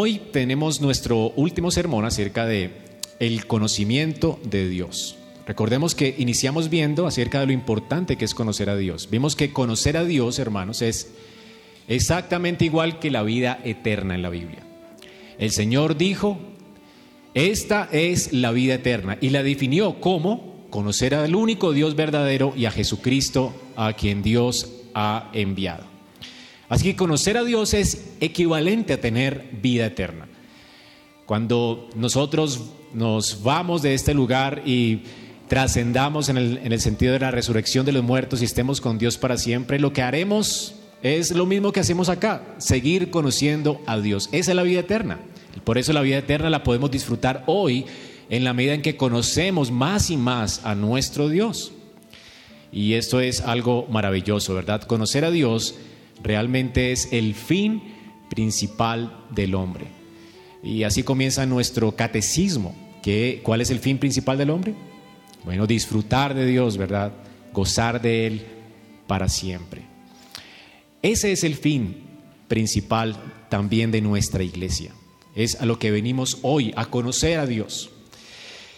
Hoy 0.00 0.20
tenemos 0.30 0.80
nuestro 0.80 1.30
último 1.30 1.72
sermón 1.72 2.04
acerca 2.04 2.46
de 2.46 2.70
el 3.18 3.48
conocimiento 3.48 4.38
de 4.44 4.68
Dios. 4.68 5.16
Recordemos 5.44 5.96
que 5.96 6.14
iniciamos 6.18 6.70
viendo 6.70 7.08
acerca 7.08 7.40
de 7.40 7.46
lo 7.46 7.52
importante 7.52 8.14
que 8.14 8.24
es 8.24 8.32
conocer 8.32 8.70
a 8.70 8.76
Dios. 8.76 9.08
Vimos 9.10 9.34
que 9.34 9.52
conocer 9.52 9.96
a 9.96 10.04
Dios, 10.04 10.38
hermanos, 10.38 10.82
es 10.82 11.10
exactamente 11.88 12.64
igual 12.64 13.00
que 13.00 13.10
la 13.10 13.24
vida 13.24 13.58
eterna 13.64 14.14
en 14.14 14.22
la 14.22 14.30
Biblia. 14.30 14.64
El 15.36 15.50
Señor 15.50 15.96
dijo, 15.96 16.38
esta 17.34 17.88
es 17.90 18.32
la 18.32 18.52
vida 18.52 18.74
eterna 18.74 19.18
y 19.20 19.30
la 19.30 19.42
definió 19.42 20.00
como 20.00 20.64
conocer 20.70 21.16
al 21.16 21.34
único 21.34 21.72
Dios 21.72 21.96
verdadero 21.96 22.52
y 22.56 22.66
a 22.66 22.70
Jesucristo 22.70 23.52
a 23.74 23.94
quien 23.94 24.22
Dios 24.22 24.70
ha 24.94 25.28
enviado. 25.32 25.97
Así 26.68 26.84
que 26.84 26.96
conocer 26.96 27.36
a 27.36 27.44
Dios 27.44 27.74
es 27.74 28.12
equivalente 28.20 28.92
a 28.92 29.00
tener 29.00 29.48
vida 29.62 29.86
eterna. 29.86 30.28
Cuando 31.26 31.88
nosotros 31.94 32.70
nos 32.92 33.42
vamos 33.42 33.82
de 33.82 33.94
este 33.94 34.14
lugar 34.14 34.62
y 34.66 35.02
trascendamos 35.48 36.28
en 36.28 36.36
el, 36.36 36.58
en 36.58 36.72
el, 36.72 36.80
sentido 36.80 37.12
de 37.12 37.20
la 37.20 37.30
resurrección 37.30 37.86
de 37.86 37.92
los 37.92 38.02
muertos 38.02 38.42
y 38.42 38.44
estemos 38.44 38.80
con 38.80 38.98
Dios 38.98 39.16
para 39.16 39.38
siempre, 39.38 39.78
lo 39.78 39.92
que 39.92 40.02
haremos 40.02 40.74
es 41.02 41.30
lo 41.30 41.46
mismo 41.46 41.72
que 41.72 41.80
hacemos 41.80 42.08
acá, 42.08 42.42
seguir 42.58 43.10
conociendo 43.10 43.80
a 43.86 43.98
Dios. 43.98 44.28
Esa 44.32 44.50
es 44.50 44.56
la 44.56 44.62
vida 44.62 44.80
eterna. 44.80 45.20
Por 45.64 45.78
eso 45.78 45.92
la 45.92 46.02
vida 46.02 46.18
eterna 46.18 46.50
la 46.50 46.64
podemos 46.64 46.90
disfrutar 46.90 47.44
hoy 47.46 47.86
en 48.30 48.44
la 48.44 48.52
medida 48.52 48.74
en 48.74 48.82
que 48.82 48.96
conocemos 48.96 49.70
más 49.70 50.10
y 50.10 50.16
más 50.16 50.64
a 50.64 50.74
nuestro 50.74 51.28
Dios. 51.28 51.72
Y 52.72 52.94
esto 52.94 53.20
es 53.20 53.40
algo 53.40 53.86
maravilloso, 53.90 54.54
¿verdad? 54.54 54.82
Conocer 54.82 55.24
a 55.24 55.30
Dios 55.30 55.74
realmente 56.22 56.92
es 56.92 57.08
el 57.12 57.34
fin 57.34 57.82
principal 58.28 59.24
del 59.30 59.54
hombre. 59.54 59.86
Y 60.62 60.82
así 60.82 61.02
comienza 61.02 61.46
nuestro 61.46 61.94
catecismo. 61.94 62.74
¿Qué, 63.02 63.40
¿Cuál 63.42 63.60
es 63.60 63.70
el 63.70 63.78
fin 63.78 63.98
principal 63.98 64.38
del 64.38 64.50
hombre? 64.50 64.74
Bueno, 65.44 65.66
disfrutar 65.66 66.34
de 66.34 66.46
Dios, 66.46 66.76
¿verdad? 66.76 67.12
Gozar 67.52 68.02
de 68.02 68.26
Él 68.26 68.46
para 69.06 69.28
siempre. 69.28 69.82
Ese 71.02 71.32
es 71.32 71.44
el 71.44 71.54
fin 71.54 72.08
principal 72.48 73.16
también 73.48 73.90
de 73.90 74.00
nuestra 74.00 74.42
iglesia. 74.42 74.92
Es 75.34 75.60
a 75.60 75.66
lo 75.66 75.78
que 75.78 75.90
venimos 75.90 76.38
hoy, 76.42 76.72
a 76.76 76.86
conocer 76.86 77.38
a 77.38 77.46
Dios. 77.46 77.90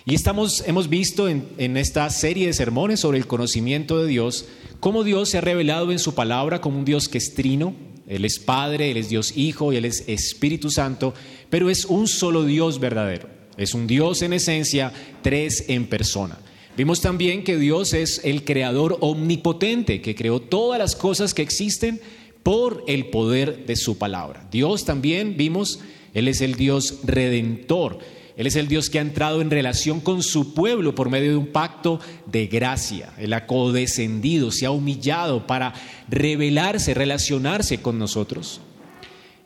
Y 0.05 0.15
estamos, 0.15 0.65
hemos 0.67 0.89
visto 0.89 1.29
en, 1.29 1.77
esta 1.77 2.09
serie 2.11 2.47
de 2.47 2.53
sermones 2.53 3.01
sobre 3.01 3.19
el 3.19 3.27
conocimiento 3.27 4.03
de 4.03 4.09
Dios, 4.09 4.47
cómo 4.81 5.05
Dios 5.05 5.29
se 5.29 5.39
ha 5.39 5.43
revelado 5.43 5.93
en 5.93 5.99
su 5.99 6.15
palabra 6.15 6.61
como 6.61 6.79
un 6.79 6.85
Dios 6.85 7.09
que 7.09 7.19
es 7.19 7.35
trino, 7.35 7.75
Él 8.09 8.25
es 8.25 8.39
Padre, 8.39 8.91
Él 8.91 8.97
es 8.97 9.09
Dios 9.09 9.37
Hijo 9.37 9.73
y 9.73 9.77
Él 9.77 9.85
es 9.85 10.05
Espíritu 10.09 10.71
Santo, 10.71 11.15
pero 11.49 11.71
es 11.71 11.85
un 11.85 12.09
solo 12.09 12.45
Dios 12.45 12.81
verdadero. 12.81 13.29
Es 13.57 13.75
un 13.75 13.87
Dios 13.87 14.23
en 14.23 14.33
esencia, 14.33 14.93
tres 15.23 15.67
en 15.69 15.87
persona. 15.87 16.39
Vimos 16.77 17.01
también 17.03 17.45
que 17.45 17.59
Dios 17.59 17.93
es 17.93 18.23
el 18.25 18.45
creador 18.45 18.97
omnipotente, 19.01 20.01
que 20.01 20.15
creó 20.15 20.41
todas 20.41 20.79
las 20.79 20.97
cosas 20.97 21.35
que 21.35 21.43
existen 21.43 22.01
por 22.43 22.85
el 22.87 23.07
poder 23.07 23.67
de 23.67 23.77
su 23.77 23.99
palabra. 23.99 24.49
Dios 24.51 24.85
también 24.87 25.37
vimos, 25.37 25.81
Él 26.15 26.27
es 26.27 26.41
el 26.41 26.55
Dios 26.55 27.01
redentor. 27.05 27.99
Él 28.37 28.47
es 28.47 28.57
el 28.57 28.69
Dios 28.69 28.91
que 28.91 28.99
ha 28.99 29.03
entrado 29.03 29.41
en 29.41 29.51
relación 29.51 30.01
con 30.01 30.23
su 30.23 30.55
pueblo 30.55 30.95
por 30.95 31.11
medio 31.11 31.31
de 31.31 31.37
un 31.37 31.49
pacto 31.49 32.01
de 32.27 32.47
gracia. 32.47 33.13
Él 33.19 33.33
ha 33.33 33.47
codescendido, 33.47 34.51
se 34.51 34.67
ha 34.67 34.71
humillado 34.71 35.47
para 35.47 35.75
revelarse, 36.09 36.95
relacionarse 36.95 37.83
con 37.83 37.99
nosotros 37.99 38.61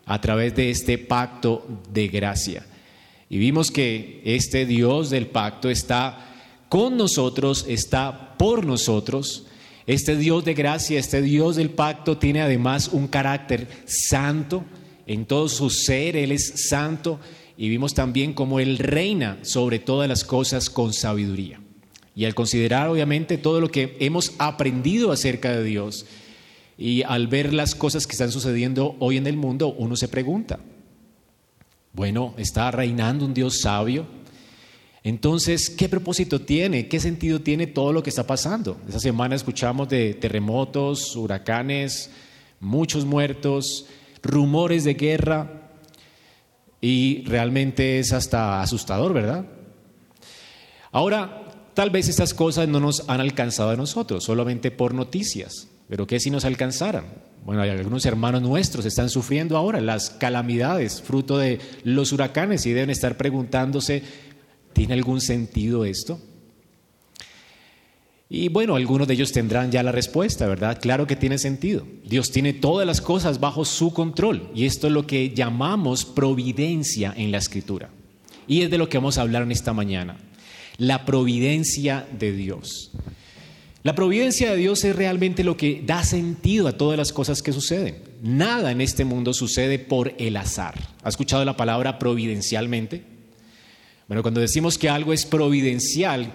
a 0.06 0.20
través 0.20 0.54
de 0.54 0.70
este 0.70 0.98
pacto 0.98 1.66
de 1.92 2.09
gracia. 2.09 2.66
Y 3.31 3.38
vimos 3.38 3.70
que 3.70 4.20
este 4.25 4.66
Dios 4.66 5.10
del 5.10 5.26
pacto 5.26 5.70
está 5.70 6.34
con 6.69 6.97
nosotros, 6.97 7.64
está 7.69 8.36
por 8.36 8.66
nosotros. 8.66 9.47
Este 9.86 10.16
Dios 10.16 10.44
de 10.44 10.54
gracia, 10.54 10.98
este 10.98 11.22
Dios 11.22 11.56
del 11.56 11.70
pacto 11.70 12.19
tiene 12.19 12.42
además 12.42 12.88
un 12.92 13.09
carácter 13.09 13.66
santo 13.86 14.64
en 15.06 15.26
todo 15.26 15.48
su 15.48 15.69
ser, 15.70 16.16
Él 16.16 16.32
es 16.32 16.69
santo 16.69 17.20
y 17.56 17.69
vimos 17.69 17.94
también 17.94 18.32
cómo 18.32 18.60
Él 18.60 18.78
reina 18.78 19.38
sobre 19.42 19.78
todas 19.78 20.09
las 20.09 20.25
cosas 20.25 20.70
con 20.70 20.92
sabiduría. 20.92 21.60
Y 22.16 22.25
al 22.25 22.34
considerar 22.34 22.88
obviamente 22.88 23.38
todo 23.38 23.60
lo 23.60 23.70
que 23.70 23.97
hemos 24.00 24.34
aprendido 24.38 25.12
acerca 25.12 25.53
de 25.53 25.65
Dios 25.65 26.06
y 26.78 27.03
al 27.03 27.28
ver 27.28 27.53
las 27.53 27.75
cosas 27.75 28.06
que 28.06 28.12
están 28.12 28.31
sucediendo 28.31 28.97
hoy 28.98 29.16
en 29.16 29.26
el 29.26 29.37
mundo, 29.37 29.75
uno 29.76 29.97
se 29.97 30.09
pregunta, 30.09 30.60
bueno, 31.92 32.34
¿está 32.37 32.70
reinando 32.70 33.25
un 33.25 33.34
Dios 33.34 33.60
sabio? 33.60 34.06
Entonces, 35.04 35.71
¿qué 35.71 35.88
propósito 35.88 36.41
tiene? 36.41 36.88
¿Qué 36.88 36.98
sentido 36.98 37.41
tiene 37.41 37.66
todo 37.66 37.92
lo 37.92 38.03
que 38.03 38.10
está 38.10 38.26
pasando? 38.26 38.81
Esta 38.86 39.00
semana 39.00 39.34
escuchamos 39.36 39.88
de 39.88 40.15
terremotos, 40.15 41.15
huracanes, 41.15 42.10
muchos 42.59 43.04
muertos, 43.04 43.86
rumores 44.22 44.84
de 44.84 44.94
guerra, 44.94 45.63
y 46.84 47.25
realmente 47.25 47.99
es 47.99 48.12
hasta 48.12 48.61
asustador, 48.61 49.15
¿verdad? 49.15 49.47
Ahora, 50.93 51.45
tal 51.72 51.89
vez 51.89 52.11
estas 52.11 52.34
cosas 52.34 52.69
no 52.69 52.78
nos 52.78 53.09
han 53.09 53.22
alcanzado 53.22 53.71
a 53.71 53.77
nosotros, 53.77 54.22
solamente 54.22 54.71
por 54.71 54.93
noticias, 54.93 55.69
pero 55.89 56.06
¿qué 56.06 56.21
si 56.21 56.31
nos 56.31 56.45
alcanzaran? 56.45 57.06
Bueno, 57.43 57.62
hay 57.62 57.71
algunos 57.71 58.05
hermanos 58.05 58.43
nuestros 58.43 58.84
están 58.84 59.09
sufriendo 59.09 59.56
ahora 59.56 59.81
las 59.81 60.11
calamidades 60.11 61.00
fruto 61.00 61.39
de 61.39 61.59
los 61.84 62.12
huracanes 62.12 62.67
y 62.67 62.75
deben 62.75 62.91
estar 62.91 63.16
preguntándose, 63.16 64.03
¿tiene 64.75 64.93
algún 64.93 65.22
sentido 65.22 65.87
esto? 65.87 66.21
Y 68.28 68.48
bueno, 68.48 68.74
algunos 68.74 69.06
de 69.06 69.14
ellos 69.14 69.32
tendrán 69.32 69.70
ya 69.70 69.82
la 69.82 69.92
respuesta, 69.92 70.46
¿verdad? 70.46 70.78
Claro 70.80 71.06
que 71.06 71.16
tiene 71.16 71.38
sentido. 71.38 71.86
Dios 72.04 72.30
tiene 72.30 72.52
todas 72.54 72.86
las 72.86 73.00
cosas 73.00 73.38
bajo 73.38 73.64
su 73.64 73.92
control 73.92 74.50
y 74.54 74.64
esto 74.64 74.86
es 74.86 74.92
lo 74.92 75.06
que 75.06 75.30
llamamos 75.30 76.04
providencia 76.04 77.12
en 77.16 77.30
la 77.30 77.38
escritura. 77.38 77.90
Y 78.46 78.62
es 78.62 78.70
de 78.70 78.78
lo 78.78 78.88
que 78.88 78.98
vamos 78.98 79.18
a 79.18 79.22
hablar 79.22 79.42
en 79.42 79.52
esta 79.52 79.72
mañana, 79.72 80.16
la 80.78 81.04
providencia 81.04 82.06
de 82.18 82.32
Dios. 82.32 82.92
La 83.82 83.94
providencia 83.94 84.50
de 84.50 84.56
Dios 84.56 84.82
es 84.84 84.96
realmente 84.96 85.44
lo 85.44 85.58
que 85.58 85.82
da 85.84 86.02
sentido 86.02 86.68
a 86.68 86.72
todas 86.72 86.96
las 86.96 87.12
cosas 87.12 87.42
que 87.42 87.52
suceden. 87.52 88.02
Nada 88.22 88.72
en 88.72 88.80
este 88.80 89.04
mundo 89.04 89.34
sucede 89.34 89.78
por 89.78 90.14
el 90.18 90.38
azar. 90.38 90.74
¿Ha 91.02 91.10
escuchado 91.10 91.44
la 91.44 91.58
palabra 91.58 91.98
providencialmente? 91.98 93.04
Bueno, 94.08 94.22
cuando 94.22 94.41
decimos 94.41 94.78
que 94.78 94.88
algo 94.88 95.12
es 95.12 95.26
providencial, 95.26 96.32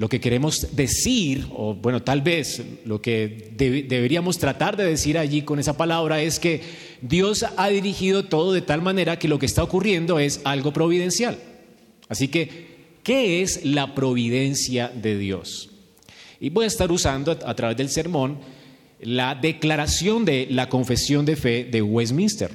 lo 0.00 0.08
que 0.08 0.18
queremos 0.18 0.74
decir, 0.74 1.46
o 1.54 1.74
bueno, 1.74 2.02
tal 2.02 2.22
vez 2.22 2.62
lo 2.86 3.02
que 3.02 3.52
deberíamos 3.54 4.38
tratar 4.38 4.74
de 4.74 4.84
decir 4.84 5.18
allí 5.18 5.42
con 5.42 5.58
esa 5.58 5.76
palabra 5.76 6.22
es 6.22 6.40
que 6.40 6.62
Dios 7.02 7.44
ha 7.54 7.68
dirigido 7.68 8.24
todo 8.24 8.54
de 8.54 8.62
tal 8.62 8.80
manera 8.80 9.18
que 9.18 9.28
lo 9.28 9.38
que 9.38 9.44
está 9.44 9.62
ocurriendo 9.62 10.18
es 10.18 10.40
algo 10.44 10.72
providencial. 10.72 11.36
Así 12.08 12.28
que, 12.28 12.48
¿qué 13.02 13.42
es 13.42 13.66
la 13.66 13.94
providencia 13.94 14.88
de 14.88 15.18
Dios? 15.18 15.68
Y 16.40 16.48
voy 16.48 16.64
a 16.64 16.68
estar 16.68 16.90
usando 16.90 17.32
a, 17.32 17.54
través 17.54 17.76
del 17.76 17.90
sermón 17.90 18.38
la 19.02 19.34
declaración 19.34 20.24
de 20.24 20.46
la 20.48 20.70
confesión 20.70 21.26
de 21.26 21.36
fe 21.36 21.64
de 21.64 21.82
Westminster. 21.82 22.50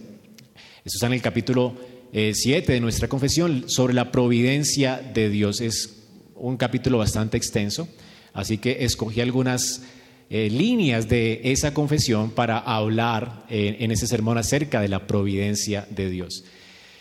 Eso 0.83 0.95
está 0.95 1.05
en 1.05 1.13
el 1.13 1.21
capítulo 1.21 1.75
7 2.11 2.57
eh, 2.57 2.61
de 2.65 2.81
nuestra 2.81 3.07
confesión 3.07 3.65
sobre 3.69 3.93
la 3.93 4.11
providencia 4.11 4.97
de 4.97 5.29
Dios. 5.29 5.61
Es 5.61 5.94
un 6.35 6.57
capítulo 6.57 6.97
bastante 6.97 7.37
extenso, 7.37 7.87
así 8.33 8.57
que 8.57 8.83
escogí 8.85 9.21
algunas 9.21 9.83
eh, 10.29 10.49
líneas 10.49 11.07
de 11.07 11.41
esa 11.43 11.73
confesión 11.73 12.31
para 12.31 12.57
hablar 12.57 13.45
eh, 13.49 13.77
en 13.79 13.91
ese 13.91 14.07
sermón 14.07 14.37
acerca 14.37 14.81
de 14.81 14.87
la 14.87 15.07
providencia 15.07 15.87
de 15.89 16.09
Dios. 16.09 16.43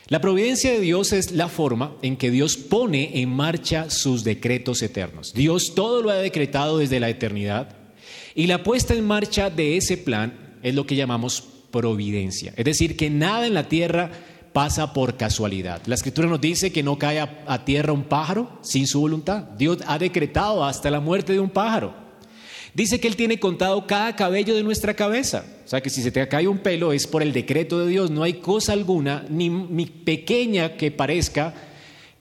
La 0.08 0.20
providencia 0.20 0.70
de 0.70 0.80
Dios 0.80 1.14
es 1.14 1.32
la 1.32 1.48
forma 1.48 1.96
en 2.02 2.16
que 2.16 2.30
Dios 2.30 2.58
pone 2.58 3.22
en 3.22 3.30
marcha 3.30 3.88
sus 3.88 4.22
decretos 4.22 4.82
eternos. 4.82 5.32
Dios 5.32 5.74
todo 5.74 6.02
lo 6.02 6.10
ha 6.10 6.16
decretado 6.16 6.78
desde 6.78 7.00
la 7.00 7.08
eternidad 7.08 7.74
y 8.34 8.46
la 8.46 8.62
puesta 8.62 8.92
en 8.92 9.06
marcha 9.06 9.48
de 9.48 9.78
ese 9.78 9.96
plan 9.96 10.58
es 10.62 10.74
lo 10.74 10.86
que 10.86 10.96
llamamos 10.96 11.42
providencia. 11.70 12.52
Es 12.56 12.66
decir, 12.66 12.96
que 12.96 13.08
nada 13.08 13.46
en 13.46 13.54
la 13.54 13.68
tierra 13.68 14.10
pasa 14.54 14.92
por 14.92 15.16
casualidad. 15.16 15.82
La 15.86 15.96
escritura 15.96 16.28
nos 16.28 16.40
dice 16.40 16.72
que 16.72 16.84
no 16.84 16.96
cae 16.96 17.18
a, 17.20 17.64
tierra 17.64 17.92
un 17.92 18.04
pájaro 18.04 18.48
sin 18.62 18.86
su 18.86 19.00
voluntad. 19.00 19.42
Dios 19.58 19.78
ha 19.84 19.98
decretado 19.98 20.64
hasta 20.64 20.92
la 20.92 21.00
muerte 21.00 21.32
de 21.32 21.40
un 21.40 21.50
pájaro. 21.50 21.92
Dice 22.72 23.00
que 23.00 23.08
Él 23.08 23.16
tiene 23.16 23.40
contado 23.40 23.84
cada 23.88 24.14
cabello 24.14 24.54
de 24.54 24.62
nuestra 24.62 24.94
cabeza. 24.94 25.44
O 25.64 25.68
sea 25.68 25.80
que 25.80 25.90
si 25.90 26.02
se 26.02 26.12
te 26.12 26.26
cae 26.28 26.46
un 26.46 26.58
pelo 26.58 26.92
es 26.92 27.08
por 27.08 27.20
el 27.20 27.32
decreto 27.32 27.80
de 27.80 27.90
Dios. 27.90 28.12
No 28.12 28.22
hay 28.22 28.34
cosa 28.34 28.74
alguna, 28.74 29.26
ni, 29.28 29.48
ni 29.48 29.86
pequeña 29.86 30.76
que 30.76 30.92
parezca, 30.92 31.52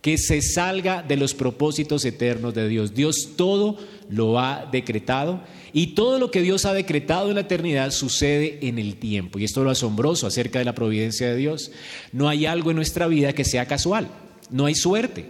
que 0.04 0.18
se 0.18 0.42
salga 0.42 1.02
de 1.02 1.16
los 1.16 1.34
propósitos 1.34 2.04
eternos 2.04 2.54
de 2.54 2.68
Dios. 2.68 2.94
Dios 2.94 3.30
todo 3.38 3.78
lo 4.10 4.38
ha 4.38 4.68
decretado 4.70 5.42
y 5.72 5.96
todo 5.96 6.20
lo 6.20 6.30
que 6.30 6.42
Dios 6.42 6.66
ha 6.66 6.74
decretado 6.74 7.30
en 7.30 7.36
la 7.36 7.42
eternidad 7.42 7.90
sucede 7.92 8.60
en 8.64 8.80
el 8.80 8.98
tiempo. 8.98 9.40
Y 9.40 9.46
esto 9.46 9.62
es 9.62 9.64
lo 9.64 9.72
asombroso 9.72 10.28
acerca 10.28 10.60
de 10.60 10.66
la 10.66 10.76
providencia 10.76 11.28
de 11.30 11.38
Dios. 11.38 11.72
No 12.12 12.28
hay 12.28 12.46
algo 12.46 12.70
en 12.70 12.76
nuestra 12.76 13.08
vida 13.08 13.32
que 13.32 13.46
sea 13.46 13.66
casual, 13.66 14.10
no 14.52 14.66
hay 14.66 14.76
suerte. 14.76 15.26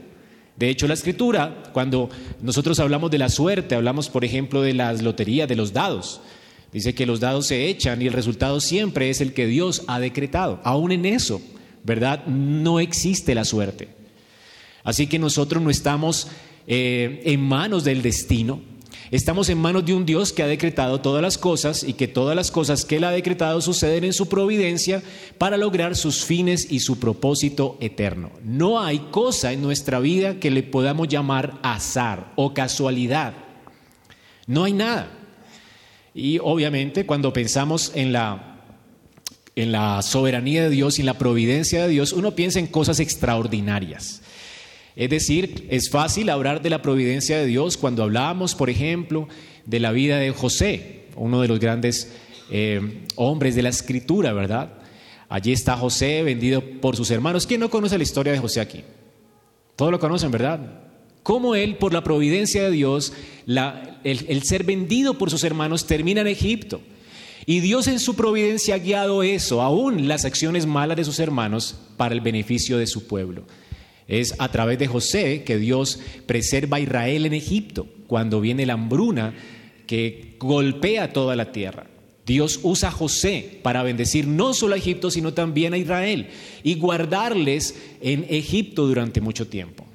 De 0.58 0.70
hecho, 0.70 0.88
la 0.88 0.96
escritura, 0.96 1.66
cuando 1.72 2.10
nosotros 2.42 2.80
hablamos 2.80 3.12
de 3.12 3.20
la 3.20 3.30
suerte, 3.30 3.76
hablamos, 3.76 4.10
por 4.10 4.26
ejemplo, 4.26 4.64
de 4.64 4.74
las 4.74 5.04
loterías, 5.04 5.48
de 5.48 5.56
los 5.56 5.74
dados. 5.74 6.20
Dice 6.72 6.96
que 6.96 7.06
los 7.06 7.20
dados 7.20 7.46
se 7.46 7.68
echan 7.68 8.02
y 8.02 8.08
el 8.08 8.14
resultado 8.14 8.60
siempre 8.60 9.12
es 9.12 9.22
el 9.22 9.34
que 9.34 9.46
Dios 9.46 9.84
ha 9.86 10.00
decretado. 10.00 10.60
Aún 10.64 10.92
en 10.92 11.06
eso, 11.06 11.44
¿verdad? 11.84 12.26
No 12.26 12.80
existe 12.80 13.36
la 13.36 13.46
suerte. 13.46 14.03
Así 14.84 15.08
que 15.08 15.20
nosotros 15.20 15.62
no 15.64 15.70
estamos 15.70 16.28
eh, 16.68 17.22
en 17.26 17.42
manos 17.42 17.84
del 17.84 18.02
destino, 18.02 18.62
estamos 19.12 19.48
en 19.50 19.58
manos 19.58 19.86
de 19.86 19.94
un 19.94 20.06
Dios 20.06 20.34
que 20.34 20.44
ha 20.44 20.48
decretado 20.48 21.00
todas 21.00 21.22
las 21.22 21.38
cosas 21.38 21.84
y 21.84 21.94
que 21.94 22.08
todas 22.08 22.36
las 22.36 22.52
cosas 22.52 22.84
que 22.84 22.98
Él 22.98 23.04
ha 23.04 23.12
decretado 23.12 23.62
suceden 23.62 24.04
en 24.04 24.14
su 24.14 24.28
providencia 24.28 25.04
para 25.38 25.56
lograr 25.56 25.96
sus 25.96 26.26
fines 26.26 26.72
y 26.72 26.80
su 26.80 27.00
propósito 27.00 27.78
eterno. 27.80 28.32
No 28.44 28.82
hay 28.82 29.00
cosa 29.12 29.54
en 29.54 29.62
nuestra 29.62 30.00
vida 30.00 30.40
que 30.40 30.52
le 30.52 30.64
podamos 30.64 31.08
llamar 31.08 31.60
azar 31.64 32.34
o 32.36 32.54
casualidad. 32.54 33.34
No 34.48 34.64
hay 34.64 34.74
nada. 34.74 35.12
Y 36.16 36.40
obviamente 36.40 37.06
cuando 37.06 37.34
pensamos 37.34 37.92
en 37.96 38.14
la, 38.14 38.62
en 39.56 39.72
la 39.72 40.02
soberanía 40.02 40.64
de 40.64 40.70
Dios 40.70 40.98
y 40.98 41.02
en 41.02 41.06
la 41.06 41.18
providencia 41.18 41.84
de 41.84 41.90
Dios, 41.90 42.14
uno 42.14 42.36
piensa 42.36 42.60
en 42.60 42.68
cosas 42.68 43.00
extraordinarias. 43.00 44.23
Es 44.96 45.10
decir, 45.10 45.68
es 45.70 45.90
fácil 45.90 46.30
hablar 46.30 46.62
de 46.62 46.70
la 46.70 46.82
providencia 46.82 47.38
de 47.38 47.46
Dios 47.46 47.78
cuando 47.78 48.04
hablamos, 48.04 48.56
por 48.56 48.70
ejemplo, 48.70 49.28
de 49.66 49.80
la 49.80 49.92
vida 49.92 50.18
de 50.18 50.32
José, 50.32 51.06
uno 51.16 51.42
de 51.42 51.48
los 51.48 51.60
grandes 51.60 52.14
eh, 52.52 53.06
hombres 53.16 53.56
de 53.56 53.64
la 53.64 53.70
escritura, 53.70 54.34
¿verdad? 54.34 54.74
Allí 55.30 55.52
está 55.52 55.76
José 55.78 56.22
vendido 56.22 56.62
por 56.62 56.96
sus 56.96 57.10
hermanos. 57.10 57.48
¿Quién 57.48 57.60
no 57.60 57.70
conoce 57.70 57.98
la 57.98 58.04
historia 58.04 58.34
de 58.34 58.40
José 58.40 58.62
aquí? 58.62 58.82
Todos 59.76 59.92
lo 59.92 60.00
conocen, 60.00 60.30
¿verdad? 60.30 60.82
Cómo 61.24 61.56
él, 61.56 61.78
por 61.78 61.94
la 61.94 62.04
providencia 62.04 62.64
de 62.64 62.72
Dios, 62.72 63.14
el 64.04 64.44
ser 64.44 64.64
vendido 64.64 65.18
por 65.18 65.32
sus 65.32 65.44
hermanos 65.44 65.88
termina 65.88 66.22
en 66.22 66.28
Egipto. 66.28 66.82
Y 67.46 67.60
Dios 67.60 67.88
en 67.88 68.00
su 68.00 68.16
providencia 68.16 68.76
ha 68.76 68.80
guiado 68.80 69.24
eso, 69.24 69.62
aún 69.62 70.08
las 70.08 70.26
acciones 70.26 70.66
malas 70.66 70.98
de 70.98 71.04
sus 71.04 71.20
hermanos, 71.20 71.76
para 71.98 72.14
el 72.14 72.22
beneficio 72.22 72.78
de 72.78 72.88
su 72.88 73.08
pueblo. 73.08 73.44
Es 74.08 74.36
a 74.40 74.52
través 74.52 74.80
de 74.80 74.88
José 74.88 75.44
que 75.44 75.58
Dios 75.58 76.00
preserva 76.26 76.78
a 76.78 76.82
Israel 76.82 77.26
en 77.26 77.34
Egipto, 77.34 77.88
cuando 78.08 78.42
viene 78.42 78.66
la 78.66 78.74
hambruna 78.74 79.34
que 79.88 80.36
golpea 80.40 81.14
toda 81.14 81.36
la 81.36 81.52
tierra. 81.52 81.88
Dios 82.26 82.60
usa 82.64 82.90
a 82.90 82.92
José 82.92 83.60
para 83.64 83.84
bendecir 83.84 84.28
no 84.28 84.54
solo 84.54 84.76
a 84.76 84.78
Egipto, 84.78 85.12
sino 85.12 85.34
también 85.34 85.74
a 85.74 85.78
Israel 85.78 86.30
y 86.64 86.76
guardarles 86.76 87.76
en 88.02 88.26
Egipto 88.30 88.88
durante 88.88 89.20
mucho 89.20 89.48
tiempo. 89.48 89.86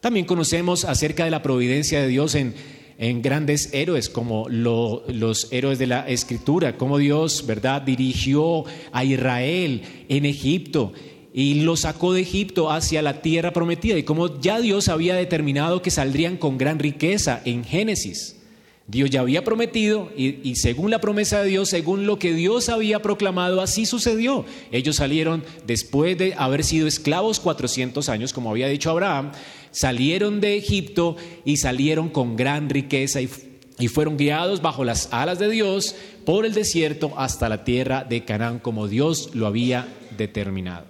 También 0.00 0.26
conocemos 0.26 0.84
acerca 0.84 1.24
de 1.24 1.30
la 1.30 1.42
providencia 1.42 2.00
de 2.00 2.08
Dios 2.08 2.34
en, 2.34 2.54
en 2.98 3.22
grandes 3.22 3.72
héroes 3.72 4.08
como 4.08 4.48
los 4.48 5.48
héroes 5.52 5.78
de 5.78 5.86
la 5.86 6.08
Escritura, 6.08 6.76
como 6.76 6.98
Dios, 6.98 7.46
¿verdad?, 7.46 7.82
dirigió 7.82 8.64
a 8.92 9.04
Israel 9.04 9.82
en 10.08 10.26
Egipto 10.26 10.92
y 11.32 11.60
lo 11.60 11.76
sacó 11.76 12.12
de 12.12 12.22
Egipto 12.22 12.70
hacia 12.70 13.02
la 13.02 13.22
tierra 13.22 13.52
prometida. 13.52 13.96
Y 13.98 14.02
como 14.02 14.40
ya 14.40 14.60
Dios 14.60 14.88
había 14.88 15.14
determinado 15.14 15.82
que 15.82 15.90
saldrían 15.90 16.36
con 16.36 16.58
gran 16.58 16.78
riqueza 16.78 17.40
en 17.44 17.64
Génesis, 17.64 18.36
Dios 18.90 19.08
ya 19.08 19.20
había 19.20 19.44
prometido 19.44 20.10
y, 20.16 20.56
según 20.56 20.90
la 20.90 21.00
promesa 21.00 21.42
de 21.42 21.50
Dios, 21.50 21.68
según 21.68 22.06
lo 22.06 22.18
que 22.18 22.34
Dios 22.34 22.68
había 22.68 23.00
proclamado, 23.00 23.60
así 23.60 23.86
sucedió. 23.86 24.44
Ellos 24.72 24.96
salieron 24.96 25.44
después 25.64 26.18
de 26.18 26.34
haber 26.36 26.64
sido 26.64 26.88
esclavos 26.88 27.38
400 27.38 28.08
años, 28.08 28.32
como 28.32 28.50
había 28.50 28.66
dicho 28.66 28.90
Abraham, 28.90 29.30
salieron 29.70 30.40
de 30.40 30.56
Egipto 30.56 31.14
y 31.44 31.58
salieron 31.58 32.08
con 32.08 32.34
gran 32.34 32.68
riqueza 32.68 33.20
y, 33.20 33.30
y 33.78 33.86
fueron 33.86 34.16
guiados 34.16 34.60
bajo 34.60 34.82
las 34.82 35.12
alas 35.12 35.38
de 35.38 35.50
Dios 35.50 35.94
por 36.26 36.44
el 36.44 36.52
desierto 36.52 37.12
hasta 37.16 37.48
la 37.48 37.62
tierra 37.62 38.02
de 38.02 38.24
Canaán, 38.24 38.58
como 38.58 38.88
Dios 38.88 39.30
lo 39.34 39.46
había 39.46 39.86
determinado 40.16 40.89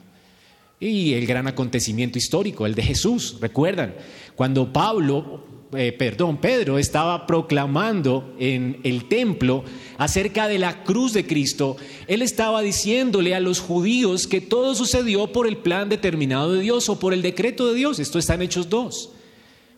y 0.81 1.13
el 1.13 1.27
gran 1.27 1.47
acontecimiento 1.47 2.17
histórico, 2.17 2.65
el 2.65 2.75
de 2.75 2.83
Jesús. 2.83 3.37
Recuerdan, 3.39 3.95
cuando 4.35 4.73
Pablo, 4.73 5.45
eh, 5.75 5.93
perdón, 5.93 6.39
Pedro 6.39 6.79
estaba 6.79 7.27
proclamando 7.27 8.35
en 8.39 8.81
el 8.83 9.07
templo 9.07 9.63
acerca 9.99 10.49
de 10.49 10.59
la 10.59 10.83
cruz 10.83 11.13
de 11.13 11.27
Cristo, 11.27 11.77
él 12.07 12.23
estaba 12.23 12.63
diciéndole 12.63 13.35
a 13.35 13.41
los 13.41 13.61
judíos 13.61 14.27
que 14.27 14.41
todo 14.41 14.75
sucedió 14.75 15.31
por 15.31 15.47
el 15.47 15.59
plan 15.59 15.91
determinado 15.91 16.55
de 16.55 16.63
Dios 16.63 16.89
o 16.89 16.99
por 16.99 17.13
el 17.13 17.21
decreto 17.21 17.69
de 17.69 17.75
Dios. 17.75 17.99
Esto 17.99 18.19
está 18.19 18.35
en 18.35 18.43
Hechos 18.43 18.71
2. 18.71 19.11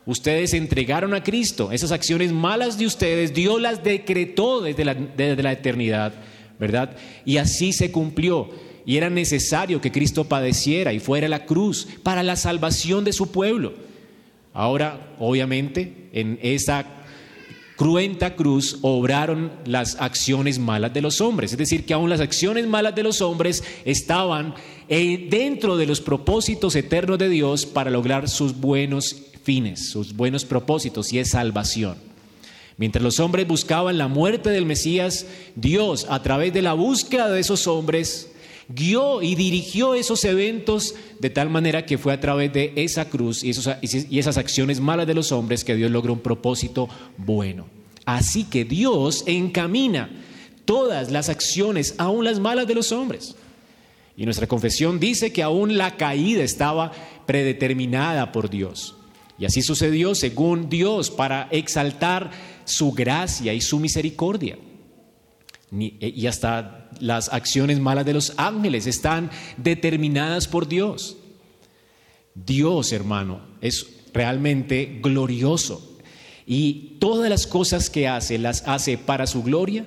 Ustedes 0.06 0.54
entregaron 0.54 1.14
a 1.14 1.22
Cristo, 1.24 1.70
esas 1.72 1.92
acciones 1.92 2.32
malas 2.32 2.78
de 2.78 2.86
ustedes, 2.86 3.34
Dios 3.34 3.60
las 3.60 3.82
decretó 3.82 4.60
desde 4.60 4.84
la, 4.84 4.94
desde 4.94 5.42
la 5.42 5.52
eternidad, 5.52 6.14
¿verdad? 6.58 6.96
Y 7.24 7.36
así 7.36 7.72
se 7.72 7.92
cumplió 7.92 8.50
y 8.84 8.96
era 8.96 9.10
necesario 9.10 9.80
que 9.80 9.92
Cristo 9.92 10.24
padeciera 10.24 10.92
y 10.92 11.00
fuera 11.00 11.28
la 11.28 11.46
cruz 11.46 11.88
para 12.02 12.22
la 12.22 12.36
salvación 12.36 13.04
de 13.04 13.12
su 13.12 13.30
pueblo. 13.30 13.74
Ahora, 14.52 15.14
obviamente, 15.18 16.08
en 16.12 16.38
esa 16.42 16.84
cruenta 17.76 18.36
cruz 18.36 18.78
obraron 18.82 19.50
las 19.64 19.96
acciones 20.00 20.58
malas 20.58 20.92
de 20.92 21.00
los 21.00 21.20
hombres. 21.20 21.52
Es 21.52 21.58
decir, 21.58 21.84
que 21.84 21.94
aún 21.94 22.10
las 22.10 22.20
acciones 22.20 22.66
malas 22.66 22.94
de 22.94 23.02
los 23.02 23.20
hombres 23.20 23.64
estaban 23.84 24.54
eh, 24.88 25.26
dentro 25.30 25.76
de 25.76 25.86
los 25.86 26.00
propósitos 26.00 26.76
eternos 26.76 27.18
de 27.18 27.28
Dios 27.28 27.66
para 27.66 27.90
lograr 27.90 28.28
sus 28.28 28.58
buenos 28.60 29.16
fines, 29.42 29.90
sus 29.90 30.14
buenos 30.14 30.44
propósitos 30.44 31.12
y 31.12 31.18
es 31.18 31.30
salvación. 31.30 31.96
Mientras 32.76 33.02
los 33.02 33.20
hombres 33.20 33.46
buscaban 33.46 33.98
la 33.98 34.08
muerte 34.08 34.50
del 34.50 34.66
Mesías, 34.66 35.26
Dios, 35.56 36.06
a 36.08 36.22
través 36.22 36.52
de 36.52 36.62
la 36.62 36.72
búsqueda 36.72 37.30
de 37.30 37.40
esos 37.40 37.66
hombres, 37.66 38.31
guió 38.68 39.22
y 39.22 39.34
dirigió 39.34 39.94
esos 39.94 40.24
eventos 40.24 40.94
de 41.20 41.30
tal 41.30 41.50
manera 41.50 41.86
que 41.86 41.98
fue 41.98 42.12
a 42.12 42.20
través 42.20 42.52
de 42.52 42.72
esa 42.76 43.08
cruz 43.08 43.42
y, 43.44 43.50
esas 43.50 44.38
acciones 44.38 44.80
malas 44.80 45.06
de 45.06 45.14
los 45.14 45.32
hombres 45.32 45.64
que 45.64 45.76
Dios 45.76 45.90
logró 45.90 46.12
un 46.12 46.20
propósito 46.20 46.88
bueno. 47.16 47.66
Así 48.04 48.44
que 48.44 48.64
Dios 48.64 49.24
encamina 49.26 50.10
todas 50.64 51.10
las 51.10 51.28
acciones, 51.28 51.94
aún 51.98 52.24
las 52.24 52.40
malas 52.40 52.66
de 52.66 52.74
los 52.74 52.92
hombres. 52.92 53.36
Y 54.16 54.24
nuestra 54.24 54.46
confesión 54.46 55.00
dice 55.00 55.32
que 55.32 55.42
aún 55.42 55.78
la 55.78 55.96
caída 55.96 56.42
estaba 56.42 56.92
predeterminada 57.26 58.32
por 58.32 58.50
Dios. 58.50 58.96
Y 59.38 59.44
así 59.44 59.62
sucedió 59.62 60.14
según 60.14 60.68
Dios 60.68 61.10
para 61.10 61.48
exaltar 61.50 62.30
su 62.64 62.92
gracia 62.92 63.54
y 63.54 63.60
su 63.60 63.78
misericordia. 63.78 64.58
Eh, 65.72 66.12
y 66.14 66.26
hasta 66.26 66.90
las 67.00 67.32
acciones 67.32 67.80
malas 67.80 68.04
de 68.04 68.12
los 68.12 68.34
ángeles 68.36 68.86
están 68.86 69.30
determinadas 69.56 70.46
por 70.46 70.68
Dios. 70.68 71.16
Dios, 72.34 72.92
hermano, 72.92 73.40
es 73.60 73.86
realmente 74.12 74.98
glorioso 75.02 75.98
y 76.46 76.96
todas 76.98 77.30
las 77.30 77.46
cosas 77.46 77.88
que 77.88 78.08
hace 78.08 78.38
las 78.38 78.66
hace 78.66 78.98
para 78.98 79.26
su 79.26 79.42
gloria 79.42 79.86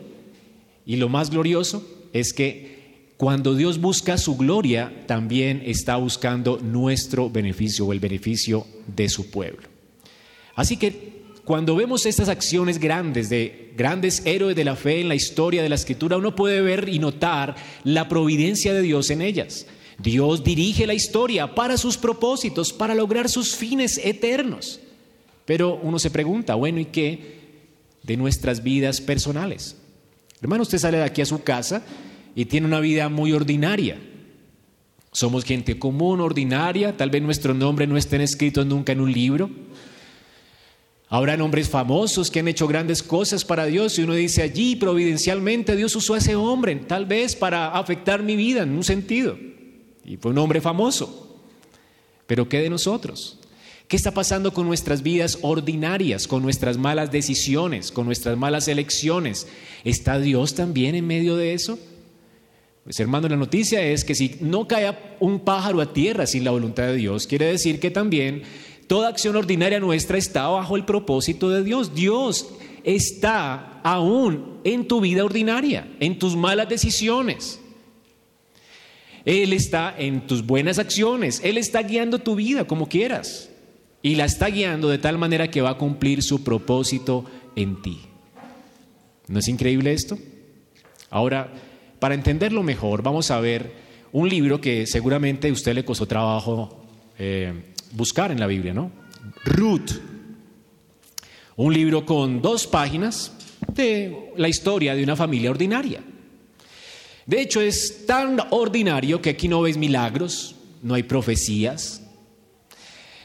y 0.85 0.95
lo 0.95 1.09
más 1.09 1.29
glorioso 1.29 1.87
es 2.13 2.33
que 2.33 2.75
cuando 3.17 3.55
Dios 3.55 3.79
busca 3.79 4.17
su 4.17 4.35
gloria, 4.35 5.05
también 5.07 5.61
está 5.65 5.95
buscando 5.95 6.57
nuestro 6.57 7.29
beneficio 7.29 7.85
o 7.85 7.93
el 7.93 7.99
beneficio 7.99 8.67
de 8.87 9.07
su 9.07 9.31
pueblo. 9.31 9.69
Así 10.55 10.75
que 10.77 11.04
cuando 11.45 11.75
vemos 11.75 12.07
estas 12.07 12.27
acciones 12.27 12.79
grandes 12.79 13.29
de 13.29 13.71
grandes 13.77 14.25
héroes 14.25 14.55
de 14.55 14.65
la 14.65 14.75
fe 14.75 15.01
en 15.01 15.07
la 15.07 15.15
historia 15.15 15.61
de 15.61 15.69
la 15.69 15.75
escritura, 15.75 16.17
uno 16.17 16.35
puede 16.35 16.61
ver 16.61 16.89
y 16.89 16.97
notar 16.97 17.55
la 17.83 18.09
providencia 18.09 18.73
de 18.73 18.81
Dios 18.81 19.11
en 19.11 19.21
ellas. 19.21 19.67
Dios 19.99 20.43
dirige 20.43 20.87
la 20.87 20.95
historia 20.95 21.53
para 21.53 21.77
sus 21.77 21.97
propósitos, 21.97 22.73
para 22.73 22.95
lograr 22.95 23.29
sus 23.29 23.55
fines 23.55 23.99
eternos. 24.03 24.79
Pero 25.45 25.79
uno 25.81 25.99
se 25.99 26.09
pregunta, 26.09 26.55
bueno, 26.55 26.79
¿y 26.79 26.85
qué 26.85 27.35
de 28.01 28.17
nuestras 28.17 28.63
vidas 28.63 28.99
personales? 28.99 29.77
Hermano, 30.41 30.63
usted 30.63 30.79
sale 30.79 30.97
de 30.97 31.03
aquí 31.03 31.21
a 31.21 31.25
su 31.25 31.43
casa 31.43 31.83
y 32.35 32.45
tiene 32.45 32.67
una 32.67 32.79
vida 32.79 33.07
muy 33.07 33.31
ordinaria. 33.33 33.99
Somos 35.11 35.45
gente 35.45 35.77
común, 35.77 36.19
ordinaria, 36.19 36.97
tal 36.97 37.11
vez 37.11 37.21
nuestro 37.21 37.53
nombre 37.53 37.87
no 37.87 37.97
esté 37.97 38.21
escrito 38.21 38.65
nunca 38.65 38.91
en 38.91 38.99
un 38.99 39.11
libro. 39.13 39.49
Habrán 41.07 41.41
hombres 41.41 41.69
famosos 41.69 42.31
que 42.31 42.39
han 42.39 42.47
hecho 42.47 42.67
grandes 42.67 43.03
cosas 43.03 43.45
para 43.45 43.65
Dios 43.65 43.97
y 43.99 44.03
uno 44.03 44.13
dice 44.13 44.41
allí 44.41 44.75
providencialmente 44.75 45.75
Dios 45.75 45.95
usó 45.95 46.15
a 46.15 46.17
ese 46.17 46.35
hombre, 46.35 46.75
tal 46.75 47.05
vez 47.05 47.35
para 47.35 47.69
afectar 47.69 48.23
mi 48.23 48.35
vida 48.35 48.63
en 48.63 48.71
un 48.71 48.83
sentido. 48.83 49.37
Y 50.03 50.17
fue 50.17 50.31
un 50.31 50.37
hombre 50.39 50.61
famoso. 50.61 51.43
Pero 52.25 52.49
¿qué 52.49 52.59
de 52.59 52.69
nosotros? 52.69 53.39
¿Qué 53.87 53.95
está 53.95 54.11
pasando 54.11 54.51
con 54.51 54.65
nuestras 54.65 55.03
vidas 55.03 55.37
ordinarias, 55.43 56.27
con 56.27 56.41
nuestras 56.41 56.77
malas 56.77 57.11
decisiones, 57.11 57.91
con 57.91 58.07
nuestras 58.07 58.35
malas 58.35 58.67
elecciones? 58.67 59.47
¿Está 59.83 60.17
Dios 60.19 60.55
también 60.55 60.95
en 60.95 61.05
medio 61.05 61.35
de 61.35 61.53
eso? 61.53 61.77
Pues 62.83 62.99
hermano, 62.99 63.27
la 63.27 63.35
noticia 63.35 63.83
es 63.83 64.03
que 64.03 64.15
si 64.15 64.37
no 64.41 64.67
cae 64.67 64.91
un 65.19 65.39
pájaro 65.39 65.81
a 65.81 65.93
tierra 65.93 66.25
sin 66.25 66.43
la 66.43 66.51
voluntad 66.51 66.87
de 66.87 66.95
Dios, 66.95 67.27
quiere 67.27 67.45
decir 67.45 67.79
que 67.79 67.91
también 67.91 68.41
toda 68.87 69.09
acción 69.09 69.35
ordinaria 69.35 69.79
nuestra 69.79 70.17
está 70.17 70.47
bajo 70.47 70.75
el 70.75 70.85
propósito 70.85 71.49
de 71.49 71.63
Dios. 71.63 71.95
Dios 71.95 72.49
está 72.83 73.81
aún 73.83 74.59
en 74.63 74.87
tu 74.87 75.01
vida 75.01 75.23
ordinaria, 75.23 75.87
en 75.99 76.19
tus 76.19 76.35
malas 76.35 76.69
decisiones. 76.69 77.59
Él 79.25 79.53
está 79.53 79.93
en 79.97 80.27
tus 80.27 80.45
buenas 80.45 80.77
acciones, 80.77 81.41
Él 81.43 81.57
está 81.57 81.81
guiando 81.81 82.19
tu 82.19 82.35
vida 82.35 82.65
como 82.65 82.87
quieras 82.87 83.49
y 84.03 84.15
la 84.15 84.25
está 84.25 84.47
guiando 84.47 84.87
de 84.87 84.99
tal 84.99 85.17
manera 85.17 85.49
que 85.49 85.61
va 85.61 85.71
a 85.71 85.77
cumplir 85.79 86.21
su 86.21 86.43
propósito 86.43 87.25
en 87.55 87.81
ti. 87.81 88.01
¿No 89.27 89.39
es 89.39 89.47
increíble 89.47 89.93
esto? 89.93 90.19
Ahora, 91.09 91.51
para 91.99 92.13
entenderlo 92.13 92.61
mejor, 92.61 93.01
vamos 93.01 93.31
a 93.31 93.39
ver 93.39 93.71
un 94.11 94.29
libro 94.29 94.61
que 94.61 94.85
seguramente 94.85 95.49
a 95.49 95.51
usted 95.51 95.73
le 95.73 95.83
costó 95.83 96.05
trabajo 96.05 96.85
eh, 97.17 97.73
buscar 97.95 98.31
en 98.31 98.39
la 98.39 98.47
Biblia, 98.47 98.73
¿no? 98.73 98.91
Ruth. 99.45 99.91
Un 101.55 101.73
libro 101.73 102.05
con 102.05 102.41
dos 102.41 102.67
páginas 102.67 103.31
de 103.73 104.31
la 104.35 104.49
historia 104.49 104.95
de 104.95 105.03
una 105.03 105.15
familia 105.15 105.49
ordinaria. 105.49 106.01
De 107.25 107.41
hecho, 107.41 107.61
es 107.61 108.05
tan 108.05 108.39
ordinario 108.51 109.21
que 109.21 109.31
aquí 109.31 109.47
no 109.47 109.61
ves 109.61 109.77
milagros, 109.77 110.55
no 110.83 110.93
hay 110.93 111.03
profecías, 111.03 112.03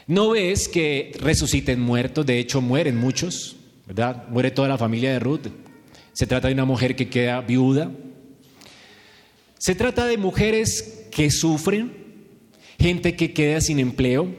no 0.07 0.31
ves 0.31 0.67
que 0.67 1.11
resuciten 1.19 1.79
muertos, 1.79 2.25
de 2.25 2.39
hecho 2.39 2.61
mueren 2.61 2.97
muchos, 2.97 3.57
¿verdad? 3.85 4.27
Muere 4.29 4.51
toda 4.51 4.67
la 4.67 4.77
familia 4.77 5.11
de 5.11 5.19
Ruth. 5.19 5.47
Se 6.13 6.25
trata 6.25 6.47
de 6.47 6.53
una 6.53 6.65
mujer 6.65 6.95
que 6.95 7.09
queda 7.09 7.41
viuda. 7.41 7.91
Se 9.59 9.75
trata 9.75 10.07
de 10.07 10.17
mujeres 10.17 11.07
que 11.11 11.29
sufren, 11.29 11.93
gente 12.79 13.15
que 13.15 13.33
queda 13.33 13.61
sin 13.61 13.79
empleo, 13.79 14.33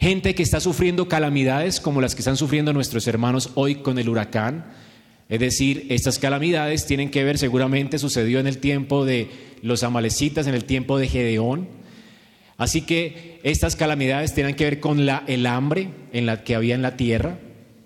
gente 0.00 0.34
que 0.34 0.42
está 0.42 0.60
sufriendo 0.60 1.08
calamidades 1.08 1.80
como 1.80 2.00
las 2.00 2.14
que 2.14 2.20
están 2.20 2.36
sufriendo 2.36 2.72
nuestros 2.72 3.06
hermanos 3.06 3.50
hoy 3.54 3.76
con 3.76 3.98
el 3.98 4.08
huracán. 4.08 4.66
Es 5.28 5.40
decir, 5.40 5.86
estas 5.90 6.18
calamidades 6.18 6.86
tienen 6.86 7.10
que 7.10 7.24
ver, 7.24 7.38
seguramente 7.38 7.98
sucedió 7.98 8.40
en 8.40 8.46
el 8.46 8.58
tiempo 8.58 9.04
de 9.04 9.30
los 9.62 9.82
amalecitas, 9.82 10.46
en 10.46 10.54
el 10.54 10.64
tiempo 10.64 10.98
de 10.98 11.08
Gedeón. 11.08 11.68
Así 12.56 12.82
que 12.82 13.40
estas 13.42 13.76
calamidades 13.76 14.34
tienen 14.34 14.56
que 14.56 14.64
ver 14.64 14.80
con 14.80 15.06
la, 15.06 15.22
el 15.26 15.46
hambre 15.46 15.90
en 16.12 16.26
la 16.26 16.44
que 16.44 16.54
había 16.54 16.74
en 16.74 16.82
la 16.82 16.96
tierra. 16.96 17.38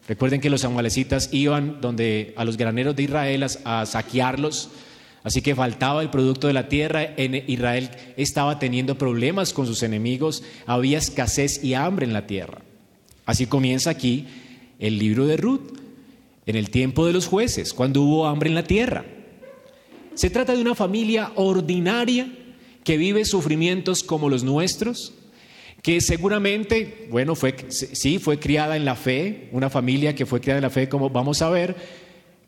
Recuerden 0.08 0.40
que 0.40 0.50
los 0.50 0.64
amalecitas 0.64 1.28
iban 1.32 1.80
donde 1.80 2.32
a 2.36 2.44
los 2.44 2.56
graneros 2.56 2.96
de 2.96 3.04
Israel 3.04 3.46
a, 3.64 3.86
saquearlos, 3.86 4.70
así 5.24 5.42
que 5.42 5.54
faltaba 5.54 6.02
el 6.02 6.10
producto 6.10 6.46
de 6.46 6.52
la 6.52 6.68
tierra. 6.68 7.14
En 7.16 7.34
Israel 7.48 7.90
estaba 8.16 8.58
teniendo 8.58 8.98
problemas 8.98 9.52
con 9.52 9.66
sus 9.66 9.82
enemigos, 9.82 10.42
había 10.66 10.98
escasez 10.98 11.62
y 11.62 11.74
hambre 11.74 12.06
en 12.06 12.12
la 12.12 12.26
tierra. 12.26 12.62
Así 13.24 13.46
comienza 13.46 13.90
aquí 13.90 14.26
el 14.78 14.98
libro 14.98 15.26
de 15.26 15.36
Ruth, 15.36 15.78
en 16.46 16.56
el 16.56 16.70
tiempo 16.70 17.06
de 17.06 17.12
los 17.12 17.26
jueces, 17.26 17.72
cuando 17.72 18.02
hubo 18.02 18.26
hambre 18.26 18.48
en 18.48 18.56
la 18.56 18.64
tierra. 18.64 19.04
Se 20.14 20.28
trata 20.28 20.54
de 20.54 20.60
una 20.60 20.74
familia 20.74 21.32
ordinaria 21.36 22.30
que 22.84 22.96
vive 22.96 23.24
sufrimientos 23.24 24.02
como 24.02 24.28
los 24.28 24.42
nuestros, 24.42 25.14
que 25.82 26.00
seguramente, 26.00 27.08
bueno, 27.10 27.34
fue, 27.34 27.54
sí, 27.68 28.18
fue 28.18 28.38
criada 28.38 28.76
en 28.76 28.84
la 28.84 28.94
fe, 28.94 29.48
una 29.52 29.70
familia 29.70 30.14
que 30.14 30.26
fue 30.26 30.40
criada 30.40 30.58
en 30.58 30.62
la 30.62 30.70
fe, 30.70 30.88
como 30.88 31.10
vamos 31.10 31.42
a 31.42 31.50
ver, 31.50 31.76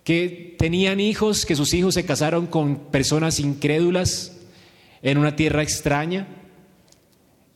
que 0.05 0.55
tenían 0.59 1.01
hijos, 1.01 1.47
que 1.47 1.57
sus 1.57 1.75
hijos 1.75 1.95
se 1.95 2.05
casaron 2.05 2.47
con 2.47 2.77
personas 2.91 3.41
incrédulas 3.41 4.37
en 5.03 5.19
una 5.19 5.35
tierra 5.35 5.63
extraña. 5.63 6.29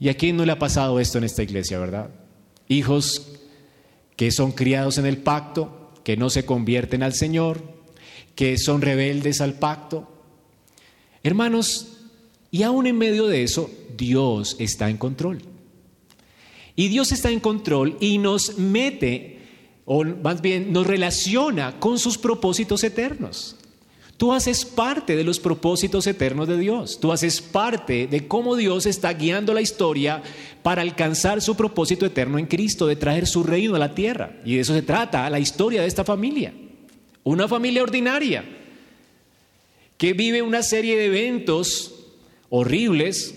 Y 0.00 0.08
aquí 0.08 0.32
no 0.32 0.44
le 0.44 0.52
ha 0.52 0.58
pasado 0.58 0.98
esto 0.98 1.18
en 1.18 1.24
esta 1.24 1.42
iglesia, 1.42 1.78
¿verdad? 1.78 2.10
Hijos 2.68 3.38
que 4.16 4.32
son 4.32 4.52
criados 4.52 4.98
en 4.98 5.06
el 5.06 5.18
pacto, 5.18 5.92
que 6.02 6.16
no 6.16 6.30
se 6.30 6.44
convierten 6.44 7.02
al 7.02 7.14
Señor, 7.14 7.62
que 8.34 8.56
son 8.58 8.80
rebeldes 8.80 9.40
al 9.40 9.54
pacto. 9.54 10.10
Hermanos, 11.22 11.98
y 12.50 12.62
aún 12.62 12.86
en 12.86 12.96
medio 12.96 13.26
de 13.26 13.42
eso, 13.42 13.70
Dios 13.96 14.56
está 14.58 14.88
en 14.88 14.96
control. 14.96 15.42
Y 16.76 16.88
Dios 16.88 17.12
está 17.12 17.30
en 17.30 17.40
control 17.40 17.96
y 18.00 18.18
nos 18.18 18.56
mete, 18.58 19.37
o 19.90 20.04
más 20.04 20.42
bien 20.42 20.70
nos 20.70 20.86
relaciona 20.86 21.80
con 21.80 21.98
sus 21.98 22.18
propósitos 22.18 22.84
eternos. 22.84 23.56
Tú 24.18 24.34
haces 24.34 24.66
parte 24.66 25.16
de 25.16 25.24
los 25.24 25.40
propósitos 25.40 26.06
eternos 26.06 26.46
de 26.46 26.58
Dios. 26.58 27.00
Tú 27.00 27.10
haces 27.10 27.40
parte 27.40 28.06
de 28.06 28.28
cómo 28.28 28.54
Dios 28.56 28.84
está 28.84 29.14
guiando 29.14 29.54
la 29.54 29.62
historia 29.62 30.22
para 30.62 30.82
alcanzar 30.82 31.40
su 31.40 31.56
propósito 31.56 32.04
eterno 32.04 32.38
en 32.38 32.44
Cristo, 32.44 32.86
de 32.86 32.96
traer 32.96 33.26
su 33.26 33.42
reino 33.44 33.76
a 33.76 33.78
la 33.78 33.94
tierra. 33.94 34.36
Y 34.44 34.56
de 34.56 34.60
eso 34.60 34.74
se 34.74 34.82
trata 34.82 35.30
la 35.30 35.38
historia 35.38 35.80
de 35.80 35.86
esta 35.86 36.04
familia. 36.04 36.52
Una 37.24 37.48
familia 37.48 37.82
ordinaria 37.82 38.44
que 39.96 40.12
vive 40.12 40.42
una 40.42 40.62
serie 40.62 40.98
de 40.98 41.06
eventos 41.06 41.94
horribles, 42.50 43.36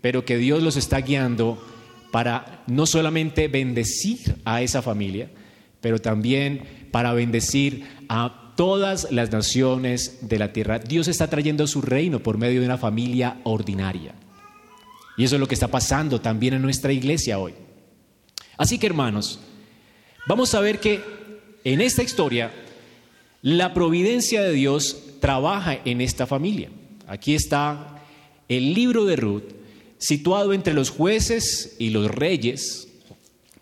pero 0.00 0.24
que 0.24 0.38
Dios 0.38 0.62
los 0.62 0.76
está 0.76 1.02
guiando 1.02 1.62
para 2.10 2.64
no 2.66 2.86
solamente 2.86 3.48
bendecir 3.48 4.36
a 4.46 4.62
esa 4.62 4.80
familia, 4.80 5.28
pero 5.80 5.98
también 5.98 6.88
para 6.90 7.12
bendecir 7.12 7.86
a 8.08 8.52
todas 8.56 9.10
las 9.10 9.32
naciones 9.32 10.28
de 10.28 10.38
la 10.38 10.52
tierra. 10.52 10.78
Dios 10.78 11.08
está 11.08 11.30
trayendo 11.30 11.66
su 11.66 11.80
reino 11.80 12.20
por 12.22 12.36
medio 12.36 12.60
de 12.60 12.66
una 12.66 12.78
familia 12.78 13.40
ordinaria. 13.44 14.14
Y 15.16 15.24
eso 15.24 15.36
es 15.36 15.40
lo 15.40 15.48
que 15.48 15.54
está 15.54 15.68
pasando 15.68 16.20
también 16.20 16.54
en 16.54 16.62
nuestra 16.62 16.92
iglesia 16.92 17.38
hoy. 17.38 17.54
Así 18.56 18.78
que 18.78 18.86
hermanos, 18.86 19.40
vamos 20.26 20.54
a 20.54 20.60
ver 20.60 20.80
que 20.80 21.02
en 21.64 21.80
esta 21.80 22.02
historia 22.02 22.52
la 23.42 23.72
providencia 23.72 24.42
de 24.42 24.52
Dios 24.52 24.96
trabaja 25.20 25.78
en 25.84 26.00
esta 26.02 26.26
familia. 26.26 26.70
Aquí 27.06 27.34
está 27.34 28.02
el 28.48 28.74
libro 28.74 29.06
de 29.06 29.16
Ruth, 29.16 29.44
situado 29.98 30.52
entre 30.52 30.74
los 30.74 30.90
jueces 30.90 31.76
y 31.78 31.90
los 31.90 32.10
reyes, 32.10 32.88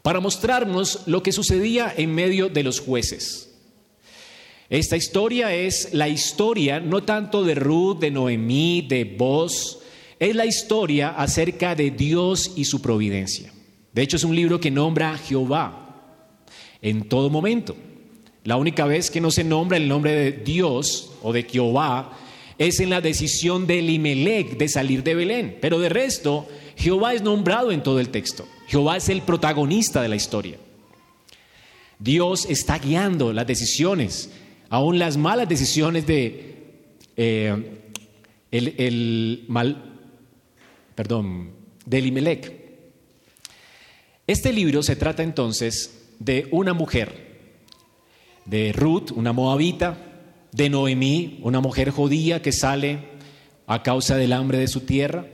para 0.03 0.21
mostrarnos 0.21 1.03
lo 1.07 1.23
que 1.23 1.33
sucedía 1.33 1.93
en 1.97 2.15
medio 2.15 2.49
de 2.49 2.63
los 2.63 2.81
jueces. 2.81 3.49
Esta 4.71 4.97
historia 4.97 5.55
es 5.55 5.95
la 5.95 6.09
historia 6.09 6.79
no 6.79 7.03
tanto 7.03 7.43
de 7.43 7.55
Ruth, 7.55 7.99
de 8.01 8.11
Noemí, 8.11 8.83
de 8.83 9.05
Boz, 9.05 9.79
es 10.19 10.35
la 10.35 10.47
historia 10.47 11.11
acerca 11.11 11.75
de 11.75 11.91
Dios 11.91 12.53
y 12.57 12.65
su 12.65 12.83
providencia. 12.83 13.53
De 13.93 14.03
hecho, 14.03 14.17
es 14.17 14.25
un 14.25 14.35
libro 14.35 14.61
que 14.61 14.71
nombra 14.71 15.13
a 15.13 15.19
Jehová 15.19 15.89
en 16.83 17.09
todo 17.09 17.31
momento. 17.31 17.77
La 18.45 18.57
única 18.57 18.85
vez 18.85 19.11
que 19.11 19.21
no 19.21 19.31
se 19.31 19.45
nombra 19.45 19.77
el 19.77 19.89
nombre 19.89 20.13
de 20.13 20.33
Dios 20.33 21.13
o 21.23 21.33
de 21.33 21.45
Jehová 21.45 22.19
es 22.59 22.81
en 22.81 22.91
la 22.91 23.01
decisión 23.01 23.67
de 23.67 23.79
Elimelech 23.79 24.57
de 24.57 24.69
salir 24.69 25.03
de 25.03 25.15
Belén. 25.15 25.59
Pero 25.61 25.79
de 25.79 25.89
resto, 25.89 26.47
Jehová 26.77 27.15
es 27.15 27.23
nombrado 27.23 27.71
en 27.71 27.83
todo 27.83 28.01
el 28.01 28.09
texto. 28.09 28.47
Jehová 28.69 28.99
es 28.99 29.09
el 29.09 29.23
protagonista 29.23 30.03
de 30.03 30.09
la 30.09 30.17
historia. 30.17 30.59
Dios 31.99 32.47
está 32.49 32.79
guiando 32.79 33.33
las 33.33 33.47
decisiones, 33.47 34.31
aún 34.69 34.99
las 34.99 35.17
malas 35.17 35.49
decisiones 35.49 36.07
de 36.07 36.55
eh, 37.17 37.81
el, 38.51 39.45
mal, 39.49 40.01
perdón, 40.95 41.53
de 41.87 41.99
Elimelech. 41.99 42.53
Este 44.27 44.53
libro 44.53 44.83
se 44.83 44.97
trata 44.97 45.23
entonces 45.23 46.11
de 46.19 46.47
una 46.51 46.75
mujer, 46.75 47.27
de 48.45 48.73
Ruth, 48.75 49.13
una 49.13 49.33
moabita, 49.33 49.97
de 50.53 50.69
Noemí, 50.69 51.41
una 51.43 51.61
mujer 51.61 51.91
judía 51.91 52.43
que 52.43 52.53
sale 52.53 52.99
a 53.67 53.83
causa 53.83 54.17
del 54.17 54.35
hambre 54.35 54.59
de 54.59 54.69
su 54.69 54.81
tierra. 54.81 55.27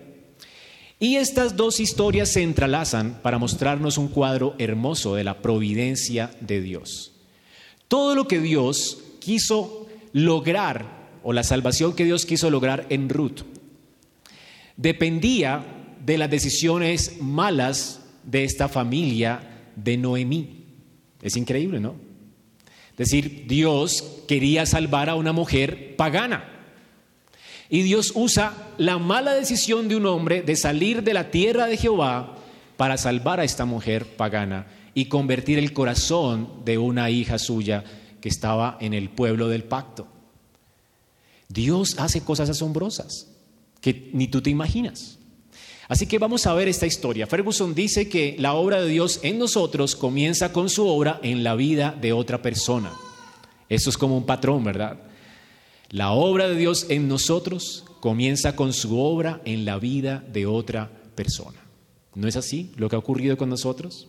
Y 1.00 1.16
estas 1.16 1.56
dos 1.56 1.80
historias 1.80 2.30
se 2.30 2.42
entrelazan 2.42 3.20
para 3.22 3.38
mostrarnos 3.38 3.98
un 3.98 4.08
cuadro 4.08 4.54
hermoso 4.58 5.14
de 5.14 5.24
la 5.24 5.42
providencia 5.42 6.30
de 6.40 6.60
Dios. 6.60 7.12
Todo 7.88 8.14
lo 8.14 8.28
que 8.28 8.38
Dios 8.38 8.98
quiso 9.20 9.86
lograr, 10.12 11.04
o 11.22 11.32
la 11.32 11.42
salvación 11.42 11.94
que 11.94 12.04
Dios 12.04 12.26
quiso 12.26 12.50
lograr 12.50 12.86
en 12.90 13.08
Ruth, 13.08 13.40
dependía 14.76 15.64
de 16.04 16.18
las 16.18 16.30
decisiones 16.30 17.20
malas 17.20 18.00
de 18.22 18.44
esta 18.44 18.68
familia 18.68 19.70
de 19.76 19.96
Noemí. 19.96 20.64
Es 21.22 21.36
increíble, 21.36 21.80
¿no? 21.80 21.96
Es 22.92 23.10
decir, 23.10 23.46
Dios 23.48 24.22
quería 24.28 24.66
salvar 24.66 25.10
a 25.10 25.16
una 25.16 25.32
mujer 25.32 25.96
pagana. 25.96 26.53
Y 27.74 27.82
Dios 27.82 28.12
usa 28.14 28.54
la 28.78 28.98
mala 28.98 29.34
decisión 29.34 29.88
de 29.88 29.96
un 29.96 30.06
hombre 30.06 30.42
de 30.42 30.54
salir 30.54 31.02
de 31.02 31.12
la 31.12 31.32
tierra 31.32 31.66
de 31.66 31.76
Jehová 31.76 32.36
para 32.76 32.96
salvar 32.96 33.40
a 33.40 33.44
esta 33.44 33.64
mujer 33.64 34.14
pagana 34.16 34.68
y 34.94 35.06
convertir 35.06 35.58
el 35.58 35.72
corazón 35.72 36.64
de 36.64 36.78
una 36.78 37.10
hija 37.10 37.36
suya 37.36 37.82
que 38.20 38.28
estaba 38.28 38.78
en 38.80 38.94
el 38.94 39.10
pueblo 39.10 39.48
del 39.48 39.64
pacto. 39.64 40.06
Dios 41.48 41.96
hace 41.98 42.20
cosas 42.20 42.48
asombrosas 42.48 43.32
que 43.80 44.08
ni 44.12 44.28
tú 44.28 44.40
te 44.40 44.50
imaginas. 44.50 45.18
Así 45.88 46.06
que 46.06 46.20
vamos 46.20 46.46
a 46.46 46.54
ver 46.54 46.68
esta 46.68 46.86
historia. 46.86 47.26
Ferguson 47.26 47.74
dice 47.74 48.08
que 48.08 48.36
la 48.38 48.54
obra 48.54 48.82
de 48.82 48.88
Dios 48.88 49.18
en 49.24 49.40
nosotros 49.40 49.96
comienza 49.96 50.52
con 50.52 50.70
su 50.70 50.86
obra 50.86 51.18
en 51.24 51.42
la 51.42 51.56
vida 51.56 51.92
de 52.00 52.12
otra 52.12 52.40
persona. 52.40 52.92
Esto 53.68 53.90
es 53.90 53.98
como 53.98 54.16
un 54.16 54.26
patrón, 54.26 54.62
¿verdad? 54.62 54.96
La 55.94 56.10
obra 56.10 56.48
de 56.48 56.56
Dios 56.56 56.86
en 56.88 57.06
nosotros 57.06 57.84
comienza 58.00 58.56
con 58.56 58.72
su 58.72 58.98
obra 58.98 59.40
en 59.44 59.64
la 59.64 59.78
vida 59.78 60.24
de 60.32 60.44
otra 60.44 60.90
persona. 61.14 61.60
¿No 62.16 62.26
es 62.26 62.34
así 62.34 62.72
lo 62.74 62.88
que 62.88 62.96
ha 62.96 62.98
ocurrido 62.98 63.36
con 63.36 63.48
nosotros? 63.48 64.08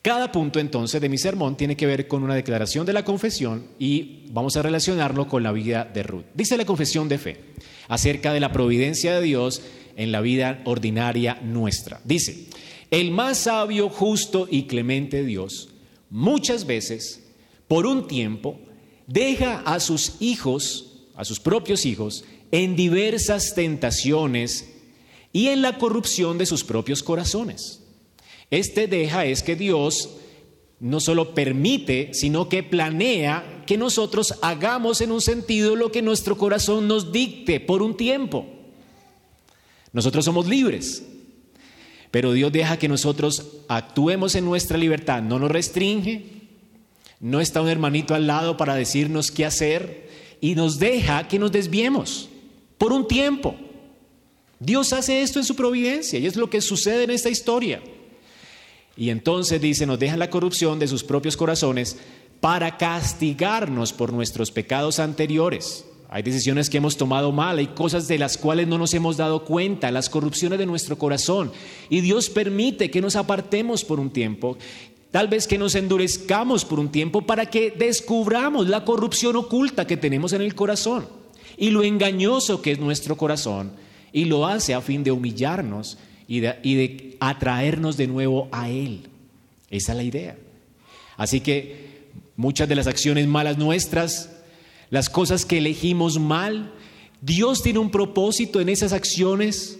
Cada 0.00 0.32
punto 0.32 0.60
entonces 0.60 0.98
de 1.02 1.10
mi 1.10 1.18
sermón 1.18 1.58
tiene 1.58 1.76
que 1.76 1.84
ver 1.84 2.08
con 2.08 2.22
una 2.22 2.34
declaración 2.34 2.86
de 2.86 2.94
la 2.94 3.04
confesión 3.04 3.66
y 3.78 4.24
vamos 4.30 4.56
a 4.56 4.62
relacionarlo 4.62 5.28
con 5.28 5.42
la 5.42 5.52
vida 5.52 5.84
de 5.84 6.02
Ruth. 6.02 6.24
Dice 6.32 6.56
la 6.56 6.64
confesión 6.64 7.06
de 7.06 7.18
fe 7.18 7.40
acerca 7.88 8.32
de 8.32 8.40
la 8.40 8.50
providencia 8.50 9.16
de 9.16 9.20
Dios 9.26 9.60
en 9.94 10.10
la 10.10 10.22
vida 10.22 10.62
ordinaria 10.64 11.38
nuestra. 11.42 12.00
Dice, 12.02 12.46
el 12.90 13.10
más 13.10 13.36
sabio, 13.36 13.90
justo 13.90 14.48
y 14.50 14.62
clemente 14.62 15.22
Dios 15.22 15.68
muchas 16.08 16.66
veces, 16.66 17.28
por 17.68 17.84
un 17.84 18.06
tiempo, 18.06 18.58
deja 19.06 19.60
a 19.60 19.80
sus 19.80 20.16
hijos, 20.20 21.06
a 21.14 21.24
sus 21.24 21.40
propios 21.40 21.86
hijos, 21.86 22.24
en 22.50 22.76
diversas 22.76 23.54
tentaciones 23.54 24.70
y 25.32 25.48
en 25.48 25.62
la 25.62 25.78
corrupción 25.78 26.38
de 26.38 26.46
sus 26.46 26.64
propios 26.64 27.02
corazones. 27.02 27.80
Este 28.50 28.86
deja 28.86 29.24
es 29.24 29.42
que 29.42 29.56
Dios 29.56 30.10
no 30.80 31.00
solo 31.00 31.34
permite, 31.34 32.12
sino 32.12 32.48
que 32.48 32.62
planea 32.62 33.64
que 33.66 33.78
nosotros 33.78 34.34
hagamos 34.42 35.00
en 35.00 35.12
un 35.12 35.20
sentido 35.20 35.76
lo 35.76 35.90
que 35.90 36.02
nuestro 36.02 36.36
corazón 36.36 36.86
nos 36.86 37.10
dicte 37.10 37.58
por 37.58 37.82
un 37.82 37.96
tiempo. 37.96 38.46
Nosotros 39.92 40.24
somos 40.24 40.46
libres, 40.46 41.02
pero 42.10 42.32
Dios 42.32 42.52
deja 42.52 42.78
que 42.78 42.88
nosotros 42.88 43.62
actuemos 43.68 44.34
en 44.34 44.44
nuestra 44.44 44.76
libertad, 44.76 45.22
no 45.22 45.38
nos 45.38 45.50
restringe, 45.50 46.33
no 47.20 47.40
está 47.40 47.62
un 47.62 47.68
hermanito 47.68 48.14
al 48.14 48.26
lado 48.26 48.56
para 48.56 48.74
decirnos 48.74 49.30
qué 49.30 49.44
hacer 49.44 50.08
y 50.40 50.54
nos 50.54 50.78
deja 50.78 51.28
que 51.28 51.38
nos 51.38 51.52
desviemos 51.52 52.28
por 52.78 52.92
un 52.92 53.08
tiempo. 53.08 53.54
Dios 54.58 54.92
hace 54.92 55.22
esto 55.22 55.38
en 55.38 55.44
su 55.44 55.56
providencia 55.56 56.18
y 56.18 56.26
es 56.26 56.36
lo 56.36 56.50
que 56.50 56.60
sucede 56.60 57.04
en 57.04 57.10
esta 57.10 57.30
historia. 57.30 57.82
Y 58.96 59.10
entonces 59.10 59.60
dice, 59.60 59.86
nos 59.86 59.98
deja 59.98 60.16
la 60.16 60.30
corrupción 60.30 60.78
de 60.78 60.86
sus 60.86 61.02
propios 61.02 61.36
corazones 61.36 61.98
para 62.40 62.76
castigarnos 62.76 63.92
por 63.92 64.12
nuestros 64.12 64.50
pecados 64.50 64.98
anteriores 64.98 65.84
hay 66.14 66.22
decisiones 66.22 66.70
que 66.70 66.76
hemos 66.76 66.96
tomado 66.96 67.32
mal, 67.32 67.58
hay 67.58 67.66
cosas 67.66 68.06
de 68.06 68.18
las 68.18 68.38
cuales 68.38 68.68
no 68.68 68.78
nos 68.78 68.94
hemos 68.94 69.16
dado 69.16 69.44
cuenta, 69.44 69.90
las 69.90 70.08
corrupciones 70.08 70.60
de 70.60 70.64
nuestro 70.64 70.96
corazón. 70.96 71.50
Y 71.90 72.02
Dios 72.02 72.30
permite 72.30 72.88
que 72.88 73.00
nos 73.00 73.16
apartemos 73.16 73.84
por 73.84 73.98
un 73.98 74.10
tiempo, 74.10 74.56
tal 75.14 75.28
vez 75.28 75.46
que 75.46 75.58
nos 75.58 75.76
endurezcamos 75.76 76.64
por 76.64 76.80
un 76.80 76.88
tiempo 76.88 77.22
para 77.22 77.46
que 77.46 77.70
descubramos 77.70 78.68
la 78.68 78.84
corrupción 78.84 79.36
oculta 79.36 79.86
que 79.86 79.96
tenemos 79.96 80.32
en 80.32 80.42
el 80.42 80.56
corazón 80.56 81.06
y 81.56 81.70
lo 81.70 81.84
engañoso 81.84 82.60
que 82.60 82.72
es 82.72 82.80
nuestro 82.80 83.16
corazón. 83.16 83.70
Y 84.10 84.24
lo 84.24 84.44
hace 84.44 84.74
a 84.74 84.80
fin 84.80 85.04
de 85.04 85.12
humillarnos 85.12 85.98
y 86.26 86.40
de, 86.40 87.16
atraernos 87.20 87.96
de 87.96 88.08
nuevo 88.08 88.48
a 88.50 88.68
Él. 88.68 89.06
Esa 89.70 89.92
es 89.92 89.96
la 89.96 90.02
idea. 90.02 90.36
Así 91.16 91.38
que 91.38 92.08
muchas 92.34 92.68
de 92.68 92.74
las 92.74 92.88
acciones 92.88 93.28
malas 93.28 93.56
nuestras 93.56 94.32
las 94.90 95.08
cosas 95.08 95.46
que 95.46 95.58
elegimos 95.58 96.18
mal. 96.18 96.72
Dios 97.20 97.62
tiene 97.62 97.78
un 97.78 97.92
propósito 97.92 98.60
en 98.60 98.68
esas 98.68 98.92
acciones 98.92 99.78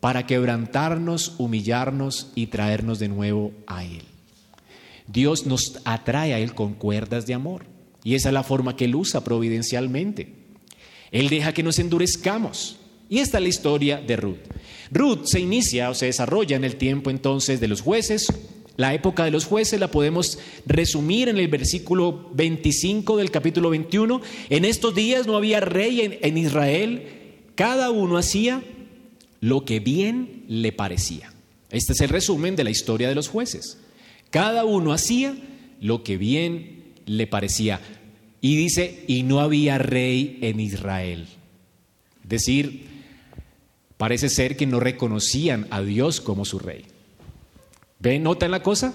para 0.00 0.26
quebrantarnos, 0.26 1.36
humillarnos 1.38 2.32
y 2.34 2.48
traernos 2.48 2.98
de 2.98 3.06
nuevo 3.06 3.52
a 3.68 3.84
Él. 3.84 4.02
Dios 5.06 5.46
nos 5.46 5.80
atrae 5.84 6.34
a 6.34 6.38
Él 6.38 6.54
con 6.54 6.74
cuerdas 6.74 7.26
de 7.26 7.34
amor 7.34 7.66
y 8.02 8.14
esa 8.14 8.28
es 8.28 8.34
la 8.34 8.42
forma 8.42 8.76
que 8.76 8.84
Él 8.84 8.94
usa 8.94 9.24
providencialmente. 9.24 10.32
Él 11.10 11.28
deja 11.28 11.54
que 11.54 11.62
nos 11.62 11.78
endurezcamos. 11.78 12.78
Y 13.08 13.18
esta 13.18 13.38
es 13.38 13.42
la 13.42 13.48
historia 13.48 14.00
de 14.00 14.16
Ruth. 14.16 14.38
Ruth 14.90 15.24
se 15.26 15.38
inicia 15.40 15.90
o 15.90 15.94
se 15.94 16.06
desarrolla 16.06 16.56
en 16.56 16.64
el 16.64 16.76
tiempo 16.76 17.10
entonces 17.10 17.60
de 17.60 17.68
los 17.68 17.82
jueces, 17.82 18.28
la 18.76 18.92
época 18.92 19.24
de 19.24 19.30
los 19.30 19.44
jueces 19.44 19.78
la 19.78 19.90
podemos 19.90 20.38
resumir 20.66 21.28
en 21.28 21.38
el 21.38 21.46
versículo 21.46 22.28
25 22.34 23.16
del 23.16 23.30
capítulo 23.30 23.70
21. 23.70 24.20
En 24.50 24.64
estos 24.64 24.94
días 24.94 25.26
no 25.26 25.36
había 25.36 25.60
rey 25.60 26.18
en, 26.20 26.38
Israel, 26.38 27.04
cada 27.54 27.90
uno 27.90 28.18
hacía 28.18 28.64
lo 29.40 29.64
que 29.64 29.78
bien 29.78 30.44
le 30.48 30.72
parecía. 30.72 31.32
Este 31.70 31.92
es 31.92 32.00
el 32.00 32.08
resumen 32.08 32.56
de 32.56 32.64
la 32.64 32.70
historia 32.70 33.08
de 33.08 33.14
los 33.14 33.28
jueces. 33.28 33.78
Cada 34.34 34.64
uno 34.64 34.92
hacía 34.92 35.36
lo 35.80 36.02
que 36.02 36.16
bien 36.16 36.92
le 37.06 37.28
parecía. 37.28 37.80
Y 38.40 38.56
dice, 38.56 39.04
y 39.06 39.22
no 39.22 39.38
había 39.38 39.78
rey 39.78 40.40
en 40.42 40.58
Israel. 40.58 41.28
Es 42.24 42.28
decir, 42.28 42.84
parece 43.96 44.28
ser 44.28 44.56
que 44.56 44.66
no 44.66 44.80
reconocían 44.80 45.68
a 45.70 45.82
Dios 45.82 46.20
como 46.20 46.44
su 46.44 46.58
rey. 46.58 46.84
¿Ven? 48.00 48.24
¿Notan 48.24 48.50
la 48.50 48.60
cosa? 48.60 48.92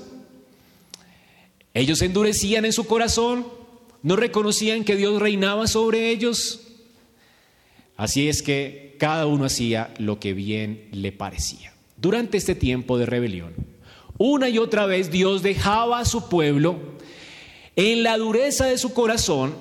Ellos 1.74 2.02
endurecían 2.02 2.66
en 2.66 2.74
su 2.74 2.86
corazón, 2.86 3.48
no 4.04 4.18
reconocían 4.18 4.84
que 4.84 4.98
Dios 4.98 5.22
reinaba 5.22 5.68
sobre 5.68 6.10
ellos. 6.10 6.68
Así 7.96 8.28
es 8.28 8.44
que 8.44 8.98
cada 9.00 9.26
uno 9.26 9.46
hacía 9.46 9.94
lo 10.00 10.20
que 10.20 10.34
bien 10.34 10.90
le 10.92 11.14
parecía. 11.14 11.72
Durante 11.96 12.36
este 12.36 12.56
tiempo 12.56 12.98
de 12.98 13.06
rebelión, 13.06 13.69
una 14.20 14.50
y 14.50 14.60
otra 14.60 14.86
vez 14.86 15.10
Dios 15.10 15.42
dejaba 15.42 16.00
a 16.00 16.06
su 16.06 16.30
pueblo 16.30 16.78
en 17.76 18.04
la 18.04 18.18
dureza 18.18 18.66
de 18.66 18.78
su 18.78 18.94
corazón, 18.94 19.56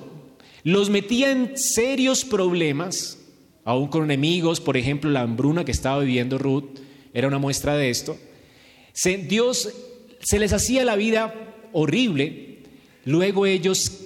los 0.63 0.89
metía 0.89 1.31
en 1.31 1.57
serios 1.57 2.25
problemas, 2.25 3.17
aún 3.63 3.87
con 3.87 4.03
enemigos, 4.03 4.59
por 4.59 4.75
ejemplo, 4.75 5.09
la 5.09 5.21
hambruna 5.21 5.63
que 5.63 5.71
estaba 5.71 6.01
viviendo 6.01 6.37
Ruth 6.37 6.79
era 7.13 7.29
una 7.29 7.37
muestra 7.39 7.77
de 7.77 7.89
esto. 7.89 8.17
Dios 9.27 9.69
se 10.19 10.37
les 10.37 10.51
hacía 10.51 10.83
la 10.83 10.97
vida 10.97 11.33
horrible, 11.71 12.63
luego 13.05 13.45
ellos 13.45 14.01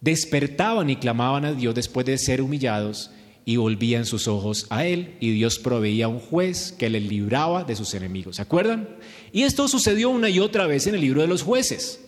despertaban 0.00 0.88
y 0.88 0.96
clamaban 0.96 1.44
a 1.44 1.52
Dios 1.52 1.74
después 1.74 2.06
de 2.06 2.16
ser 2.16 2.40
humillados 2.40 3.10
y 3.48 3.56
volvían 3.56 4.04
sus 4.04 4.28
ojos 4.28 4.66
a 4.68 4.84
Él 4.84 5.14
y 5.20 5.30
Dios 5.30 5.58
proveía 5.58 6.06
un 6.06 6.18
juez 6.18 6.74
que 6.78 6.90
les 6.90 7.02
libraba 7.02 7.64
de 7.64 7.76
sus 7.76 7.94
enemigos. 7.94 8.36
¿Se 8.36 8.42
acuerdan? 8.42 8.86
Y 9.32 9.44
esto 9.44 9.68
sucedió 9.68 10.10
una 10.10 10.28
y 10.28 10.38
otra 10.38 10.66
vez 10.66 10.86
en 10.86 10.94
el 10.94 11.00
libro 11.00 11.22
de 11.22 11.28
los 11.28 11.44
jueces. 11.44 11.98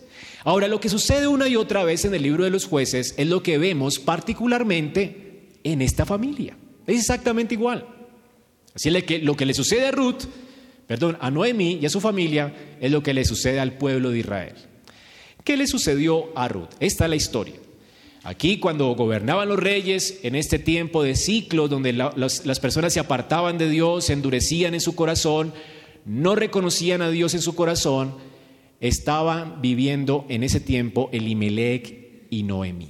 Ahora, 0.43 0.67
lo 0.67 0.79
que 0.79 0.87
sucede 0.87 1.25
una 1.25 1.47
y 1.47 1.55
otra 1.55 1.83
vez 1.83 2.05
en 2.05 2.13
el 2.13 2.21
libro 2.21 2.43
de 2.43 2.51
los 2.51 2.67
jueces 2.67 3.15
es 3.17 3.25
lo 3.25 3.41
que 3.41 3.57
vemos 3.57 3.97
particularmente 3.97 5.49
en 5.63 5.81
esta 5.81 6.05
familia. 6.05 6.55
Es 6.85 6.99
exactamente 6.99 7.55
igual. 7.55 7.87
Así 8.75 8.91
que 9.01 9.17
lo 9.17 9.35
que 9.35 9.47
le 9.47 9.55
sucede 9.55 9.87
a 9.87 9.91
Ruth 9.91 10.25
perdón, 10.85 11.17
a 11.21 11.31
Noemí 11.31 11.79
y 11.81 11.87
a 11.87 11.89
su 11.89 12.01
familia 12.01 12.53
es 12.79 12.91
lo 12.91 13.01
que 13.01 13.15
le 13.15 13.25
sucede 13.25 13.59
al 13.59 13.79
pueblo 13.79 14.11
de 14.11 14.19
Israel. 14.19 14.53
¿Qué 15.43 15.57
le 15.57 15.65
sucedió 15.65 16.37
a 16.37 16.47
Ruth? 16.47 16.69
Esta 16.79 17.05
es 17.05 17.09
la 17.09 17.15
historia. 17.15 17.55
Aquí 18.23 18.59
cuando 18.59 18.93
gobernaban 18.93 19.49
los 19.49 19.59
reyes, 19.59 20.19
en 20.21 20.35
este 20.35 20.59
tiempo 20.59 21.01
de 21.01 21.15
ciclo 21.15 21.67
donde 21.67 21.91
las 21.93 22.59
personas 22.59 22.93
se 22.93 22.99
apartaban 22.99 23.57
de 23.57 23.67
Dios, 23.67 24.05
se 24.05 24.13
endurecían 24.13 24.75
en 24.75 24.81
su 24.81 24.95
corazón, 24.95 25.53
no 26.05 26.35
reconocían 26.35 27.01
a 27.01 27.09
Dios 27.09 27.33
en 27.33 27.41
su 27.41 27.55
corazón, 27.55 28.13
estaban 28.79 29.61
viviendo 29.61 30.25
en 30.29 30.43
ese 30.43 30.59
tiempo 30.59 31.09
Elimelech 31.11 32.27
y 32.29 32.43
Noemí. 32.43 32.89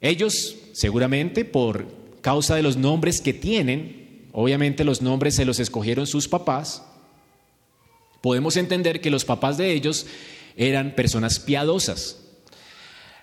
Ellos, 0.00 0.56
seguramente 0.72 1.44
por 1.44 1.88
causa 2.20 2.54
de 2.54 2.62
los 2.62 2.76
nombres 2.76 3.20
que 3.20 3.32
tienen, 3.32 4.28
obviamente 4.32 4.84
los 4.84 5.02
nombres 5.02 5.34
se 5.34 5.44
los 5.44 5.58
escogieron 5.58 6.06
sus 6.06 6.28
papás, 6.28 6.84
podemos 8.20 8.56
entender 8.56 9.00
que 9.00 9.10
los 9.10 9.24
papás 9.24 9.58
de 9.58 9.72
ellos 9.72 10.06
eran 10.56 10.94
personas 10.94 11.40
piadosas. 11.40 12.19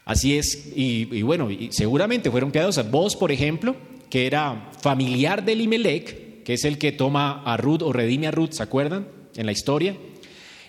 Así 0.07 0.37
es, 0.37 0.71
y, 0.73 1.21
bueno, 1.23 1.49
seguramente 1.69 2.31
fueron 2.31 2.49
piadosas. 2.49 2.89
Vos, 2.89 3.17
por 3.17 3.29
ejemplo, 3.29 3.75
que 4.09 4.25
era 4.25 4.71
familiar 4.79 5.43
de 5.43 5.51
Elimelech, 5.51 6.43
que 6.43 6.53
es 6.53 6.63
el 6.63 6.77
que 6.77 6.93
toma 6.93 7.43
a 7.43 7.57
Ruth 7.57 7.81
o 7.81 7.91
redime 7.91 8.27
a 8.27 8.31
Ruth, 8.31 8.53
¿se 8.53 8.63
acuerdan? 8.63 9.09
En 9.35 9.45
la 9.45 9.51
historia. 9.51 9.97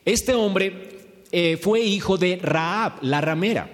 Este 0.04 0.34
hombre 0.34 0.88
eh, 1.30 1.56
fue 1.56 1.82
hijo 1.82 2.18
de 2.18 2.40
Raab, 2.42 2.94
la 3.02 3.20
ramera, 3.20 3.70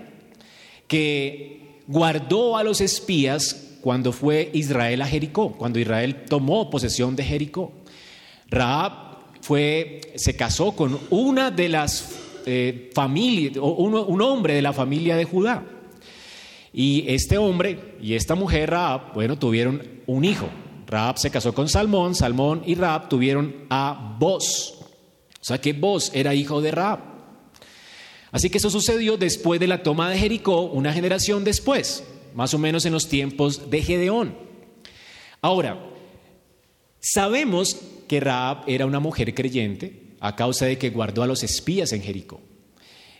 que 0.86 1.80
guardó 1.86 2.58
a 2.58 2.62
los 2.62 2.82
espías 2.82 3.78
cuando 3.80 4.12
fue 4.12 4.50
Israel 4.52 5.00
a 5.00 5.06
Jericó, 5.06 5.52
cuando 5.52 5.78
Israel 5.78 6.24
tomó 6.28 6.68
posesión 6.68 7.16
de 7.16 7.24
Jericó. 7.24 7.72
Raab 8.50 8.92
fue, 9.40 10.12
se 10.16 10.36
casó 10.36 10.72
con 10.72 11.00
una 11.08 11.50
de 11.50 11.70
las 11.70 12.23
eh, 12.46 12.90
familias, 12.94 13.56
un 13.58 14.22
hombre 14.22 14.54
de 14.54 14.62
la 14.62 14.72
familia 14.72 15.16
de 15.16 15.24
Judá. 15.24 15.64
Y 16.76 17.04
este 17.06 17.38
hombre 17.38 17.94
y 18.02 18.14
esta 18.14 18.34
mujer, 18.34 18.70
Raab, 18.70 19.14
bueno, 19.14 19.38
tuvieron 19.38 19.80
un 20.06 20.24
hijo. 20.24 20.48
Raab 20.88 21.18
se 21.18 21.30
casó 21.30 21.54
con 21.54 21.68
Salmón, 21.68 22.16
Salmón 22.16 22.62
y 22.66 22.74
Raab 22.74 23.08
tuvieron 23.08 23.54
a 23.70 24.16
Boz. 24.18 24.74
O 25.40 25.44
sea 25.44 25.60
que 25.60 25.72
Boz 25.72 26.10
era 26.14 26.34
hijo 26.34 26.60
de 26.60 26.72
Raab. 26.72 26.98
Así 28.32 28.50
que 28.50 28.58
eso 28.58 28.70
sucedió 28.70 29.16
después 29.16 29.60
de 29.60 29.68
la 29.68 29.84
toma 29.84 30.10
de 30.10 30.18
Jericó, 30.18 30.62
una 30.62 30.92
generación 30.92 31.44
después, 31.44 32.02
más 32.34 32.52
o 32.54 32.58
menos 32.58 32.84
en 32.84 32.92
los 32.92 33.08
tiempos 33.08 33.70
de 33.70 33.80
Gedeón. 33.80 34.36
Ahora, 35.40 35.78
sabemos 36.98 37.76
que 38.08 38.18
Raab 38.18 38.64
era 38.66 38.86
una 38.86 38.98
mujer 38.98 39.32
creyente 39.32 40.03
a 40.24 40.34
causa 40.34 40.64
de 40.64 40.78
que 40.78 40.88
guardó 40.88 41.22
a 41.22 41.26
los 41.26 41.42
espías 41.42 41.92
en 41.92 42.00
Jericó 42.00 42.40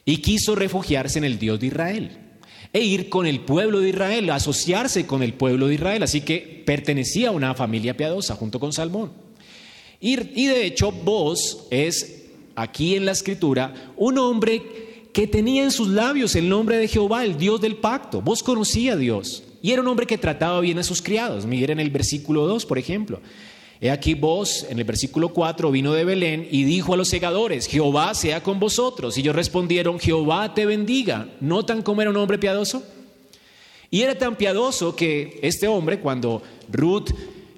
y 0.07 0.23
quiso 0.23 0.55
refugiarse 0.55 1.19
en 1.19 1.25
el 1.25 1.39
Dios 1.39 1.61
de 1.61 1.67
Israel 1.67 2.19
e 2.73 2.81
ir 2.81 3.11
con 3.11 3.27
el 3.27 3.41
pueblo 3.41 3.81
de 3.81 3.91
Israel, 3.91 4.31
asociarse 4.31 5.07
con 5.07 5.23
el 5.23 5.35
pueblo 5.35 5.67
de 5.69 5.75
Israel. 5.75 6.03
Así 6.03 6.23
que 6.23 6.63
pertenecía 6.65 7.29
a 7.29 7.33
una 7.33 7.55
familia 7.55 7.95
piadosa 7.95 8.37
junto 8.37 8.59
con 8.59 8.73
Salmón. 8.73 9.13
Y, 10.01 10.17
de 10.17 10.65
hecho, 10.65 10.93
vos 10.93 11.67
es 11.71 12.25
aquí 12.57 12.97
en 12.97 13.05
la 13.05 13.13
escritura 13.13 13.93
un 13.97 14.17
hombre 14.17 14.63
que 15.13 15.27
tenía 15.27 15.63
en 15.63 15.71
sus 15.71 15.89
labios 15.89 16.35
el 16.37 16.49
nombre 16.49 16.79
de 16.79 16.89
Jehová, 16.89 17.25
el 17.25 17.37
Dios 17.37 17.61
del 17.61 17.77
pacto. 17.77 18.23
Vos 18.23 18.43
conocía 18.43 18.95
a 18.95 18.97
Dios. 18.97 19.45
Y 19.61 19.73
era 19.73 19.83
un 19.83 19.89
hombre 19.89 20.07
que 20.07 20.19
trataba 20.19 20.59
bien 20.61 20.79
a 20.79 20.83
sus 20.83 21.03
criados. 21.03 21.45
Miren 21.45 21.81
el 21.81 21.91
versículo 21.91 22.47
2, 22.47 22.65
por 22.65 22.79
ejemplo. 22.79 23.21
He 23.85 23.91
aquí 23.91 24.15
vos, 24.15 24.67
en 24.71 24.79
el 24.79 24.85
versículo 24.85 25.35
4, 25.35 25.71
vino 25.71 25.93
de 25.93 26.07
Belén 26.07 26.49
y 26.51 26.65
dijo 26.65 26.95
a 26.95 26.97
los 26.97 27.09
segadores, 27.09 27.67
Jehová 27.67 28.15
sea 28.15 28.43
con 28.43 28.59
vosotros. 28.59 29.19
Y 29.19 29.21
ellos 29.21 29.37
respondieron, 29.37 30.01
Jehová 30.01 30.55
te 30.55 30.65
bendiga. 30.65 31.29
¿Notan 31.43 31.83
cómo 31.83 32.01
era 32.01 32.11
un 32.11 32.17
hombre 32.17 32.39
piadoso? 32.39 32.83
Y 33.91 34.01
era 34.01 34.17
tan 34.17 34.37
piadoso 34.37 34.97
que 34.97 35.39
este 35.43 35.69
hombre, 35.69 36.01
cuando 36.01 36.43
Ruth 36.73 37.11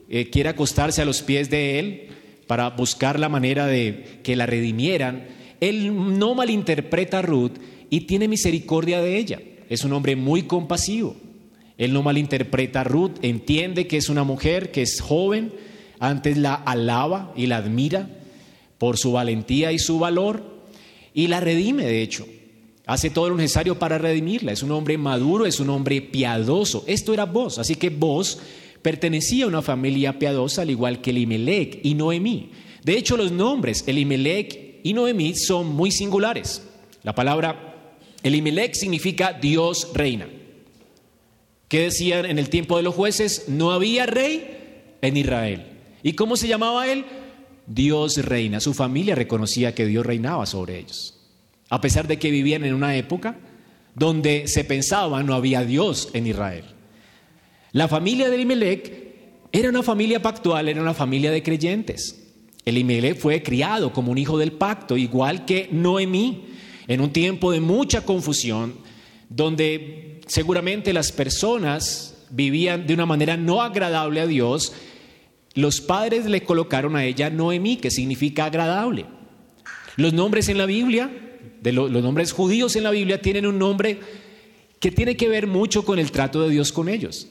eh, 0.09 0.29
quiere 0.29 0.49
acostarse 0.49 1.01
a 1.01 1.05
los 1.05 1.23
pies 1.23 1.49
de 1.49 1.79
él 1.79 2.09
para 2.49 2.71
buscar 2.71 3.21
la 3.21 3.29
manera 3.29 3.69
de 3.69 4.19
que 4.25 4.35
la 4.35 4.47
redimieran, 4.47 5.29
él 5.61 6.19
no 6.19 6.35
malinterpreta 6.35 7.21
a 7.21 7.23
Ruth 7.23 7.53
y 7.89 8.01
tiene 8.01 8.27
misericordia 8.27 9.01
de 9.01 9.17
ella. 9.17 9.41
Es 9.69 9.85
un 9.85 9.93
hombre 9.93 10.17
muy 10.17 10.43
compasivo. 10.43 11.15
Él 11.79 11.93
no 11.93 12.03
malinterpreta 12.03 12.81
a 12.81 12.85
Ruth, 12.85 13.13
entiende 13.23 13.87
que 13.87 13.97
es 13.97 14.09
una 14.09 14.25
mujer, 14.25 14.73
que 14.73 14.83
es 14.83 15.01
joven, 15.01 15.53
antes 15.99 16.37
la 16.37 16.55
alaba 16.55 17.33
y 17.37 17.47
la 17.47 17.59
admira 17.59 18.09
por 18.79 18.99
su 18.99 19.13
valentía 19.13 19.73
y 19.73 19.79
su 19.79 19.99
valor 19.99 20.43
y 21.15 21.29
la 21.29 21.41
redime, 21.41 21.85
de 21.85 22.03
hecho. 22.03 22.27
Hace 22.85 23.11
todo 23.11 23.31
lo 23.31 23.37
necesario 23.37 23.79
para 23.79 23.99
redimirla. 23.99 24.53
Es 24.53 24.63
un 24.63 24.71
hombre 24.71 24.97
maduro, 24.97 25.45
es 25.45 25.59
un 25.59 25.71
hombre 25.71 26.03
piadoso. 26.03 26.85
Esto 26.87 27.13
era 27.13 27.25
vos. 27.25 27.59
Así 27.59 27.75
que 27.75 27.91
vos 27.91 28.39
pertenecía 28.81 29.45
a 29.45 29.49
una 29.49 29.63
familia 29.63 30.19
piadosa, 30.19 30.63
al 30.63 30.71
igual 30.71 31.01
que 31.01 31.11
Elimelech 31.11 31.81
y 31.83 31.95
Noemí. 31.95 32.51
De 32.85 32.97
hecho, 32.97 33.17
los 33.17 33.33
nombres 33.33 33.83
Elimelech 33.89 34.81
y 34.85 34.93
Noemí 34.93 35.35
son 35.35 35.75
muy 35.75 35.91
singulares. 35.91 36.63
La 37.03 37.15
palabra 37.15 37.91
Elimelech 38.23 38.75
significa 38.75 39.33
Dios 39.33 39.89
reina. 39.95 40.29
¿Qué 41.69 41.81
decían 41.81 42.27
en 42.27 42.39
el 42.39 42.49
tiempo 42.49 42.77
de 42.77 42.85
los 42.85 42.95
jueces? 42.95 43.47
No 43.49 43.73
había 43.73 44.07
rey 44.07 44.97
en 45.03 45.17
Israel. 45.17 45.76
¿Y 46.07 46.13
cómo 46.13 46.37
se 46.37 46.47
llamaba 46.47 46.87
él? 46.87 47.05
Dios 47.67 48.25
reina. 48.25 48.61
Su 48.61 48.75
familia 48.75 49.17
reconocía 49.17 49.75
que 49.75 49.87
Dios 49.87 50.07
reinaba 50.07 50.47
sobre 50.47 50.79
ellos. 50.79 51.19
A 51.69 51.81
pesar 51.81 52.07
de 52.07 52.17
que 52.17 52.31
vivían 52.31 52.65
en 52.65 52.75
una 52.75 52.95
época 52.95 53.37
donde 53.97 54.47
se 54.47 54.63
pensaba 54.63 55.25
no 55.25 55.35
había 55.35 55.65
Dios 55.65 56.11
en 56.13 56.29
Israel. 56.29 56.63
La 57.73 57.89
familia 57.89 58.29
de 58.29 58.37
Elimelech 58.37 58.93
era 59.51 59.69
una 59.69 59.83
familia 59.83 60.23
pactual, 60.23 60.69
era 60.69 60.81
una 60.81 60.95
familia 60.95 61.33
de 61.33 61.43
creyentes. 61.43 62.25
Elimelech 62.65 63.19
fue 63.19 63.43
criado 63.43 63.93
como 63.93 64.13
un 64.13 64.19
hijo 64.19 64.39
del 64.39 64.53
pacto, 64.53 64.97
igual 64.97 65.45
que 65.45 65.69
Noemí, 65.73 66.45
en 66.87 67.01
un 67.01 67.13
tiempo 67.13 67.51
de 67.51 67.59
mucha 67.59 68.03
confusión, 68.03 68.75
donde 69.29 70.21
seguramente 70.29 70.93
las 70.93 71.11
personas 71.11 72.15
vivían 72.31 72.87
de 72.87 72.95
una 72.95 73.07
manera 73.07 73.37
no 73.37 73.61
agradable 73.61 74.21
a 74.21 74.29
Dios 74.29 74.73
los 75.57 75.81
padres 75.81 76.27
le 76.27 76.43
colocaron 76.43 76.97
a 76.97 77.05
ella 77.05 77.31
Noemí, 77.31 77.79
que 77.79 77.91
significa 77.91 78.45
agradable. 78.45 79.07
Los 79.97 80.13
nombres 80.13 80.51
en 80.51 80.59
la 80.59 80.67
Biblia, 80.67 81.11
los 81.63 81.91
nombres 81.91 82.33
judíos 82.33 82.77
en 82.77 82.83
la 82.83 82.91
Biblia, 82.91 83.23
tienen 83.23 83.47
un 83.47 83.59
nombre 83.59 83.99
que 84.79 84.91
tiene 84.91 85.17
que 85.17 85.29
ver 85.29 85.47
mucho 85.47 85.85
con 85.85 85.99
el 85.99 86.13
trato 86.13 86.43
de 86.43 86.51
Dios 86.51 86.73
con 86.73 86.91
ellos. 86.91 87.29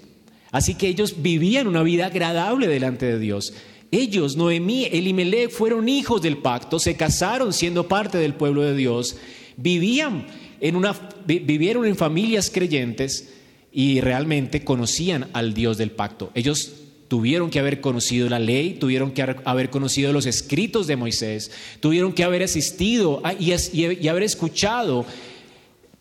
Así 0.51 0.73
que 0.73 0.88
ellos 0.88 1.21
vivían 1.21 1.67
una 1.67 1.83
vida 1.83 2.07
agradable 2.07 2.67
delante 2.67 3.05
de 3.05 3.19
Dios. 3.19 3.53
Ellos, 3.91 4.35
Noemí, 4.35 4.85
Elimelech, 4.85 5.51
fueron 5.51 5.88
hijos 5.88 6.23
del 6.23 6.38
pacto, 6.38 6.79
se 6.79 6.97
casaron 6.97 7.53
siendo 7.53 7.88
parte 7.88 8.17
del 8.17 8.33
pueblo 8.33 8.63
de 8.63 8.75
Dios, 8.75 9.17
vivían 9.55 10.25
en 10.61 10.75
una, 10.75 10.95
vivieron 11.27 11.85
en 11.85 11.95
familias 11.95 12.49
creyentes 12.51 13.35
y 13.71 14.01
realmente 14.01 14.63
conocían 14.63 15.27
al 15.33 15.53
Dios 15.53 15.77
del 15.77 15.91
pacto. 15.91 16.31
Ellos 16.33 16.85
tuvieron 17.08 17.50
que 17.50 17.60
haber 17.60 17.82
conocido 17.82 18.30
la 18.30 18.39
ley, 18.39 18.74
tuvieron 18.74 19.12
que 19.12 19.22
haber 19.22 19.70
conocido 19.70 20.12
los 20.12 20.26
escritos 20.26 20.88
de 20.88 20.96
Moisés, 20.96 21.52
tuvieron 21.80 22.13
que 22.13 22.24
haber 22.24 22.44
asistido 22.44 23.22
y, 23.39 24.08
haber 24.08 24.24
escuchado 24.24 25.06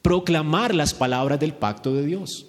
proclamar 0.02 0.74
las 0.74 0.94
palabras 0.94 1.40
del 1.40 1.54
pacto 1.54 1.94
de 1.94 2.06
Dios. 2.06 2.46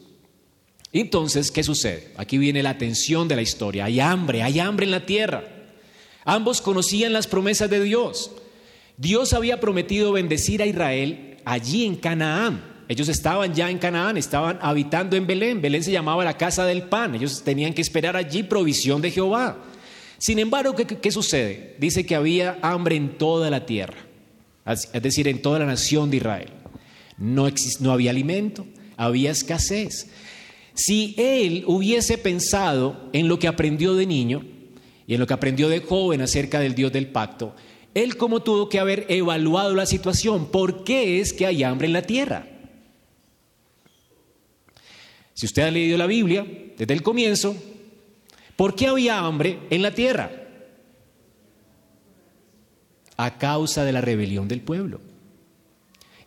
Entonces, 0.94 1.52
¿qué 1.52 1.64
sucede? 1.64 2.12
Aquí 2.18 2.38
viene 2.38 2.64
la 2.64 2.70
atención 2.72 3.28
de 3.28 3.36
la 3.36 3.42
historia. 3.42 3.86
Hay 3.86 4.00
hambre, 4.00 4.44
hay 4.44 4.60
hambre 4.60 4.86
en 4.86 4.92
la 4.92 5.06
tierra. 5.06 5.44
Ambos 6.24 6.62
conocían 6.62 7.12
las 7.12 7.28
promesas 7.28 7.70
de 7.70 7.84
Dios. 7.84 8.32
Dios 8.98 9.34
había 9.34 9.60
prometido 9.60 10.14
bendecir 10.14 10.62
a 10.62 10.66
Israel 10.66 11.38
allí 11.44 11.86
en 11.86 11.96
Canaán. 11.96 12.75
Ellos 12.88 13.10
estaban 13.10 13.54
ya 13.54 13.70
en 13.70 13.80
Canaán, 13.80 14.18
estaban 14.18 14.60
habitando 14.62 15.16
en 15.16 15.26
Belén. 15.26 15.62
Belén 15.62 15.84
se 15.84 15.92
llamaba 15.92 16.24
la 16.24 16.38
casa 16.38 16.66
del 16.66 16.84
pan. 16.84 17.16
Ellos 17.16 17.44
tenían 17.44 17.74
que 17.74 17.82
esperar 17.82 18.16
allí 18.16 18.44
provisión 18.44 19.02
de 19.02 19.12
Jehová. 19.12 19.58
Sin 20.18 20.40
embargo, 20.40 20.76
¿qué, 20.76 21.12
sucede? 21.12 21.76
Dice 21.80 22.06
que 22.06 22.16
había 22.16 22.58
hambre 22.62 22.96
en 22.96 23.18
toda 23.18 23.50
la 23.50 23.66
tierra, 23.66 23.98
es 24.66 24.92
decir, 25.02 25.28
en 25.28 25.42
toda 25.42 25.60
la 25.60 25.66
nación 25.66 26.10
de 26.10 26.18
Israel. 26.18 26.50
No, 27.18 27.48
no 27.80 27.92
había 27.92 28.12
alimento, 28.12 28.66
había 28.98 29.32
escasez. 29.32 30.10
Si 30.74 31.16
él 31.18 31.64
hubiese 31.68 32.18
pensado 32.18 33.10
en 33.14 33.28
lo 33.28 33.40
que 33.40 33.48
aprendió 33.48 33.96
de 33.96 34.06
niño 34.06 34.46
y 35.08 35.14
en 35.14 35.20
lo 35.20 35.28
que 35.28 35.34
aprendió 35.34 35.70
de 35.70 35.80
joven 35.80 36.22
acerca 36.22 36.60
del 36.60 36.76
Dios 36.76 36.92
del 36.92 37.08
pacto, 37.08 37.56
él 37.94 38.18
como 38.18 38.42
tuvo 38.42 38.68
que 38.68 38.80
haber 38.80 39.06
evaluado 39.10 39.74
la 39.74 39.86
situación, 39.86 40.48
¿por 40.48 40.84
qué 40.84 41.20
es 41.20 41.34
que 41.34 41.46
hay 41.46 41.64
hambre 41.64 41.88
en 41.88 41.94
la 41.94 42.02
tierra? 42.02 42.55
Si 45.36 45.46
usted 45.46 45.64
ha 45.64 45.72
leído 45.72 45.98
la 45.98 46.08
Biblia 46.08 46.48
desde 46.78 46.94
el 46.94 47.04
comienzo, 47.04 47.56
¿por 48.56 48.74
qué 48.74 48.88
había 48.88 49.20
hambre 49.20 49.60
en 49.70 49.82
la 49.82 49.94
tierra? 49.94 50.32
A 53.18 53.38
causa 53.38 53.84
de 53.84 53.92
la 53.92 54.00
rebelión 54.00 54.48
del 54.48 54.62
pueblo. 54.62 55.02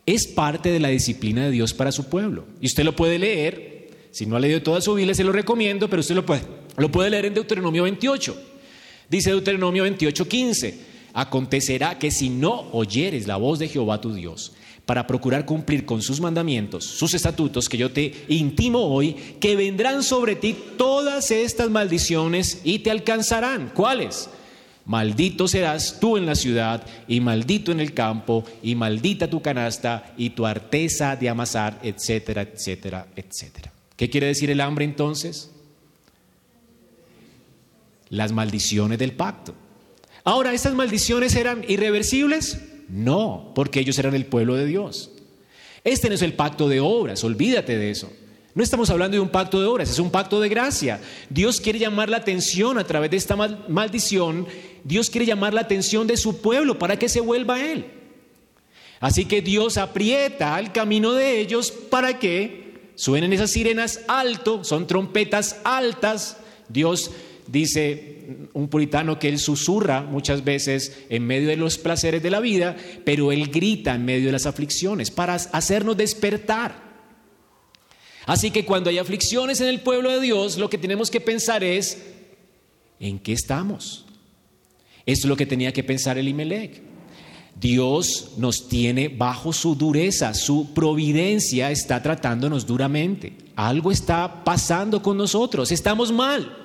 Es 0.05 0.27
parte 0.27 0.71
de 0.71 0.79
la 0.79 0.89
disciplina 0.89 1.43
de 1.45 1.51
Dios 1.51 1.73
para 1.73 1.91
su 1.91 2.07
pueblo. 2.07 2.45
Y 2.61 2.67
usted 2.67 2.83
lo 2.83 2.95
puede 2.95 3.17
leer. 3.17 3.89
Si 4.11 4.27
no 4.27 4.35
ha 4.35 4.39
leído 4.39 4.61
toda 4.61 4.79
su 4.79 4.93
Biblia, 4.93 5.15
se 5.15 5.23
lo 5.23 5.31
recomiendo, 5.31 5.89
pero 5.89 6.01
usted 6.01 6.15
lo 6.15 6.25
puede, 6.25 6.41
lo 6.77 6.91
puede 6.91 7.09
leer 7.09 7.25
en 7.25 7.33
Deuteronomio 7.33 7.83
28. 7.83 8.41
Dice 9.09 9.31
Deuteronomio 9.31 9.83
28, 9.83 10.27
15. 10.27 10.79
Acontecerá 11.13 11.97
que 11.97 12.11
si 12.11 12.29
no 12.29 12.67
oyeres 12.71 13.27
la 13.27 13.37
voz 13.37 13.59
de 13.59 13.67
Jehová 13.67 14.01
tu 14.01 14.13
Dios, 14.13 14.53
para 14.89 15.05
procurar 15.05 15.45
cumplir 15.45 15.85
con 15.85 16.01
sus 16.01 16.19
mandamientos, 16.19 16.83
sus 16.83 17.13
estatutos 17.13 17.69
que 17.69 17.77
yo 17.77 17.91
te 17.91 18.25
intimo 18.27 18.79
hoy, 18.79 19.13
que 19.39 19.55
vendrán 19.55 20.01
sobre 20.01 20.35
ti 20.35 20.55
todas 20.79 21.29
estas 21.29 21.69
maldiciones 21.69 22.61
y 22.63 22.79
te 22.79 22.89
alcanzarán. 22.89 23.71
¿Cuáles? 23.75 24.29
Maldito 24.85 25.47
serás 25.47 25.99
tú 25.99 26.17
en 26.17 26.25
la 26.25 26.33
ciudad 26.33 26.83
y 27.07 27.19
maldito 27.19 27.71
en 27.71 27.79
el 27.79 27.93
campo 27.93 28.43
y 28.63 28.73
maldita 28.73 29.29
tu 29.29 29.43
canasta 29.43 30.15
y 30.17 30.31
tu 30.31 30.47
arteza 30.47 31.15
de 31.15 31.29
amasar, 31.29 31.77
etcétera, 31.83 32.41
etcétera, 32.41 33.05
etcétera. 33.15 33.71
¿Qué 33.95 34.09
quiere 34.09 34.25
decir 34.25 34.49
el 34.49 34.59
hambre 34.59 34.85
entonces? 34.85 35.51
Las 38.09 38.31
maldiciones 38.31 38.97
del 38.97 39.11
pacto. 39.11 39.53
Ahora, 40.29 40.53
¿estas 40.53 40.75
maldiciones 40.75 41.35
eran 41.35 41.65
irreversibles? 41.67 42.59
No, 42.87 43.51
porque 43.55 43.79
ellos 43.79 43.97
eran 43.97 44.13
el 44.13 44.27
pueblo 44.27 44.53
de 44.53 44.67
Dios. 44.67 45.09
Este 45.83 46.07
no 46.07 46.13
es 46.13 46.21
el 46.21 46.33
pacto 46.33 46.69
de 46.69 46.79
obras, 46.79 47.23
olvídate 47.23 47.79
de 47.79 47.89
eso. 47.89 48.11
No 48.53 48.61
estamos 48.61 48.91
hablando 48.91 49.17
de 49.17 49.21
un 49.21 49.29
pacto 49.29 49.59
de 49.59 49.65
obras, 49.65 49.89
es 49.89 49.97
un 49.97 50.11
pacto 50.11 50.39
de 50.39 50.47
gracia. 50.47 51.01
Dios 51.31 51.59
quiere 51.59 51.79
llamar 51.79 52.11
la 52.11 52.17
atención 52.17 52.77
a 52.77 52.83
través 52.83 53.09
de 53.09 53.17
esta 53.17 53.35
maldición 53.35 54.45
Dios 54.83 55.09
quiere 55.09 55.25
llamar 55.25 55.55
la 55.55 55.61
atención 55.61 56.05
de 56.05 56.15
su 56.15 56.41
pueblo 56.41 56.77
para 56.77 56.99
que 56.99 57.09
se 57.09 57.21
vuelva 57.21 57.55
a 57.55 57.71
Él. 57.71 57.87
Así 58.99 59.25
que 59.25 59.41
Dios 59.41 59.77
aprieta 59.79 60.59
el 60.59 60.71
camino 60.71 61.13
de 61.13 61.39
ellos 61.39 61.71
para 61.71 62.19
que 62.19 62.91
suenen 62.93 63.33
esas 63.33 63.49
sirenas 63.49 64.01
alto, 64.07 64.63
son 64.63 64.85
trompetas 64.85 65.59
altas. 65.63 66.37
Dios 66.67 67.09
dice 67.51 68.47
un 68.53 68.67
puritano 68.67 69.17
que 69.17 69.29
él 69.29 69.39
susurra 69.39 70.01
muchas 70.01 70.43
veces 70.43 71.05
en 71.09 71.25
medio 71.25 71.49
de 71.49 71.57
los 71.57 71.77
placeres 71.77 72.21
de 72.21 72.29
la 72.29 72.39
vida, 72.39 72.75
pero 73.03 73.31
él 73.31 73.47
grita 73.47 73.95
en 73.95 74.05
medio 74.05 74.27
de 74.27 74.31
las 74.33 74.45
aflicciones 74.45 75.11
para 75.11 75.35
hacernos 75.35 75.97
despertar. 75.97 76.89
Así 78.25 78.51
que 78.51 78.65
cuando 78.65 78.89
hay 78.89 78.99
aflicciones 78.99 79.59
en 79.61 79.67
el 79.67 79.81
pueblo 79.81 80.11
de 80.11 80.21
Dios, 80.21 80.57
lo 80.57 80.69
que 80.69 80.77
tenemos 80.77 81.09
que 81.09 81.21
pensar 81.21 81.63
es, 81.63 81.97
¿en 82.99 83.17
qué 83.17 83.33
estamos? 83.33 84.05
Esto 85.05 85.25
es 85.25 85.29
lo 85.29 85.35
que 85.35 85.47
tenía 85.47 85.73
que 85.73 85.83
pensar 85.83 86.17
Elimelech. 86.17 86.83
Dios 87.59 88.33
nos 88.37 88.69
tiene 88.69 89.09
bajo 89.09 89.51
su 89.51 89.75
dureza, 89.75 90.33
su 90.33 90.73
providencia 90.73 91.71
está 91.71 92.01
tratándonos 92.01 92.65
duramente. 92.65 93.35
Algo 93.55 93.91
está 93.91 94.43
pasando 94.43 95.01
con 95.01 95.17
nosotros, 95.17 95.71
estamos 95.71 96.11
mal. 96.11 96.58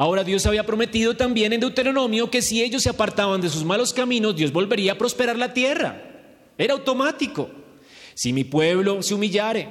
Ahora 0.00 0.24
Dios 0.24 0.46
había 0.46 0.64
prometido 0.64 1.14
también 1.14 1.52
en 1.52 1.60
Deuteronomio 1.60 2.30
que 2.30 2.40
si 2.40 2.62
ellos 2.62 2.82
se 2.82 2.88
apartaban 2.88 3.42
de 3.42 3.50
sus 3.50 3.66
malos 3.66 3.92
caminos, 3.92 4.34
Dios 4.34 4.50
volvería 4.50 4.92
a 4.92 4.94
prosperar 4.96 5.36
la 5.36 5.52
tierra. 5.52 6.02
Era 6.56 6.72
automático. 6.72 7.50
Si 8.14 8.32
mi 8.32 8.44
pueblo 8.44 9.02
se 9.02 9.12
humillare, 9.12 9.68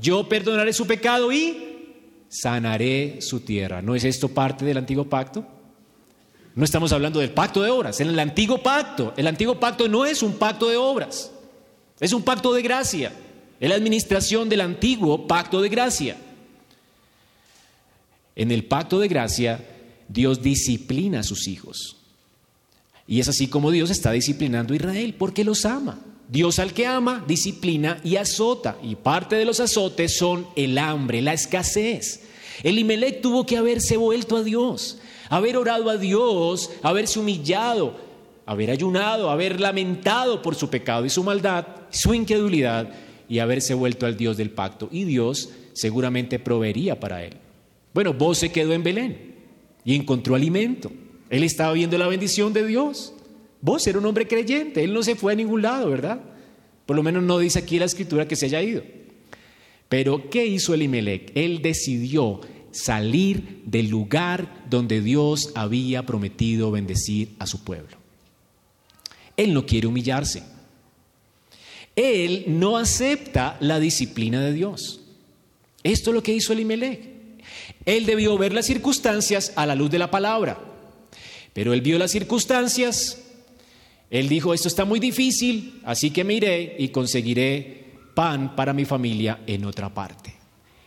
yo 0.00 0.26
perdonaré 0.26 0.72
su 0.72 0.86
pecado 0.86 1.30
y 1.30 2.24
sanaré 2.30 3.20
su 3.20 3.40
tierra. 3.40 3.82
¿No 3.82 3.94
es 3.94 4.04
esto 4.04 4.28
parte 4.28 4.64
del 4.64 4.78
antiguo 4.78 5.04
pacto? 5.04 5.46
No 6.54 6.64
estamos 6.64 6.90
hablando 6.90 7.20
del 7.20 7.32
pacto 7.32 7.60
de 7.60 7.68
obras, 7.68 8.00
en 8.00 8.08
el 8.08 8.18
antiguo 8.20 8.62
pacto. 8.62 9.12
El 9.18 9.26
antiguo 9.26 9.60
pacto 9.60 9.86
no 9.86 10.06
es 10.06 10.22
un 10.22 10.38
pacto 10.38 10.70
de 10.70 10.78
obras, 10.78 11.30
es 12.00 12.14
un 12.14 12.22
pacto 12.22 12.54
de 12.54 12.62
gracia. 12.62 13.12
Es 13.60 13.68
la 13.68 13.74
administración 13.74 14.48
del 14.48 14.62
antiguo 14.62 15.26
pacto 15.26 15.60
de 15.60 15.68
gracia. 15.68 16.16
En 18.36 18.50
el 18.50 18.64
pacto 18.64 18.98
de 18.98 19.08
gracia, 19.08 19.64
Dios 20.08 20.42
disciplina 20.42 21.20
a 21.20 21.24
sus 21.24 21.48
hijos. 21.48 21.96
Y 23.06 23.20
es 23.20 23.28
así 23.28 23.48
como 23.48 23.70
Dios 23.70 23.90
está 23.90 24.12
disciplinando 24.12 24.72
a 24.72 24.76
Israel, 24.76 25.14
porque 25.18 25.44
los 25.44 25.64
ama. 25.64 26.00
Dios 26.28 26.58
al 26.58 26.72
que 26.72 26.86
ama, 26.86 27.24
disciplina 27.26 28.00
y 28.04 28.16
azota. 28.16 28.78
Y 28.82 28.94
parte 28.94 29.36
de 29.36 29.44
los 29.44 29.60
azotes 29.60 30.16
son 30.16 30.46
el 30.56 30.78
hambre, 30.78 31.20
la 31.20 31.34
escasez. 31.34 32.22
Elimelech 32.62 33.20
tuvo 33.20 33.44
que 33.44 33.56
haberse 33.56 33.96
vuelto 33.96 34.36
a 34.36 34.42
Dios 34.42 34.98
haber 35.32 35.56
orado 35.56 35.88
a 35.88 35.96
Dios, 35.96 36.70
haberse 36.82 37.18
humillado, 37.18 37.96
haber 38.44 38.70
ayunado, 38.70 39.30
haber 39.30 39.62
lamentado 39.62 40.42
por 40.42 40.54
su 40.54 40.68
pecado 40.68 41.06
y 41.06 41.10
su 41.10 41.24
maldad, 41.24 41.64
su 41.88 42.12
incredulidad 42.12 42.90
y 43.30 43.38
haberse 43.38 43.72
vuelto 43.72 44.04
al 44.04 44.18
Dios 44.18 44.36
del 44.36 44.50
pacto. 44.50 44.90
Y 44.92 45.04
Dios 45.04 45.48
seguramente 45.72 46.38
proveería 46.38 47.00
para 47.00 47.24
él. 47.24 47.32
Bueno, 47.94 48.14
vos 48.14 48.38
se 48.38 48.50
quedó 48.50 48.72
en 48.72 48.82
Belén 48.82 49.34
y 49.84 49.94
encontró 49.94 50.34
alimento. 50.34 50.90
Él 51.30 51.44
estaba 51.44 51.72
viendo 51.72 51.98
la 51.98 52.08
bendición 52.08 52.52
de 52.52 52.66
Dios. 52.66 53.12
Vos 53.60 53.86
era 53.86 53.98
un 53.98 54.06
hombre 54.06 54.26
creyente, 54.26 54.82
él 54.82 54.92
no 54.92 55.02
se 55.02 55.14
fue 55.14 55.32
a 55.32 55.36
ningún 55.36 55.62
lado, 55.62 55.88
¿verdad? 55.88 56.20
Por 56.86 56.96
lo 56.96 57.02
menos 57.02 57.22
no 57.22 57.38
dice 57.38 57.60
aquí 57.60 57.78
la 57.78 57.84
escritura 57.84 58.26
que 58.26 58.36
se 58.36 58.46
haya 58.46 58.62
ido. 58.62 58.82
Pero 59.88 60.30
¿qué 60.30 60.46
hizo 60.46 60.74
Elimelech? 60.74 61.30
Él 61.34 61.62
decidió 61.62 62.40
salir 62.72 63.62
del 63.66 63.88
lugar 63.88 64.64
donde 64.68 65.00
Dios 65.00 65.52
había 65.54 66.04
prometido 66.06 66.70
bendecir 66.70 67.30
a 67.38 67.46
su 67.46 67.62
pueblo. 67.62 67.96
Él 69.36 69.54
no 69.54 69.64
quiere 69.64 69.86
humillarse. 69.86 70.42
Él 71.94 72.44
no 72.48 72.78
acepta 72.78 73.56
la 73.60 73.78
disciplina 73.78 74.40
de 74.40 74.52
Dios. 74.52 75.00
Esto 75.82 76.10
es 76.10 76.14
lo 76.14 76.22
que 76.22 76.34
hizo 76.34 76.52
Elimelech. 76.52 77.11
Él 77.84 78.06
debió 78.06 78.36
ver 78.38 78.52
las 78.52 78.66
circunstancias 78.66 79.52
a 79.56 79.66
la 79.66 79.74
luz 79.74 79.90
de 79.90 79.98
la 79.98 80.10
palabra. 80.10 80.58
Pero 81.52 81.72
él 81.74 81.80
vio 81.82 81.98
las 81.98 82.10
circunstancias, 82.10 83.22
él 84.10 84.28
dijo, 84.28 84.54
esto 84.54 84.68
está 84.68 84.84
muy 84.84 85.00
difícil, 85.00 85.80
así 85.84 86.10
que 86.10 86.24
me 86.24 86.34
iré 86.34 86.76
y 86.78 86.88
conseguiré 86.88 87.92
pan 88.14 88.56
para 88.56 88.72
mi 88.72 88.84
familia 88.84 89.40
en 89.46 89.64
otra 89.64 89.92
parte 89.92 90.42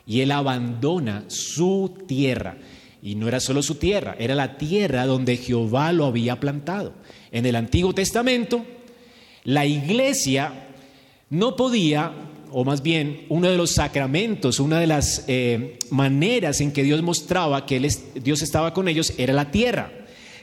y 0.08 0.21
él 0.21 0.31
abandona 0.31 1.25
su 1.27 1.97
tierra. 2.08 2.58
Y 3.01 3.15
no 3.15 3.27
era 3.27 3.39
solo 3.39 3.62
su 3.62 3.75
tierra, 3.75 4.15
era 4.17 4.34
la 4.34 4.58
tierra 4.58 5.05
donde 5.05 5.38
Jehová 5.38 5.91
lo 5.91 6.05
había 6.05 6.39
plantado. 6.39 6.93
En 7.31 7.45
el 7.45 7.55
Antiguo 7.55 7.93
Testamento, 7.93 8.65
la 9.43 9.65
iglesia 9.65 10.69
no 11.29 11.55
podía, 11.55 12.12
o 12.57 12.63
más 12.63 12.81
bien 12.81 13.25
uno 13.27 13.49
de 13.49 13.57
los 13.57 13.71
sacramentos, 13.71 14.61
una 14.61 14.79
de 14.79 14.87
las 14.87 15.25
eh, 15.27 15.77
maneras 15.89 16.61
en 16.61 16.71
que 16.71 16.83
Dios 16.83 17.01
mostraba 17.01 17.65
que 17.65 17.85
Dios 18.23 18.41
estaba 18.41 18.73
con 18.73 18.87
ellos 18.87 19.11
era 19.17 19.33
la 19.33 19.51
tierra. 19.51 19.91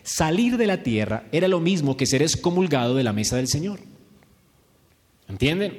Salir 0.03 0.59
de 0.59 0.67
la 0.67 0.83
tierra 0.83 1.25
era 1.33 1.49
lo 1.49 1.59
mismo 1.59 1.97
que 1.97 2.05
ser 2.05 2.21
excomulgado 2.21 2.95
de 2.95 3.03
la 3.03 3.15
mesa 3.15 3.37
del 3.37 3.49
Señor. 3.49 3.81
¿Entienden? 5.27 5.73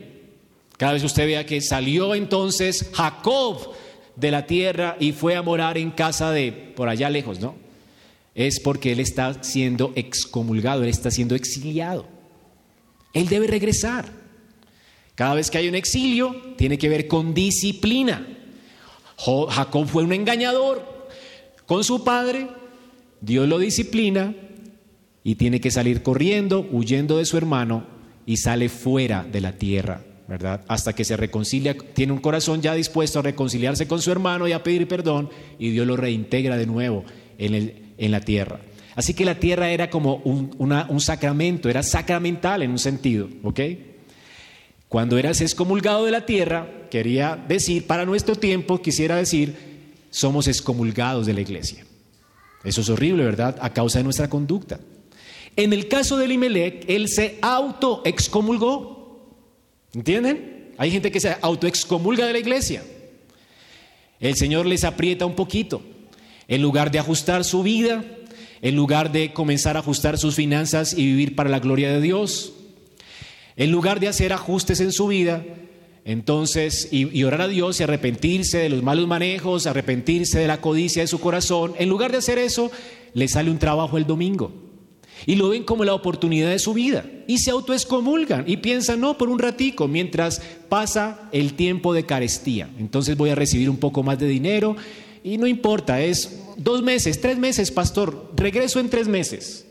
Cada 0.75 0.93
vez 0.93 1.03
usted 1.03 1.27
vea 1.27 1.45
que 1.45 1.61
salió 1.61 2.15
entonces 2.15 2.89
Jacob 2.93 3.71
de 4.15 4.31
la 4.31 4.47
tierra 4.47 4.97
y 4.99 5.11
fue 5.11 5.35
a 5.35 5.43
morar 5.43 5.77
en 5.77 5.91
casa 5.91 6.31
de 6.31 6.51
por 6.51 6.89
allá 6.89 7.11
lejos, 7.11 7.39
¿no? 7.39 7.53
Es 8.33 8.59
porque 8.59 8.93
él 8.93 9.01
está 9.01 9.43
siendo 9.43 9.93
excomulgado, 9.95 10.81
él 10.81 10.89
está 10.89 11.11
siendo 11.11 11.35
exiliado. 11.35 12.07
Él 13.13 13.29
debe 13.29 13.45
regresar. 13.45 14.22
Cada 15.15 15.35
vez 15.35 15.51
que 15.51 15.57
hay 15.57 15.67
un 15.67 15.75
exilio, 15.75 16.35
tiene 16.57 16.77
que 16.77 16.89
ver 16.89 17.07
con 17.07 17.33
disciplina. 17.33 18.27
Jacob 19.49 19.87
fue 19.87 20.03
un 20.03 20.13
engañador 20.13 21.07
con 21.65 21.83
su 21.83 22.03
padre, 22.03 22.49
Dios 23.21 23.47
lo 23.47 23.57
disciplina 23.57 24.35
y 25.23 25.35
tiene 25.35 25.61
que 25.61 25.71
salir 25.71 26.03
corriendo, 26.03 26.67
huyendo 26.71 27.17
de 27.17 27.25
su 27.25 27.37
hermano 27.37 27.85
y 28.25 28.37
sale 28.37 28.69
fuera 28.69 29.23
de 29.23 29.39
la 29.39 29.53
tierra 29.53 30.03
¿verdad? 30.27 30.61
Hasta 30.67 30.93
que 30.93 31.03
se 31.03 31.17
reconcilia, 31.17 31.75
tiene 31.93 32.13
un 32.13 32.19
corazón 32.19 32.61
ya 32.61 32.73
dispuesto 32.73 33.19
a 33.19 33.21
reconciliarse 33.21 33.87
con 33.87 34.01
su 34.01 34.11
hermano 34.11 34.47
y 34.47 34.53
a 34.53 34.63
pedir 34.63 34.87
perdón 34.87 35.29
y 35.59 35.69
Dios 35.71 35.85
lo 35.85 35.97
reintegra 35.97 36.57
de 36.57 36.65
nuevo 36.65 37.03
en, 37.37 38.11
la 38.11 38.21
tierra. 38.21 38.59
Así 38.95 39.13
que 39.13 39.25
la 39.25 39.39
tierra 39.39 39.71
era 39.71 39.89
como 39.89 40.17
un, 40.17 41.01
sacramento, 41.01 41.69
era 41.69 41.83
sacramental 41.83 42.63
en 42.63 42.71
un 42.71 42.79
sentido, 42.79 43.27
¿ok? 43.43 43.59
Cuando 44.93 45.17
eras 45.17 45.41
excomulgado 45.41 46.05
de 46.05 46.11
la 46.11 46.27
tierra, 46.27 46.67
quería 46.91 47.35
decir, 47.47 47.87
para 47.87 48.05
nuestro 48.05 48.35
tiempo, 48.35 48.79
quisiera 48.79 49.15
decir, 49.15 49.55
somos 50.11 50.47
excomulgados 50.47 51.25
de 51.25 51.33
la 51.33 51.41
iglesia. 51.41 51.83
Eso 52.63 52.81
es 52.81 52.89
horrible, 52.89 53.23
¿verdad? 53.23 53.57
A 53.59 53.73
causa 53.73 53.97
de 53.97 54.03
nuestra 54.03 54.29
conducta. 54.29 54.79
En 55.55 55.73
el 55.73 55.87
caso 55.87 56.15
de 56.15 56.25
Elimelech, 56.25 56.85
él 56.87 57.07
se 57.09 57.39
auto 57.41 58.03
excomulgó. 58.05 59.33
¿Entienden? 59.95 60.75
Hay 60.77 60.91
gente 60.91 61.11
que 61.11 61.19
se 61.19 61.37
autoexcomulga 61.41 62.27
de 62.27 62.33
la 62.33 62.39
iglesia. 62.39 62.83
El 64.19 64.35
Señor 64.35 64.67
les 64.67 64.83
aprieta 64.83 65.25
un 65.25 65.33
poquito. 65.33 65.81
En 66.47 66.61
lugar 66.61 66.91
de 66.91 66.99
ajustar 66.99 67.43
su 67.45 67.63
vida, 67.63 68.05
en 68.61 68.75
lugar 68.75 69.11
de 69.11 69.33
comenzar 69.33 69.75
a 69.75 69.79
ajustar 69.79 70.19
sus 70.19 70.35
finanzas 70.35 70.93
y 70.93 71.03
vivir 71.03 71.35
para 71.35 71.49
la 71.49 71.59
gloria 71.59 71.91
de 71.91 71.99
Dios, 71.99 72.53
en 73.55 73.71
lugar 73.71 73.99
de 73.99 74.07
hacer 74.07 74.33
ajustes 74.33 74.79
en 74.79 74.91
su 74.91 75.07
vida, 75.07 75.43
entonces, 76.05 76.89
y, 76.91 77.23
orar 77.23 77.41
a 77.41 77.47
Dios 77.47 77.79
y 77.79 77.83
arrepentirse 77.83 78.57
de 78.57 78.69
los 78.69 78.83
malos 78.83 79.07
manejos, 79.07 79.67
arrepentirse 79.67 80.39
de 80.39 80.47
la 80.47 80.59
codicia 80.59 81.01
de 81.01 81.07
su 81.07 81.19
corazón, 81.19 81.73
en 81.77 81.87
lugar 81.87 82.11
de 82.11 82.17
hacer 82.17 82.37
eso, 82.37 82.71
le 83.13 83.27
sale 83.27 83.49
un 83.49 83.59
trabajo 83.59 83.97
el 83.97 84.05
domingo 84.05 84.51
y 85.25 85.35
lo 85.35 85.49
ven 85.49 85.63
como 85.63 85.85
la 85.85 85.93
oportunidad 85.93 86.49
de 86.49 86.59
su 86.59 86.73
vida 86.73 87.05
y 87.27 87.37
se 87.37 87.51
autoexcomulgan 87.51 88.43
y 88.47 88.57
piensan, 88.57 88.99
no, 88.99 89.17
por 89.17 89.29
un 89.29 89.39
ratico, 89.39 89.87
mientras 89.87 90.41
pasa 90.67 91.29
el 91.31 91.53
tiempo 91.53 91.93
de 91.93 92.05
carestía. 92.05 92.69
Entonces 92.77 93.15
voy 93.15 93.29
a 93.29 93.35
recibir 93.35 93.69
un 93.69 93.77
poco 93.77 94.03
más 94.03 94.19
de 94.19 94.27
dinero 94.27 94.75
y 95.23 95.37
no 95.37 95.47
importa, 95.47 96.01
es 96.01 96.41
dos 96.57 96.83
meses, 96.83 97.21
tres 97.21 97.37
meses, 97.37 97.71
pastor, 97.71 98.31
regreso 98.35 98.81
en 98.81 98.89
tres 98.89 99.07
meses. 99.07 99.65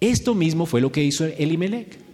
Esto 0.00 0.34
mismo 0.34 0.64
fue 0.64 0.80
lo 0.80 0.92
que 0.92 1.04
hizo 1.04 1.24
Elimelech. 1.24 2.05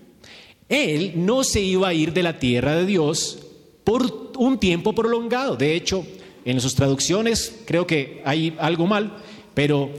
Él 0.73 1.13
no 1.17 1.45
se 1.45 1.61
iba 1.61 1.89
a 1.89 1.93
ir 1.93 2.15
de 2.15 2.23
la 2.23 2.39
tierra 2.39 2.75
de 2.75 2.87
Dios 2.87 3.41
por 3.85 4.33
un 4.39 4.59
tiempo 4.59 4.95
prolongado. 4.95 5.55
De 5.55 5.77
hecho, 5.77 6.07
en 6.47 6.63
sus 6.63 6.75
traducciones 6.75 7.63
creo 7.67 7.87
que 7.87 8.23
hay 8.25 8.57
algo 8.59 8.87
mal, 8.87 9.19
pero 9.53 9.91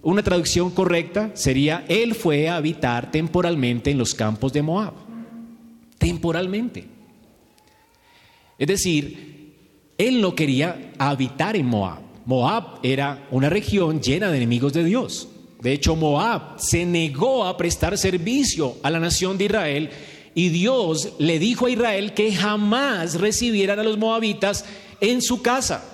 una 0.00 0.22
traducción 0.22 0.70
correcta 0.70 1.32
sería, 1.34 1.84
Él 1.88 2.14
fue 2.14 2.48
a 2.48 2.54
habitar 2.54 3.10
temporalmente 3.10 3.90
en 3.90 3.98
los 3.98 4.14
campos 4.14 4.52
de 4.52 4.62
Moab. 4.62 4.92
Temporalmente. 5.98 6.84
Es 8.60 8.68
decir, 8.68 9.56
Él 9.98 10.20
no 10.20 10.36
quería 10.36 10.92
habitar 10.98 11.56
en 11.56 11.66
Moab. 11.66 11.98
Moab 12.26 12.78
era 12.84 13.26
una 13.32 13.48
región 13.50 14.00
llena 14.00 14.30
de 14.30 14.36
enemigos 14.36 14.72
de 14.72 14.84
Dios. 14.84 15.28
De 15.60 15.72
hecho, 15.72 15.96
Moab 15.96 16.60
se 16.60 16.86
negó 16.86 17.44
a 17.44 17.56
prestar 17.56 17.98
servicio 17.98 18.76
a 18.84 18.90
la 18.90 19.00
nación 19.00 19.36
de 19.36 19.44
Israel 19.46 19.90
y 20.34 20.48
Dios 20.48 21.14
le 21.18 21.38
dijo 21.38 21.66
a 21.66 21.70
Israel 21.70 22.14
que 22.14 22.32
jamás 22.32 23.14
recibieran 23.20 23.78
a 23.78 23.82
los 23.82 23.98
moabitas 23.98 24.64
en 25.00 25.20
su 25.20 25.42
casa. 25.42 25.84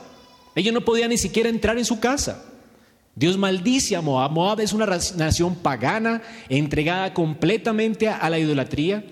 Ellos 0.54 0.72
no 0.72 0.82
podían 0.82 1.10
ni 1.10 1.18
siquiera 1.18 1.48
entrar 1.48 1.78
en 1.78 1.84
su 1.84 1.98
casa. 1.98 2.44
Dios 3.14 3.36
maldice 3.36 3.96
a 3.96 4.00
Moab. 4.00 4.30
Moab 4.30 4.60
es 4.60 4.72
una 4.72 4.86
nación 4.86 5.56
pagana, 5.56 6.22
entregada 6.48 7.12
completamente 7.14 8.08
a 8.08 8.30
la 8.30 8.38
idolatría. 8.38 9.04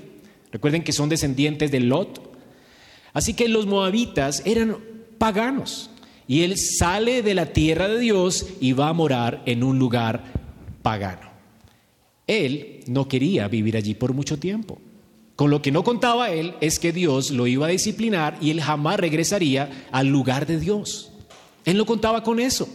Recuerden 0.53 0.85
que 0.85 0.93
son 0.93 1.09
descendientes 1.09 1.73
de 1.73 1.81
Lot. 1.81 2.21
Así 3.13 3.35
que 3.35 3.49
los 3.49 3.67
moabitas 3.67 4.43
eran 4.45 4.77
paganos. 5.19 5.91
Y 6.29 6.43
él 6.43 6.57
sale 6.57 7.23
de 7.23 7.35
la 7.35 7.47
tierra 7.47 7.89
de 7.89 7.99
Dios 7.99 8.47
y 8.61 8.73
va 8.73 8.89
a 8.89 8.93
morar 8.93 9.43
en 9.47 9.65
un 9.65 9.79
lugar 9.79 10.25
pagano. 10.83 11.31
Él 12.27 12.81
no 12.87 13.09
quería 13.09 13.49
vivir 13.49 13.77
allí 13.77 13.95
por 13.95 14.13
mucho 14.13 14.39
tiempo. 14.39 14.79
Con 15.37 15.51
lo 15.51 15.63
que 15.63 15.71
no 15.71 15.85
contaba 15.85 16.31
él 16.31 16.55
es 16.61 16.79
que 16.79 16.93
Dios 16.93 17.31
lo 17.31 17.47
iba 17.47 17.67
a 17.67 17.71
disciplinar 17.71 18.39
y 18.41 18.51
él 18.51 18.61
jamás 18.61 18.99
regresaría 18.99 19.87
al 19.93 20.09
lugar 20.09 20.47
de 20.47 20.59
Dios. 20.59 21.13
Él 21.65 21.77
no 21.77 21.87
contaba 21.87 22.23
con 22.23 22.41
eso. 22.41 22.69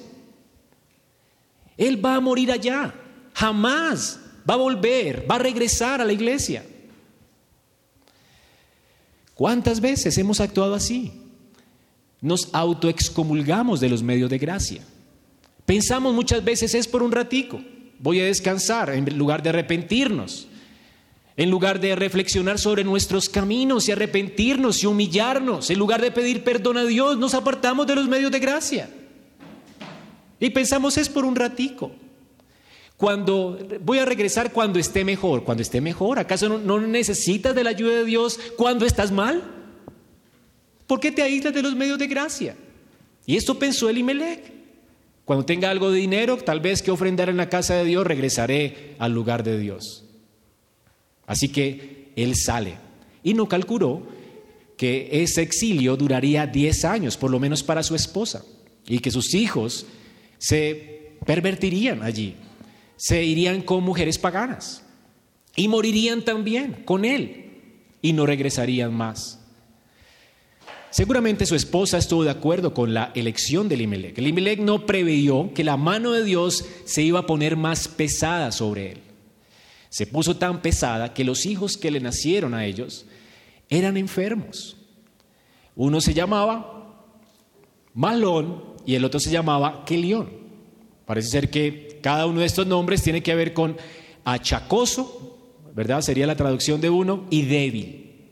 Él 1.76 2.04
va 2.04 2.16
a 2.16 2.20
morir 2.20 2.52
allá. 2.52 2.94
Jamás 3.34 4.20
va 4.50 4.54
a 4.54 4.58
volver, 4.58 5.26
va 5.30 5.36
a 5.36 5.40
regresar 5.40 6.02
a 6.02 6.06
la 6.06 6.14
iglesia. 6.14 6.64
¿Cuántas 9.34 9.82
veces 9.82 10.18
hemos 10.18 10.40
actuado 10.40 10.76
así? 10.76 11.12
Nos 12.22 12.54
autoexcomulgamos 12.54 13.80
de 13.80 13.90
los 13.90 14.04
medios 14.04 14.30
de 14.30 14.38
gracia. 14.38 14.84
Pensamos 15.66 16.14
muchas 16.14 16.44
veces 16.44 16.76
es 16.76 16.88
por 16.88 17.02
un 17.02 17.12
ratico 17.12 17.60
voy 18.02 18.20
a 18.20 18.26
descansar 18.26 18.90
en 18.90 19.18
lugar 19.18 19.44
de 19.44 19.50
arrepentirnos. 19.50 20.48
En 21.38 21.50
lugar 21.50 21.80
de 21.80 21.96
reflexionar 21.96 22.60
sobre 22.60 22.84
nuestros 22.84 23.30
caminos 23.30 23.88
y 23.88 23.92
arrepentirnos 23.92 24.84
y 24.84 24.88
humillarnos, 24.88 25.70
en 25.70 25.80
lugar 25.80 26.02
de 26.02 26.12
pedir 26.12 26.44
perdón 26.44 26.78
a 26.78 26.84
Dios, 26.84 27.18
nos 27.18 27.34
apartamos 27.34 27.88
de 27.88 27.96
los 27.96 28.08
medios 28.08 28.32
de 28.32 28.40
gracia. 28.40 28.90
Y 30.40 30.50
pensamos 30.50 30.98
es 30.98 31.08
por 31.08 31.24
un 31.24 31.36
ratico. 31.36 31.92
Cuando 32.98 33.58
voy 33.82 34.00
a 34.00 34.06
regresar 34.06 34.52
cuando 34.52 34.78
esté 34.78 35.04
mejor, 35.04 35.44
cuando 35.44 35.64
esté 35.64 35.82
mejor, 35.82 36.20
¿acaso 36.20 36.60
no, 36.60 36.80
necesitas 36.80 37.56
de 37.56 37.64
la 37.64 37.72
ayuda 37.72 37.96
de 37.96 38.06
Dios 38.06 38.40
cuando 38.58 38.86
estás 38.86 39.12
mal? 39.12 39.42
¿Por 40.86 41.00
qué 41.00 41.12
te 41.12 41.24
aíslas 41.24 41.54
de 41.54 41.64
los 41.64 41.76
medios 41.76 41.98
de 41.98 42.08
gracia? 42.08 42.56
Y 43.26 43.38
esto 43.38 43.58
pensó 43.58 43.90
Elimelech. 43.90 44.54
Cuando 45.26 45.46
tenga 45.46 45.70
algo 45.70 45.90
de 45.90 46.00
dinero, 46.00 46.38
tal 46.38 46.60
vez 46.60 46.82
que 46.82 46.92
ofrendar 46.92 47.30
en 47.30 47.38
la 47.38 47.50
casa 47.50 47.76
de 47.76 47.86
Dios, 47.86 48.06
regresaré 48.06 48.96
al 49.00 49.14
lugar 49.14 49.44
de 49.44 49.58
Dios. 49.58 50.01
Así 51.32 51.48
que 51.48 52.12
él 52.18 52.36
sale 52.36 52.74
y 53.24 53.34
no 53.34 53.48
calculó 53.48 54.06
que 54.76 55.08
ese 55.24 55.42
exilio 55.42 55.96
duraría 55.96 56.46
10 56.46 56.84
años, 56.84 57.16
por 57.16 57.32
lo 57.32 57.40
menos 57.40 57.64
para 57.64 57.84
su 57.84 57.96
esposa, 57.96 58.44
y 58.86 59.00
que 59.00 59.12
sus 59.12 59.34
hijos 59.34 59.86
se 60.40 61.14
pervertirían 61.26 62.04
allí, 62.04 62.36
se 62.98 63.24
irían 63.24 63.62
con 63.62 63.82
mujeres 63.82 64.18
paganas 64.18 64.84
y 65.56 65.70
morirían 65.70 66.26
también 66.26 66.84
con 66.84 67.06
él 67.06 67.46
y 68.02 68.12
no 68.12 68.26
regresarían 68.26 68.94
más. 68.94 69.40
Seguramente 70.90 71.46
su 71.46 71.56
esposa 71.56 71.98
estuvo 71.98 72.26
de 72.26 72.32
acuerdo 72.32 72.74
con 72.74 72.94
la 72.94 73.14
elección 73.16 73.70
de 73.70 73.76
Elimelech. 73.76 74.18
Elimelech 74.18 74.60
no 74.60 74.86
preveyó 74.86 75.54
que 75.54 75.64
la 75.64 75.78
mano 75.78 76.12
de 76.12 76.26
Dios 76.26 76.66
se 76.84 77.04
iba 77.04 77.20
a 77.20 77.26
poner 77.26 77.56
más 77.56 77.88
pesada 77.88 78.52
sobre 78.52 78.92
él. 78.92 79.11
Se 79.92 80.08
puso 80.08 80.38
tan 80.38 80.62
pesada 80.62 81.14
que 81.14 81.26
los 81.26 81.46
hijos 81.46 81.76
que 81.76 81.92
le 81.92 82.00
nacieron 82.00 82.54
a 82.54 82.66
ellos 82.66 83.06
eran 83.70 83.98
enfermos. 83.98 84.78
Uno 85.76 86.00
se 86.00 86.14
llamaba 86.14 86.96
Malón 87.94 88.64
y 88.86 88.96
el 88.96 89.04
otro 89.04 89.20
se 89.20 89.30
llamaba 89.30 89.84
Kelión. 89.84 90.30
Parece 91.06 91.28
ser 91.28 91.50
que 91.50 92.00
cada 92.02 92.26
uno 92.26 92.40
de 92.40 92.46
estos 92.46 92.66
nombres 92.66 93.04
tiene 93.04 93.22
que 93.22 93.36
ver 93.36 93.54
con 93.54 93.76
achacoso, 94.24 95.38
¿verdad? 95.76 96.02
Sería 96.02 96.26
la 96.26 96.38
traducción 96.38 96.80
de 96.80 96.90
uno, 96.90 97.26
y 97.30 97.42
débil. 97.42 98.30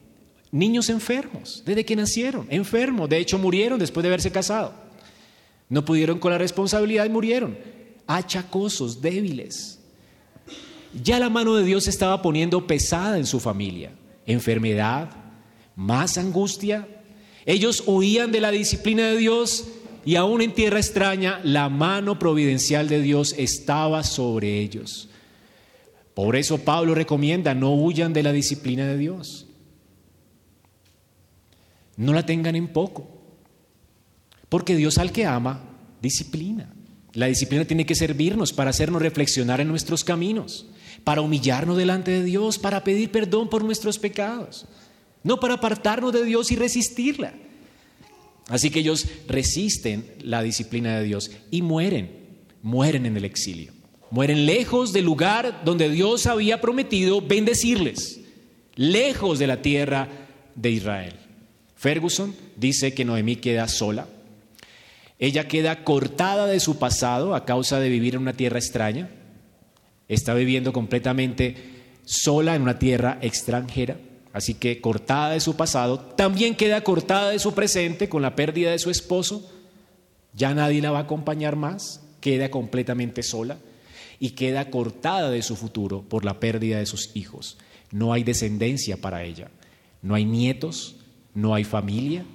Niños 0.52 0.88
enfermos, 0.90 1.64
desde 1.66 1.84
que 1.84 1.98
nacieron, 1.98 2.48
enfermos. 2.50 3.10
De 3.10 3.18
hecho, 3.18 3.38
murieron 3.38 3.80
después 3.80 4.02
de 4.04 4.08
haberse 4.08 4.32
casado. 4.32 4.74
No 5.68 5.84
pudieron 5.84 6.20
con 6.20 6.32
la 6.32 6.38
responsabilidad 6.38 7.04
y 7.04 7.10
murieron. 7.10 7.58
Achacosos, 8.08 9.02
débiles. 9.02 9.79
Ya 11.04 11.20
la 11.20 11.30
mano 11.30 11.56
de 11.56 11.64
Dios 11.64 11.88
estaba 11.88 12.22
poniendo 12.22 12.68
pesada 12.68 13.18
en 13.18 13.26
su 13.26 13.40
familia. 13.40 13.92
Enfermedad, 14.26 15.10
más 15.76 16.18
angustia. 16.18 16.88
Ellos 17.46 17.84
huían 17.86 18.32
de 18.32 18.42
la 18.42 18.52
disciplina 18.52 19.08
de 19.08 19.18
Dios 19.18 19.68
y 20.06 20.16
aún 20.16 20.42
en 20.42 20.54
tierra 20.54 20.80
extraña 20.80 21.40
la 21.44 21.70
mano 21.70 22.20
providencial 22.20 22.90
de 22.90 23.02
Dios 23.02 23.36
estaba 23.38 24.04
sobre 24.04 24.60
ellos. 24.60 25.10
Por 26.14 26.36
eso 26.36 26.60
Pablo 26.60 26.96
recomienda, 26.96 27.54
no 27.54 27.74
huyan 27.74 28.14
de 28.14 28.24
la 28.24 28.34
disciplina 28.34 28.86
de 28.86 28.98
Dios 28.98 29.46
no 32.00 32.14
la 32.14 32.26
tengan 32.26 32.56
en 32.56 32.70
poco. 32.70 33.08
Porque 34.48 34.76
Dios 34.78 34.98
al 34.98 35.12
que 35.12 35.26
ama, 35.26 35.62
disciplina. 36.02 36.74
La 37.14 37.26
disciplina 37.26 37.66
tiene 37.66 37.86
que 37.86 37.94
servirnos 37.94 38.54
para 38.54 38.70
hacernos 38.70 39.02
reflexionar 39.02 39.60
en 39.60 39.68
nuestros 39.68 40.06
caminos, 40.06 40.68
para 41.04 41.22
humillarnos 41.22 41.78
delante 41.78 42.12
de 42.12 42.24
Dios, 42.24 42.58
para 42.60 42.84
pedir 42.84 43.12
perdón 43.12 43.50
por 43.50 43.64
nuestros 43.64 44.00
pecados, 44.00 44.66
no 45.24 45.40
para 45.40 45.56
apartarnos 45.56 46.14
de 46.14 46.24
Dios 46.24 46.52
y 46.52 46.56
resistirla. 46.56 47.34
Así 48.48 48.72
que 48.72 48.80
ellos 48.80 49.08
resisten 49.28 50.06
la 50.22 50.42
disciplina 50.42 50.98
de 50.98 51.04
Dios 51.04 51.32
y 51.52 51.62
mueren, 51.62 52.10
mueren 52.64 53.06
en 53.06 53.16
el 53.16 53.26
exilio, 53.26 53.74
mueren 54.10 54.46
lejos 54.46 54.92
del 54.92 55.06
lugar 55.06 55.62
donde 55.64 55.90
Dios 55.90 56.26
había 56.26 56.60
prometido 56.60 57.22
bendecirles, 57.22 58.22
lejos 58.76 59.38
de 59.40 59.48
la 59.48 59.62
tierra 59.62 60.08
de 60.56 60.72
Israel. 60.72 61.16
Ferguson 61.76 62.36
dice 62.58 62.94
que 62.94 63.06
Noemí 63.06 63.38
queda 63.38 63.68
sola. 63.68 64.08
Ella 65.18 65.48
queda 65.48 65.84
cortada 65.84 66.48
de 66.48 66.60
su 66.60 66.78
pasado 66.78 67.36
a 67.36 67.46
causa 67.46 67.80
de 67.80 67.90
vivir 67.90 68.16
en 68.16 68.22
una 68.22 68.34
tierra 68.34 68.60
extraña. 68.60 69.10
Está 70.10 70.34
viviendo 70.34 70.74
completamente 70.74 71.56
sola 72.04 72.56
en 72.56 72.64
una 72.64 72.78
tierra 72.80 73.18
extranjera. 73.22 73.98
Así 74.34 74.56
que 74.56 74.82
cortada 74.82 75.32
de 75.32 75.40
su 75.40 75.56
pasado, 75.56 76.00
también 76.00 76.56
queda 76.56 76.84
cortada 76.84 77.30
de 77.30 77.40
su 77.40 77.54
presente 77.54 78.10
con 78.10 78.22
la 78.22 78.36
pérdida 78.36 78.72
de 78.72 78.80
su 78.80 78.90
esposo. 78.90 79.50
Ya 80.34 80.54
nadie 80.54 80.82
la 80.82 80.92
va 80.92 81.00
a 81.00 81.04
acompañar 81.04 81.56
más. 81.56 82.02
Queda 82.20 82.52
completamente 82.52 83.24
sola 83.24 83.58
y 84.20 84.32
queda 84.32 84.70
cortada 84.70 85.32
de 85.32 85.42
su 85.42 85.56
futuro 85.56 86.02
por 86.02 86.26
la 86.26 86.40
pérdida 86.40 86.80
de 86.80 86.86
sus 86.86 87.16
hijos. 87.16 87.58
No 87.92 88.12
hay 88.12 88.24
descendencia 88.24 88.98
para 88.98 89.24
ella. 89.24 89.50
No 90.02 90.16
hay 90.16 90.26
nietos, 90.26 90.98
no 91.34 91.56
hay 91.56 91.64
familia, 91.64 92.26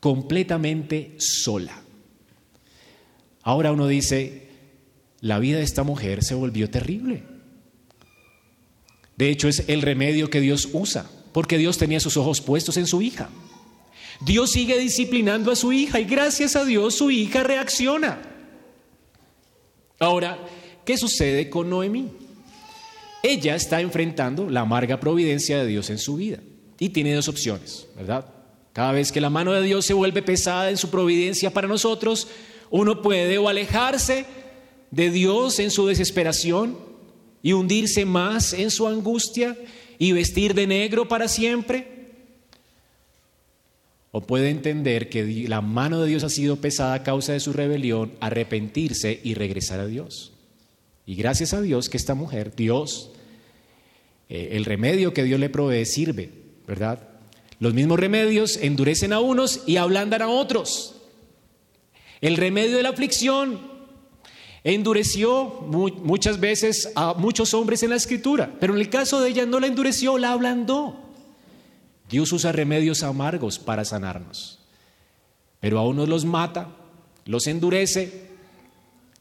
completamente 0.00 1.14
sola. 1.18 1.82
Ahora 3.42 3.72
uno 3.72 3.86
dice, 3.86 4.45
la 5.20 5.38
vida 5.38 5.58
de 5.58 5.64
esta 5.64 5.82
mujer 5.82 6.22
se 6.22 6.34
volvió 6.34 6.70
terrible. 6.70 7.22
De 9.16 9.30
hecho, 9.30 9.48
es 9.48 9.64
el 9.68 9.82
remedio 9.82 10.28
que 10.28 10.40
Dios 10.40 10.68
usa, 10.72 11.06
porque 11.32 11.58
Dios 11.58 11.78
tenía 11.78 12.00
sus 12.00 12.16
ojos 12.16 12.40
puestos 12.40 12.76
en 12.76 12.86
su 12.86 13.00
hija. 13.02 13.30
Dios 14.20 14.52
sigue 14.52 14.78
disciplinando 14.78 15.50
a 15.50 15.56
su 15.56 15.72
hija 15.72 16.00
y 16.00 16.04
gracias 16.04 16.56
a 16.56 16.64
Dios 16.64 16.94
su 16.94 17.10
hija 17.10 17.42
reacciona. 17.42 18.18
Ahora, 19.98 20.38
¿qué 20.84 20.96
sucede 20.96 21.48
con 21.48 21.70
Noemí? 21.70 22.10
Ella 23.22 23.56
está 23.56 23.80
enfrentando 23.80 24.48
la 24.48 24.60
amarga 24.60 25.00
providencia 25.00 25.58
de 25.58 25.66
Dios 25.66 25.90
en 25.90 25.98
su 25.98 26.16
vida. 26.16 26.38
Y 26.78 26.90
tiene 26.90 27.14
dos 27.14 27.28
opciones, 27.28 27.86
¿verdad? 27.96 28.26
Cada 28.72 28.92
vez 28.92 29.10
que 29.10 29.22
la 29.22 29.30
mano 29.30 29.52
de 29.52 29.62
Dios 29.62 29.86
se 29.86 29.94
vuelve 29.94 30.22
pesada 30.22 30.68
en 30.68 30.76
su 30.76 30.90
providencia 30.90 31.50
para 31.50 31.66
nosotros, 31.66 32.28
uno 32.70 33.00
puede 33.00 33.38
o 33.38 33.48
alejarse 33.48 34.26
de 34.90 35.10
Dios 35.10 35.58
en 35.58 35.70
su 35.70 35.86
desesperación 35.86 36.78
y 37.42 37.52
hundirse 37.52 38.04
más 38.04 38.52
en 38.52 38.70
su 38.70 38.86
angustia 38.86 39.56
y 39.98 40.12
vestir 40.12 40.54
de 40.54 40.66
negro 40.66 41.08
para 41.08 41.28
siempre. 41.28 41.96
O 44.10 44.22
puede 44.22 44.50
entender 44.50 45.08
que 45.08 45.46
la 45.48 45.60
mano 45.60 46.00
de 46.00 46.08
Dios 46.08 46.24
ha 46.24 46.30
sido 46.30 46.56
pesada 46.56 46.94
a 46.94 47.02
causa 47.02 47.32
de 47.32 47.40
su 47.40 47.52
rebelión, 47.52 48.12
arrepentirse 48.20 49.20
y 49.22 49.34
regresar 49.34 49.80
a 49.80 49.86
Dios. 49.86 50.32
Y 51.04 51.14
gracias 51.16 51.52
a 51.54 51.60
Dios 51.60 51.88
que 51.88 51.96
esta 51.98 52.14
mujer, 52.14 52.56
Dios, 52.56 53.10
eh, 54.28 54.50
el 54.52 54.64
remedio 54.64 55.12
que 55.12 55.24
Dios 55.24 55.38
le 55.38 55.50
provee 55.50 55.84
sirve 55.84 56.46
¿verdad? 56.66 57.08
Los 57.60 57.74
mismos 57.74 57.98
remedios 57.98 58.56
endurecen 58.56 59.12
a 59.12 59.20
unos 59.20 59.62
y 59.66 59.76
ablandan 59.76 60.22
a 60.22 60.28
otros. 60.28 60.96
El 62.20 62.36
remedio 62.36 62.76
de 62.76 62.82
la 62.82 62.90
aflicción 62.90 63.75
Endureció 64.68 65.44
muchas 66.02 66.40
veces 66.40 66.90
a 66.96 67.14
muchos 67.14 67.54
hombres 67.54 67.84
en 67.84 67.90
la 67.90 67.94
escritura, 67.94 68.52
pero 68.58 68.74
en 68.74 68.80
el 68.80 68.90
caso 68.90 69.20
de 69.20 69.28
ella 69.28 69.46
no 69.46 69.60
la 69.60 69.68
endureció, 69.68 70.18
la 70.18 70.32
ablandó. 70.32 70.96
Dios 72.10 72.32
usa 72.32 72.50
remedios 72.50 73.04
amargos 73.04 73.60
para 73.60 73.84
sanarnos, 73.84 74.58
pero 75.60 75.78
a 75.78 75.86
unos 75.86 76.08
los 76.08 76.24
mata, 76.24 76.66
los 77.26 77.46
endurece 77.46 78.26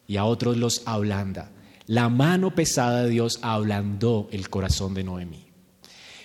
y 0.08 0.18
a 0.18 0.26
otros 0.26 0.58
los 0.58 0.82
ablanda. 0.88 1.52
La 1.86 2.10
mano 2.10 2.56
pesada 2.56 3.04
de 3.04 3.12
Dios 3.12 3.38
ablandó 3.44 4.28
el 4.32 4.50
corazón 4.50 4.96
de 4.96 5.04
Noemí. 5.04 5.46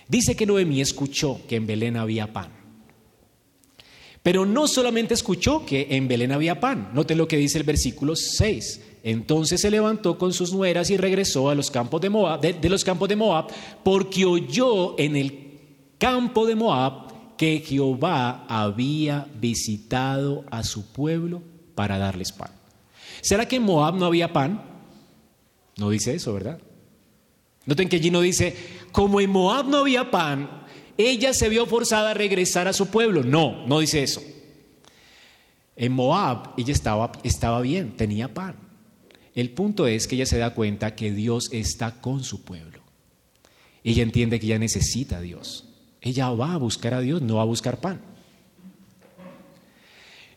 Dice 0.08 0.34
que 0.34 0.46
Noemí 0.46 0.80
escuchó 0.80 1.42
que 1.46 1.56
en 1.56 1.66
Belén 1.66 1.98
había 1.98 2.32
pan. 2.32 2.52
Pero 4.22 4.46
no 4.46 4.66
solamente 4.66 5.12
escuchó 5.12 5.66
que 5.66 5.88
en 5.90 6.08
Belén 6.08 6.32
había 6.32 6.58
pan. 6.58 6.88
Note 6.94 7.14
lo 7.14 7.28
que 7.28 7.36
dice 7.36 7.58
el 7.58 7.64
versículo 7.64 8.16
6. 8.16 8.86
Entonces 9.02 9.60
se 9.60 9.70
levantó 9.70 10.18
con 10.18 10.32
sus 10.32 10.52
nueras 10.52 10.90
y 10.90 10.96
regresó 10.96 11.48
a 11.48 11.54
los 11.54 11.70
campos 11.70 12.00
de 12.00 12.10
Moab, 12.10 12.40
de 12.40 12.68
los 12.68 12.84
campos 12.84 13.08
de 13.08 13.16
Moab, 13.16 13.48
porque 13.82 14.24
oyó 14.24 14.98
en 14.98 15.16
el 15.16 15.50
campo 15.98 16.46
de 16.46 16.54
Moab 16.54 17.36
que 17.36 17.60
Jehová 17.60 18.44
había 18.48 19.26
visitado 19.40 20.44
a 20.50 20.62
su 20.62 20.92
pueblo 20.92 21.42
para 21.74 21.96
darles 21.96 22.32
pan. 22.32 22.50
¿Será 23.22 23.48
que 23.48 23.56
en 23.56 23.62
Moab 23.62 23.96
no 23.96 24.04
había 24.04 24.32
pan? 24.32 24.62
No 25.76 25.88
dice 25.88 26.14
eso, 26.14 26.34
¿verdad? 26.34 26.60
Noten 27.64 27.88
que 27.88 27.96
allí 27.96 28.10
no 28.10 28.20
dice, 28.20 28.54
como 28.92 29.20
en 29.20 29.30
Moab 29.30 29.66
no 29.68 29.78
había 29.78 30.10
pan, 30.10 30.64
ella 30.98 31.32
se 31.32 31.48
vio 31.48 31.64
forzada 31.64 32.10
a 32.10 32.14
regresar 32.14 32.68
a 32.68 32.74
su 32.74 32.88
pueblo. 32.88 33.22
No, 33.22 33.66
no 33.66 33.80
dice 33.80 34.02
eso. 34.02 34.22
En 35.76 35.92
Moab 35.92 36.52
ella 36.58 36.72
estaba, 36.72 37.12
estaba 37.22 37.62
bien, 37.62 37.96
tenía 37.96 38.34
pan. 38.34 38.69
El 39.34 39.50
punto 39.50 39.86
es 39.86 40.06
que 40.06 40.16
ella 40.16 40.26
se 40.26 40.38
da 40.38 40.54
cuenta 40.54 40.96
que 40.96 41.12
Dios 41.12 41.48
está 41.52 42.00
con 42.00 42.24
su 42.24 42.42
pueblo. 42.42 42.80
Ella 43.84 44.02
entiende 44.02 44.40
que 44.40 44.46
ella 44.46 44.58
necesita 44.58 45.18
a 45.18 45.20
Dios. 45.20 45.66
Ella 46.00 46.30
va 46.30 46.54
a 46.54 46.58
buscar 46.58 46.94
a 46.94 47.00
Dios, 47.00 47.22
no 47.22 47.36
va 47.36 47.42
a 47.42 47.46
buscar 47.46 47.80
pan. 47.80 48.00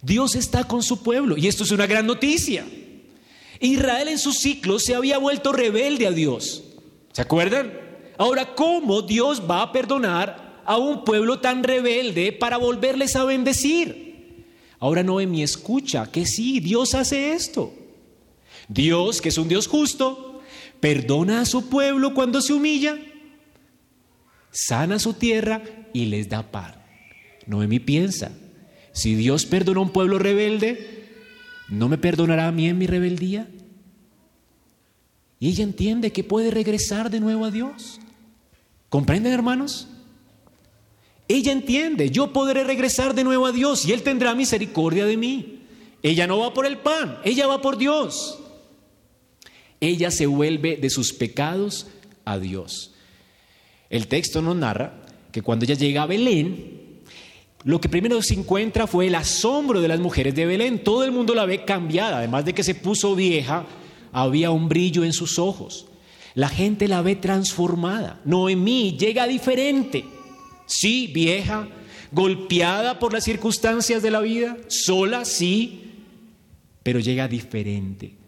Dios 0.02 0.36
está 0.36 0.66
con 0.66 0.84
su 0.84 1.02
pueblo 1.02 1.38
y 1.38 1.48
esto 1.48 1.64
es 1.64 1.72
una 1.72 1.88
gran 1.88 2.06
noticia. 2.06 2.66
Israel 3.60 4.10
en 4.10 4.20
su 4.20 4.34
ciclo 4.34 4.78
se 4.78 4.94
había 4.94 5.18
vuelto 5.18 5.54
rebelde 5.54 6.06
a 6.06 6.12
Dios. 6.12 6.64
¿Se 7.14 7.22
acuerdan? 7.22 7.72
Ahora, 8.18 8.54
¿cómo 8.56 9.02
Dios 9.02 9.44
va 9.50 9.62
a 9.62 9.72
perdonar 9.72 10.62
a 10.66 10.78
un 10.78 11.06
pueblo 11.06 11.40
tan 11.40 11.64
rebelde 11.64 12.34
para 12.34 12.58
volverles 12.58 13.16
a 13.16 13.24
bendecir? 13.24 14.46
Ahora 14.80 15.04
Noemi 15.04 15.42
escucha 15.42 16.12
que 16.12 16.26
sí, 16.26 16.60
Dios 16.60 16.94
hace 16.94 17.32
esto. 17.34 17.74
Dios, 18.74 19.22
que 19.22 19.30
es 19.30 19.38
un 19.38 19.48
Dios 19.48 19.68
justo, 19.68 20.42
perdona 20.80 21.42
a 21.42 21.46
su 21.46 21.70
pueblo 21.70 22.14
cuando 22.14 22.42
se 22.42 22.54
humilla, 22.54 22.98
sana 24.52 25.00
su 25.00 25.14
tierra 25.14 25.64
y 25.94 26.06
les 26.06 26.30
da 26.30 26.52
pan. 26.52 26.76
Noemi 27.46 27.80
piensa, 27.80 28.32
si 28.92 29.16
Dios 29.16 29.46
perdonó 29.46 29.82
a 29.82 29.84
un 29.84 29.92
pueblo 29.92 30.18
rebelde, 30.18 31.08
¿no 31.70 31.88
me 31.88 31.98
perdonará 31.98 32.48
a 32.48 32.52
mí 32.52 32.68
en 32.68 32.78
mi 32.78 32.88
rebeldía? 32.88 33.48
Y 35.40 35.50
ella 35.50 35.64
entiende 35.64 36.12
que 36.12 36.24
puede 36.24 36.52
regresar 36.52 37.10
de 37.10 37.20
nuevo 37.20 37.46
a 37.46 37.52
Dios. 37.52 38.00
¿Comprenden, 38.90 39.34
hermanos? 39.34 39.88
Ella 41.28 41.52
entiende, 41.52 42.10
yo 42.12 42.32
podré 42.32 42.64
regresar 42.64 43.14
de 43.14 43.24
nuevo 43.24 43.46
a 43.46 43.52
Dios 43.52 43.86
y 43.86 43.92
Él 43.92 44.04
tendrá 44.04 44.36
misericordia 44.36 45.06
de 45.06 45.18
mí. 45.18 45.64
Ella 46.02 46.28
no 46.28 46.40
va 46.40 46.54
por 46.54 46.66
el 46.66 46.78
pan, 46.78 47.18
ella 47.24 47.48
va 47.48 47.62
por 47.62 47.78
Dios. 47.78 48.43
Ella 49.84 50.12
se 50.12 50.28
vuelve 50.28 50.78
de 50.78 50.90
sus 50.90 51.12
pecados 51.12 51.88
a 52.24 52.40
Dios. 52.40 52.92
El 53.90 54.08
texto 54.08 54.42
nos 54.42 54.56
narra 54.56 54.94
que 55.34 55.42
cuando 55.42 55.66
ella 55.66 55.76
llega 55.76 56.04
a 56.04 56.06
Belén, 56.06 57.02
lo 57.66 57.82
que 57.82 57.90
primero 57.90 58.22
se 58.22 58.34
encuentra 58.34 58.88
fue 58.88 59.08
el 59.08 59.16
asombro 59.16 59.82
de 59.82 59.90
las 59.90 60.00
mujeres 60.00 60.36
de 60.36 60.46
Belén. 60.46 60.86
Todo 60.86 61.04
el 61.04 61.12
mundo 61.12 61.36
la 61.36 61.44
ve 61.44 61.66
cambiada, 61.66 62.20
además 62.20 62.46
de 62.46 62.54
que 62.54 62.64
se 62.64 62.76
puso 62.76 63.14
vieja, 63.14 63.66
había 64.14 64.52
un 64.52 64.70
brillo 64.70 65.04
en 65.04 65.12
sus 65.12 65.38
ojos. 65.38 65.88
La 66.34 66.48
gente 66.48 66.88
la 66.88 67.02
ve 67.02 67.18
transformada. 67.18 68.22
Noemí 68.24 68.96
llega 68.98 69.28
diferente. 69.28 70.06
Sí, 70.66 71.12
vieja, 71.14 71.68
golpeada 72.14 73.00
por 73.00 73.12
las 73.12 73.26
circunstancias 73.26 74.02
de 74.02 74.12
la 74.12 74.22
vida, 74.22 74.56
sola, 74.70 75.26
sí, 75.26 75.92
pero 76.84 77.02
llega 77.02 77.28
diferente. 77.28 78.23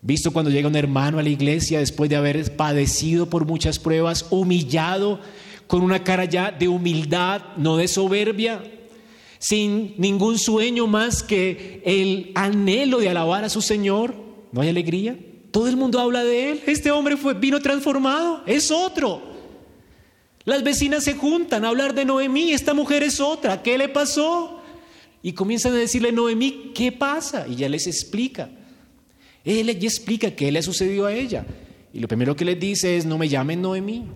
Visto 0.00 0.32
cuando 0.32 0.50
llega 0.50 0.68
un 0.68 0.76
hermano 0.76 1.18
a 1.18 1.22
la 1.22 1.28
iglesia 1.28 1.80
después 1.80 2.08
de 2.08 2.16
haber 2.16 2.56
padecido 2.56 3.28
por 3.28 3.46
muchas 3.46 3.78
pruebas, 3.78 4.26
humillado, 4.30 5.20
con 5.66 5.82
una 5.82 6.04
cara 6.04 6.24
ya 6.24 6.50
de 6.50 6.68
humildad, 6.68 7.42
no 7.56 7.76
de 7.76 7.88
soberbia, 7.88 8.62
sin 9.38 9.94
ningún 9.98 10.38
sueño 10.38 10.86
más 10.86 11.22
que 11.22 11.82
el 11.84 12.32
anhelo 12.34 12.98
de 12.98 13.08
alabar 13.08 13.44
a 13.44 13.48
su 13.48 13.60
Señor, 13.60 14.14
¿no 14.52 14.60
hay 14.60 14.68
alegría? 14.68 15.18
Todo 15.50 15.68
el 15.68 15.76
mundo 15.76 16.00
habla 16.00 16.24
de 16.24 16.52
él. 16.52 16.62
Este 16.66 16.90
hombre 16.90 17.16
fue, 17.16 17.34
vino 17.34 17.60
transformado, 17.60 18.42
es 18.46 18.70
otro. 18.70 19.22
Las 20.44 20.62
vecinas 20.62 21.04
se 21.04 21.14
juntan 21.14 21.64
a 21.64 21.68
hablar 21.68 21.94
de 21.94 22.04
Noemí, 22.04 22.52
esta 22.52 22.72
mujer 22.72 23.02
es 23.02 23.20
otra, 23.20 23.62
¿qué 23.62 23.76
le 23.76 23.88
pasó? 23.88 24.60
Y 25.22 25.32
comienzan 25.32 25.72
a 25.72 25.76
decirle, 25.76 26.12
Noemí, 26.12 26.72
¿qué 26.74 26.92
pasa? 26.92 27.46
Y 27.48 27.54
ella 27.54 27.68
les 27.68 27.86
explica. 27.86 28.48
Él 29.44 29.68
ella 29.68 29.86
explica 29.86 30.30
qué 30.32 30.50
le 30.52 30.58
ha 30.58 30.62
sucedido 30.62 31.06
a 31.06 31.12
ella. 31.12 31.46
Y 31.92 32.00
lo 32.00 32.08
primero 32.08 32.36
que 32.36 32.44
les 32.44 32.58
dice 32.58 32.96
es, 32.96 33.06
no 33.06 33.18
me 33.18 33.28
llamen 33.28 33.62
Noemí, 33.62 34.06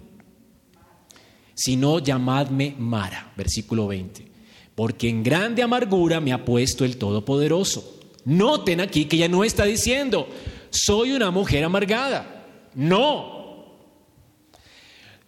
sino 1.55 1.99
llamadme 1.99 2.75
Mara, 2.79 3.33
versículo 3.37 3.87
20, 3.87 4.27
porque 4.75 5.09
en 5.09 5.23
grande 5.23 5.63
amargura 5.63 6.21
me 6.21 6.33
ha 6.33 6.45
puesto 6.45 6.85
el 6.85 6.97
Todopoderoso. 6.97 8.01
Noten 8.25 8.81
aquí 8.81 9.07
que 9.07 9.17
ella 9.17 9.29
no 9.29 9.43
está 9.43 9.65
diciendo, 9.65 10.29
soy 10.71 11.13
una 11.13 11.31
mujer 11.31 11.65
amargada. 11.65 12.47
No. 12.75 13.43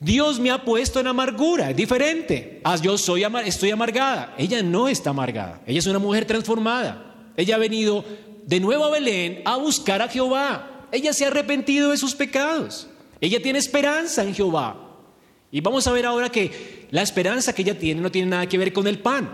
Dios 0.00 0.38
me 0.38 0.50
ha 0.50 0.64
puesto 0.64 1.00
en 1.00 1.06
amargura, 1.06 1.70
es 1.70 1.76
diferente. 1.76 2.60
Ah, 2.62 2.76
yo 2.76 2.98
soy 2.98 3.24
estoy 3.46 3.70
amargada. 3.70 4.34
Ella 4.36 4.62
no 4.62 4.86
está 4.88 5.10
amargada. 5.10 5.62
Ella 5.66 5.78
es 5.78 5.86
una 5.86 5.98
mujer 5.98 6.26
transformada. 6.26 7.32
Ella 7.36 7.56
ha 7.56 7.58
venido 7.58 8.04
de 8.46 8.60
nuevo 8.60 8.84
a 8.84 8.90
Belén 8.90 9.42
a 9.44 9.56
buscar 9.56 10.02
a 10.02 10.08
Jehová. 10.08 10.88
Ella 10.92 11.12
se 11.12 11.24
ha 11.24 11.28
arrepentido 11.28 11.90
de 11.90 11.96
sus 11.96 12.14
pecados. 12.14 12.88
Ella 13.20 13.42
tiene 13.42 13.58
esperanza 13.58 14.22
en 14.22 14.34
Jehová. 14.34 14.80
Y 15.50 15.60
vamos 15.60 15.86
a 15.86 15.92
ver 15.92 16.06
ahora 16.06 16.30
que 16.30 16.86
la 16.90 17.02
esperanza 17.02 17.54
que 17.54 17.62
ella 17.62 17.78
tiene 17.78 18.00
no 18.00 18.10
tiene 18.10 18.30
nada 18.30 18.48
que 18.48 18.58
ver 18.58 18.72
con 18.72 18.86
el 18.86 18.98
pan. 18.98 19.30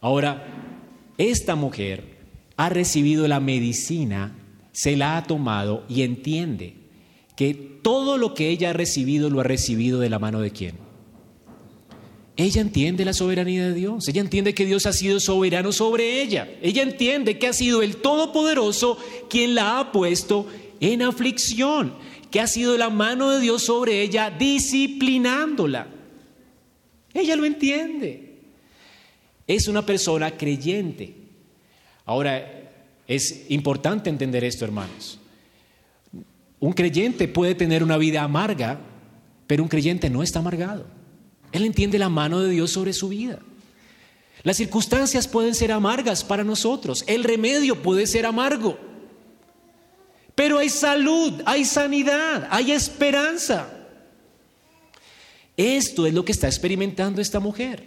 Ahora, 0.00 0.44
esta 1.18 1.54
mujer 1.54 2.18
ha 2.56 2.68
recibido 2.68 3.28
la 3.28 3.40
medicina, 3.40 4.36
se 4.72 4.96
la 4.96 5.16
ha 5.16 5.22
tomado 5.24 5.84
y 5.88 6.02
entiende 6.02 6.76
que 7.36 7.54
todo 7.54 8.18
lo 8.18 8.34
que 8.34 8.48
ella 8.48 8.70
ha 8.70 8.72
recibido 8.72 9.30
lo 9.30 9.40
ha 9.40 9.44
recibido 9.44 10.00
de 10.00 10.10
la 10.10 10.18
mano 10.18 10.40
de 10.40 10.50
quién. 10.50 10.91
Ella 12.36 12.62
entiende 12.62 13.04
la 13.04 13.12
soberanía 13.12 13.68
de 13.68 13.74
Dios, 13.74 14.08
ella 14.08 14.22
entiende 14.22 14.54
que 14.54 14.64
Dios 14.64 14.86
ha 14.86 14.92
sido 14.92 15.20
soberano 15.20 15.70
sobre 15.70 16.22
ella, 16.22 16.48
ella 16.62 16.82
entiende 16.82 17.38
que 17.38 17.46
ha 17.46 17.52
sido 17.52 17.82
el 17.82 17.96
Todopoderoso 17.96 18.96
quien 19.28 19.54
la 19.54 19.78
ha 19.78 19.92
puesto 19.92 20.46
en 20.80 21.02
aflicción 21.02 21.94
que 22.32 22.40
ha 22.40 22.46
sido 22.46 22.78
la 22.78 22.88
mano 22.88 23.30
de 23.30 23.40
Dios 23.40 23.62
sobre 23.62 24.00
ella 24.00 24.30
disciplinándola. 24.30 25.86
Ella 27.12 27.36
lo 27.36 27.44
entiende. 27.44 28.38
Es 29.46 29.68
una 29.68 29.84
persona 29.84 30.30
creyente. 30.30 31.14
Ahora, 32.06 32.72
es 33.06 33.44
importante 33.50 34.08
entender 34.08 34.44
esto, 34.44 34.64
hermanos. 34.64 35.20
Un 36.58 36.72
creyente 36.72 37.28
puede 37.28 37.54
tener 37.54 37.82
una 37.82 37.98
vida 37.98 38.22
amarga, 38.22 38.80
pero 39.46 39.62
un 39.62 39.68
creyente 39.68 40.08
no 40.08 40.22
está 40.22 40.38
amargado. 40.38 40.86
Él 41.52 41.64
entiende 41.64 41.98
la 41.98 42.08
mano 42.08 42.40
de 42.40 42.50
Dios 42.50 42.70
sobre 42.70 42.92
su 42.92 43.08
vida. 43.08 43.38
Las 44.42 44.56
circunstancias 44.56 45.28
pueden 45.28 45.54
ser 45.54 45.70
amargas 45.70 46.24
para 46.24 46.42
nosotros. 46.42 47.04
El 47.06 47.22
remedio 47.22 47.82
puede 47.82 48.06
ser 48.06 48.26
amargo. 48.26 48.78
Pero 50.34 50.58
hay 50.58 50.68
salud, 50.68 51.42
hay 51.44 51.64
sanidad, 51.64 52.48
hay 52.50 52.72
esperanza. 52.72 53.68
Esto 55.56 56.06
es 56.06 56.14
lo 56.14 56.24
que 56.24 56.32
está 56.32 56.46
experimentando 56.46 57.20
esta 57.20 57.38
mujer. 57.38 57.84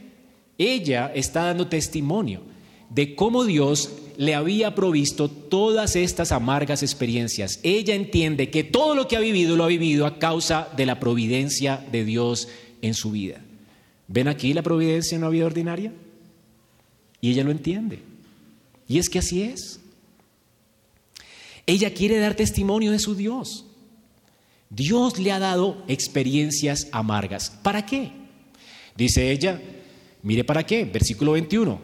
Ella 0.57 1.11
está 1.13 1.45
dando 1.45 1.67
testimonio 1.67 2.41
de 2.89 3.15
cómo 3.15 3.43
Dios 3.43 3.91
le 4.17 4.35
había 4.35 4.75
provisto 4.75 5.29
todas 5.29 5.95
estas 5.95 6.31
amargas 6.31 6.83
experiencias. 6.83 7.59
Ella 7.63 7.95
entiende 7.95 8.49
que 8.49 8.63
todo 8.63 8.95
lo 8.95 9.07
que 9.07 9.17
ha 9.17 9.19
vivido 9.19 9.57
lo 9.57 9.65
ha 9.65 9.67
vivido 9.67 10.05
a 10.05 10.19
causa 10.19 10.69
de 10.77 10.85
la 10.85 10.99
providencia 10.99 11.85
de 11.91 12.05
Dios 12.05 12.47
en 12.81 12.93
su 12.93 13.11
vida. 13.11 13.44
¿Ven 14.07 14.27
aquí 14.27 14.53
la 14.53 14.61
providencia 14.61 15.15
en 15.15 15.23
una 15.23 15.29
vida 15.29 15.45
ordinaria? 15.45 15.91
Y 17.21 17.31
ella 17.31 17.43
lo 17.43 17.51
entiende. 17.51 18.03
Y 18.87 18.99
es 18.99 19.09
que 19.09 19.19
así 19.19 19.41
es. 19.41 19.79
Ella 21.65 21.93
quiere 21.93 22.19
dar 22.19 22.35
testimonio 22.35 22.91
de 22.91 22.99
su 22.99 23.15
Dios. 23.15 23.65
Dios 24.69 25.19
le 25.19 25.31
ha 25.31 25.39
dado 25.39 25.83
experiencias 25.87 26.87
amargas. 26.91 27.49
¿Para 27.49 27.85
qué? 27.85 28.11
Dice 28.95 29.31
ella, 29.31 29.59
mire 30.21 30.43
para 30.43 30.65
qué, 30.65 30.85
versículo 30.85 31.33
21. 31.33 31.79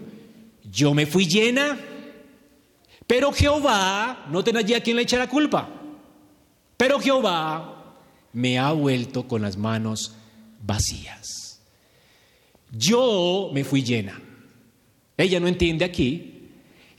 Yo 0.71 0.93
me 0.93 1.05
fui 1.05 1.25
llena, 1.25 1.79
pero 3.07 3.31
Jehová, 3.31 4.27
no 4.29 4.43
ten 4.43 4.57
allí 4.57 4.73
a 4.73 4.81
quien 4.81 4.95
le 4.95 5.01
echa 5.03 5.17
la 5.17 5.27
culpa, 5.27 5.69
pero 6.77 6.99
Jehová 6.99 7.95
me 8.33 8.57
ha 8.57 8.71
vuelto 8.71 9.27
con 9.27 9.41
las 9.41 9.57
manos 9.57 10.15
vacías. 10.61 11.40
Yo 12.71 13.51
me 13.53 13.63
fui 13.63 13.83
llena. 13.83 14.19
Ella 15.17 15.39
no 15.39 15.47
entiende 15.47 15.85
aquí 15.85 16.49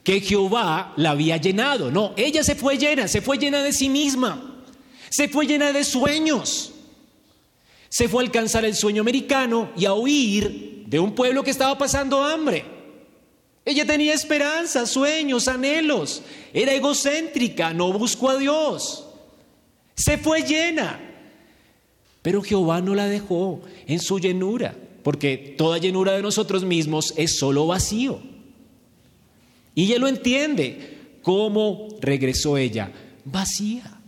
que 0.04 0.20
Jehová 0.20 0.92
la 0.96 1.10
había 1.10 1.36
llenado. 1.36 1.90
No, 1.90 2.12
ella 2.16 2.44
se 2.44 2.54
fue 2.54 2.76
llena, 2.76 3.08
se 3.08 3.20
fue 3.20 3.38
llena 3.38 3.62
de 3.62 3.72
sí 3.72 3.88
misma, 3.88 4.64
se 5.10 5.28
fue 5.28 5.46
llena 5.46 5.72
de 5.72 5.84
sueños. 5.84 6.72
Se 7.88 8.08
fue 8.08 8.22
a 8.22 8.26
alcanzar 8.26 8.64
el 8.64 8.74
sueño 8.74 9.02
americano 9.02 9.70
y 9.76 9.84
a 9.84 9.92
huir 9.92 10.84
de 10.86 10.98
un 10.98 11.14
pueblo 11.14 11.44
que 11.44 11.50
estaba 11.50 11.76
pasando 11.76 12.22
hambre. 12.22 12.64
Ella 13.64 13.86
tenía 13.86 14.14
esperanzas, 14.14 14.90
sueños, 14.90 15.46
anhelos. 15.46 16.22
Era 16.52 16.72
egocéntrica, 16.72 17.72
no 17.72 17.92
buscó 17.92 18.30
a 18.30 18.38
Dios. 18.38 19.06
Se 19.94 20.18
fue 20.18 20.42
llena. 20.42 21.00
Pero 22.22 22.42
Jehová 22.42 22.80
no 22.80 22.94
la 22.94 23.06
dejó 23.06 23.60
en 23.86 24.00
su 24.00 24.18
llenura, 24.18 24.74
porque 25.02 25.54
toda 25.58 25.78
llenura 25.78 26.12
de 26.12 26.22
nosotros 26.22 26.64
mismos 26.64 27.14
es 27.16 27.38
solo 27.38 27.66
vacío. 27.66 28.20
Y 29.74 29.84
ella 29.84 29.98
lo 29.98 30.08
entiende. 30.08 31.18
¿Cómo 31.22 31.88
regresó 32.00 32.56
ella? 32.56 32.92
Vacía. 33.24 34.00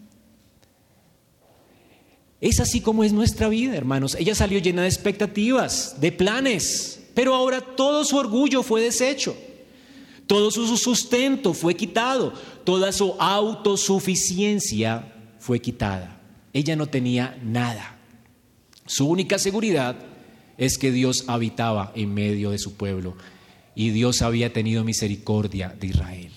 Es 2.40 2.60
así 2.60 2.80
como 2.80 3.04
es 3.04 3.12
nuestra 3.12 3.48
vida, 3.48 3.74
hermanos. 3.76 4.16
Ella 4.18 4.34
salió 4.34 4.58
llena 4.58 4.82
de 4.82 4.88
expectativas, 4.88 6.00
de 6.00 6.12
planes, 6.12 7.00
pero 7.14 7.34
ahora 7.34 7.60
todo 7.60 8.04
su 8.04 8.16
orgullo 8.16 8.62
fue 8.62 8.82
deshecho. 8.82 9.34
Todo 10.26 10.50
su 10.50 10.76
sustento 10.76 11.54
fue 11.54 11.74
quitado. 11.74 12.32
Toda 12.64 12.92
su 12.92 13.14
autosuficiencia 13.18 15.12
fue 15.38 15.60
quitada. 15.60 16.20
Ella 16.52 16.76
no 16.76 16.86
tenía 16.86 17.38
nada. 17.42 17.98
Su 18.86 19.06
única 19.08 19.38
seguridad 19.38 19.96
es 20.58 20.78
que 20.78 20.92
Dios 20.92 21.24
habitaba 21.26 21.92
en 21.94 22.14
medio 22.14 22.50
de 22.50 22.58
su 22.58 22.74
pueblo 22.74 23.16
y 23.74 23.90
Dios 23.90 24.22
había 24.22 24.52
tenido 24.52 24.84
misericordia 24.84 25.74
de 25.78 25.88
Israel. 25.88 26.32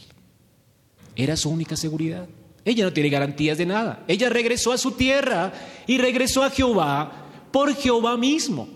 Era 1.15 1.35
su 1.35 1.49
única 1.49 1.75
seguridad. 1.75 2.27
Ella 2.65 2.83
no 2.83 2.93
tiene 2.93 3.09
garantías 3.09 3.57
de 3.57 3.65
nada. 3.65 4.03
Ella 4.07 4.29
regresó 4.29 4.71
a 4.71 4.77
su 4.77 4.91
tierra 4.91 5.53
y 5.87 5.97
regresó 5.97 6.43
a 6.43 6.49
Jehová 6.49 7.25
por 7.51 7.73
Jehová 7.75 8.17
mismo. 8.17 8.67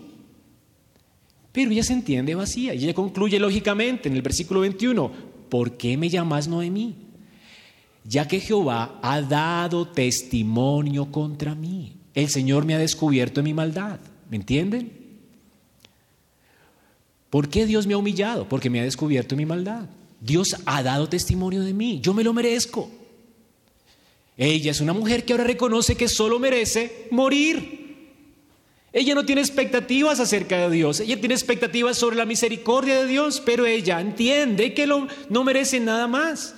Pero 1.52 1.70
ella 1.70 1.82
se 1.82 1.92
entiende 1.92 2.34
vacía 2.34 2.74
y 2.74 2.84
ella 2.84 2.94
concluye 2.94 3.38
lógicamente 3.38 4.08
en 4.08 4.16
el 4.16 4.22
versículo 4.22 4.60
21, 4.60 5.12
¿por 5.50 5.76
qué 5.76 5.96
me 5.96 6.08
llamas 6.08 6.48
Noemí? 6.48 6.96
Ya 8.04 8.26
que 8.26 8.40
Jehová 8.40 8.98
ha 9.02 9.20
dado 9.20 9.86
testimonio 9.86 11.12
contra 11.12 11.54
mí. 11.54 11.96
El 12.14 12.30
Señor 12.30 12.64
me 12.64 12.74
ha 12.74 12.78
descubierto 12.78 13.40
en 13.40 13.44
mi 13.44 13.54
maldad. 13.54 14.00
¿Me 14.30 14.36
entienden? 14.36 15.01
¿Por 17.32 17.48
qué 17.48 17.64
Dios 17.64 17.86
me 17.86 17.94
ha 17.94 17.96
humillado? 17.96 18.46
Porque 18.46 18.68
me 18.68 18.78
ha 18.78 18.84
descubierto 18.84 19.36
mi 19.36 19.46
maldad. 19.46 19.86
Dios 20.20 20.54
ha 20.66 20.82
dado 20.82 21.08
testimonio 21.08 21.62
de 21.62 21.72
mí. 21.72 21.98
Yo 22.02 22.12
me 22.12 22.22
lo 22.22 22.34
merezco. 22.34 22.90
Ella 24.36 24.70
es 24.70 24.82
una 24.82 24.92
mujer 24.92 25.24
que 25.24 25.32
ahora 25.32 25.44
reconoce 25.44 25.96
que 25.96 26.08
solo 26.08 26.38
merece 26.38 27.08
morir. 27.10 28.10
Ella 28.92 29.14
no 29.14 29.24
tiene 29.24 29.40
expectativas 29.40 30.20
acerca 30.20 30.58
de 30.58 30.76
Dios. 30.76 31.00
Ella 31.00 31.18
tiene 31.18 31.34
expectativas 31.34 31.96
sobre 31.96 32.16
la 32.16 32.26
misericordia 32.26 33.00
de 33.00 33.06
Dios, 33.06 33.40
pero 33.42 33.64
ella 33.64 33.98
entiende 33.98 34.74
que 34.74 34.86
no 34.86 35.42
merece 35.42 35.80
nada 35.80 36.06
más. 36.06 36.54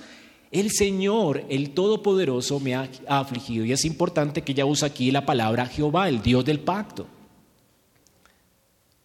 El 0.51 0.71
Señor, 0.71 1.45
el 1.47 1.69
Todopoderoso, 1.69 2.59
me 2.59 2.75
ha 2.75 2.89
afligido. 3.07 3.63
Y 3.63 3.71
es 3.71 3.85
importante 3.85 4.41
que 4.41 4.51
ella 4.51 4.65
usa 4.65 4.89
aquí 4.89 5.09
la 5.09 5.25
palabra 5.25 5.67
Jehová, 5.67 6.09
el 6.09 6.21
Dios 6.21 6.43
del 6.43 6.59
pacto. 6.59 7.07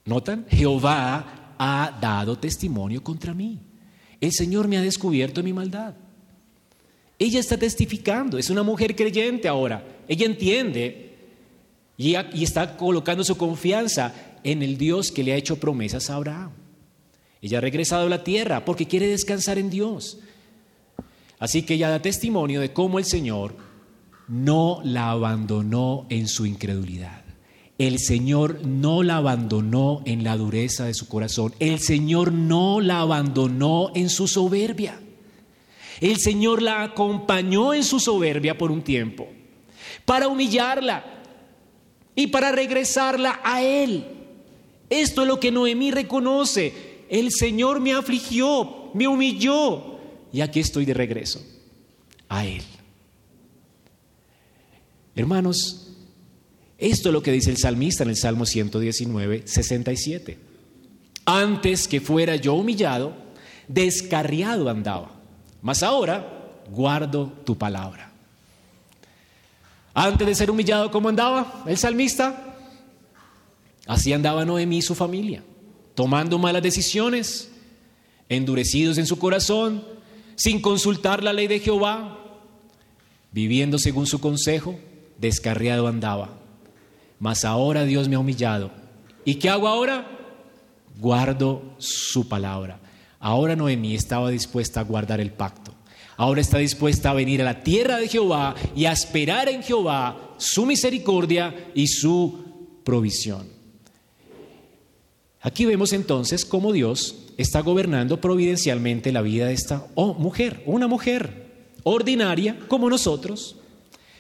¿Notan? 0.05 0.47
Jehová 0.51 1.37
ha 1.63 1.99
dado 2.01 2.39
testimonio 2.39 3.05
contra 3.05 3.35
mí. 3.35 3.59
El 4.19 4.33
Señor 4.33 4.67
me 4.67 4.79
ha 4.79 4.81
descubierto 4.81 5.43
mi 5.43 5.53
maldad. 5.53 5.95
Ella 7.19 7.39
está 7.39 7.59
testificando, 7.59 8.39
es 8.39 8.49
una 8.49 8.63
mujer 8.63 8.97
creyente 8.97 9.47
ahora. 9.47 9.87
Ella 10.09 10.25
entiende 10.25 11.19
y, 11.99 12.17
y, 12.17 12.45
está 12.45 12.79
colocando 12.79 13.23
su 13.25 13.37
confianza 13.37 14.15
en 14.43 14.63
el 14.63 14.79
Dios 14.79 15.13
que 15.13 15.23
le 15.23 15.35
ha 15.35 15.37
hecho 15.37 15.61
promesas 15.61 16.09
a 16.09 16.15
Abraham. 16.15 16.53
Ella 17.43 17.59
ha 17.59 17.61
regresado 17.61 18.07
a 18.07 18.11
la 18.11 18.25
tierra 18.25 18.65
porque 18.65 18.89
quiere 18.89 19.07
descansar 19.07 19.59
en 19.59 19.69
Dios. 19.69 20.19
Así 21.39 21.63
que 21.63 21.75
ella 21.75 21.91
da 21.91 22.01
testimonio 22.01 22.63
de 22.63 22.73
cómo 22.73 22.99
el 22.99 23.05
Señor 23.05 23.55
no 24.29 24.81
la 24.83 25.11
abandonó 25.11 26.07
en 26.09 26.27
su 26.27 26.47
incredulidad. 26.47 27.20
El 27.81 27.99
Señor 27.99 28.67
no 28.67 29.03
la 29.03 29.17
abandonó 29.17 30.03
en 30.05 30.23
la 30.23 30.37
dureza 30.37 30.85
de 30.85 30.93
su 30.93 31.09
corazón. 31.09 31.55
El 31.61 31.81
Señor 31.81 32.31
no 32.31 32.79
la 32.83 33.01
abandonó 33.01 33.91
en 33.95 34.11
su 34.11 34.29
soberbia. 34.29 35.01
El 36.03 36.19
Señor 36.19 36.61
la 36.61 36.83
acompañó 36.83 37.73
en 37.73 37.83
su 37.83 37.99
soberbia 37.99 38.59
por 38.59 38.71
un 38.71 38.83
tiempo 38.83 39.31
para 40.05 40.29
humillarla 40.29 41.23
y 42.15 42.27
para 42.27 42.53
regresarla 42.53 43.41
a 43.43 43.63
Él. 43.63 44.05
Esto 44.91 45.23
es 45.23 45.29
lo 45.29 45.41
que 45.41 45.51
Noemí 45.51 45.91
reconoce. 45.91 47.07
El 47.09 47.33
Señor 47.33 47.81
me 47.81 47.95
afligió, 47.95 48.91
me 48.93 49.09
humilló 49.09 49.99
y 50.31 50.43
aquí 50.43 50.61
estoy 50.61 50.85
de 50.85 50.93
regreso 50.93 51.43
a 52.29 52.45
Él. 52.45 52.63
Hermanos, 55.17 55.90
esto 56.81 57.11
es 57.11 57.13
lo 57.13 57.23
que 57.23 57.31
dice 57.31 57.51
el 57.51 57.59
salmista 57.59 58.05
en 58.05 58.09
el 58.09 58.17
Salmo 58.17 58.47
119, 58.47 59.43
67. 59.47 60.39
Antes 61.27 61.87
que 61.87 62.01
fuera 62.01 62.37
yo 62.37 62.55
humillado, 62.55 63.15
descarriado 63.69 64.71
andaba, 64.71 65.13
mas 65.61 65.83
ahora 65.83 66.57
guardo 66.71 67.35
tu 67.45 67.59
palabra. 67.59 68.11
Antes 69.93 70.27
de 70.27 70.35
ser 70.35 70.51
humillado, 70.51 70.91
¿cómo 70.91 71.11
andaba 71.11 71.65
el 71.67 71.77
salmista? 71.77 72.57
Así 73.87 74.15
andaba 74.15 74.47
Noemí 74.47 74.79
y 74.79 74.83
su 74.83 74.95
familia, 74.95 75.45
tomando 75.95 76.39
malas 76.39 76.63
decisiones, 76.63 77.53
endurecidos 78.31 78.97
en 78.97 79.07
su 79.07 79.19
corazón, 79.19 79.85
sin 80.35 80.63
consultar 80.63 81.23
la 81.23 81.35
ley 81.35 81.47
de 81.47 81.61
Jehová, 81.61 82.19
viviendo 83.33 83.79
según 83.79 84.07
su 84.07 84.19
consejo, 84.19 84.79
descarriado 85.19 85.87
andaba 85.87 86.40
mas 87.21 87.45
ahora 87.45 87.85
Dios 87.85 88.09
me 88.09 88.17
ha 88.17 88.19
humillado. 88.19 88.73
¿Y 89.25 89.37
qué 89.37 89.49
hago 89.49 89.69
ahora? 89.69 90.09
Guardo 90.99 91.63
su 91.79 92.27
palabra. 92.27 92.81
Ahora 93.21 93.55
Noemí 93.55 93.95
estaba 93.95 94.31
dispuesta 94.31 94.81
a 94.81 94.85
guardar 94.85 95.21
el 95.21 95.31
pacto. 95.31 95.73
Ahora 96.17 96.41
está 96.41 96.59
dispuesta 96.59 97.11
a 97.11 97.15
venir 97.15 97.41
a 97.43 97.45
la 97.45 97.63
tierra 97.63 97.99
de 97.99 98.09
Jehová 98.09 98.55
y 98.75 98.87
a 98.87 98.93
esperar 98.93 99.49
en 99.49 99.63
Jehová 99.63 100.35
su 100.39 100.67
misericordia 100.67 101.71
y 101.75 101.87
su 101.87 102.81
provisión. 102.85 103.47
Aquí 105.43 105.65
vemos 105.65 105.93
entonces 105.93 106.45
cómo 106.45 106.73
Dios 106.73 107.27
está 107.37 107.61
gobernando 107.61 108.21
providencialmente 108.21 109.13
la 109.13 109.23
vida 109.23 109.47
de 109.47 109.55
esta 109.55 109.87
oh, 109.95 110.15
mujer, 110.15 110.63
una 110.67 110.87
mujer 110.87 111.49
ordinaria 111.83 112.59
como 112.69 112.91
nosotros, 112.91 113.57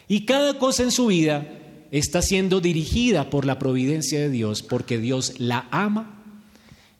y 0.08 0.24
cada 0.24 0.58
cosa 0.58 0.82
en 0.82 0.90
su 0.90 1.06
vida 1.06 1.59
está 1.90 2.22
siendo 2.22 2.60
dirigida 2.60 3.30
por 3.30 3.44
la 3.44 3.58
providencia 3.58 4.20
de 4.20 4.30
Dios 4.30 4.62
porque 4.62 4.98
Dios 4.98 5.34
la 5.38 5.66
ama. 5.70 6.22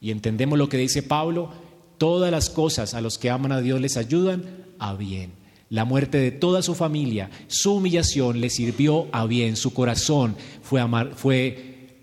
Y 0.01 0.11
entendemos 0.11 0.57
lo 0.57 0.69
que 0.69 0.77
dice 0.77 1.03
Pablo, 1.03 1.51
todas 1.97 2.31
las 2.31 2.49
cosas 2.49 2.93
a 2.93 3.01
los 3.01 3.17
que 3.17 3.29
aman 3.29 3.51
a 3.51 3.61
Dios 3.61 3.79
les 3.79 3.97
ayudan 3.97 4.43
a 4.79 4.95
bien. 4.95 5.31
La 5.69 5.85
muerte 5.85 6.17
de 6.17 6.31
toda 6.31 6.61
su 6.61 6.75
familia, 6.75 7.29
su 7.47 7.75
humillación 7.75 8.41
le 8.41 8.49
sirvió 8.49 9.07
a 9.13 9.25
bien, 9.25 9.55
su 9.55 9.73
corazón 9.73 10.35
fue, 10.61 10.81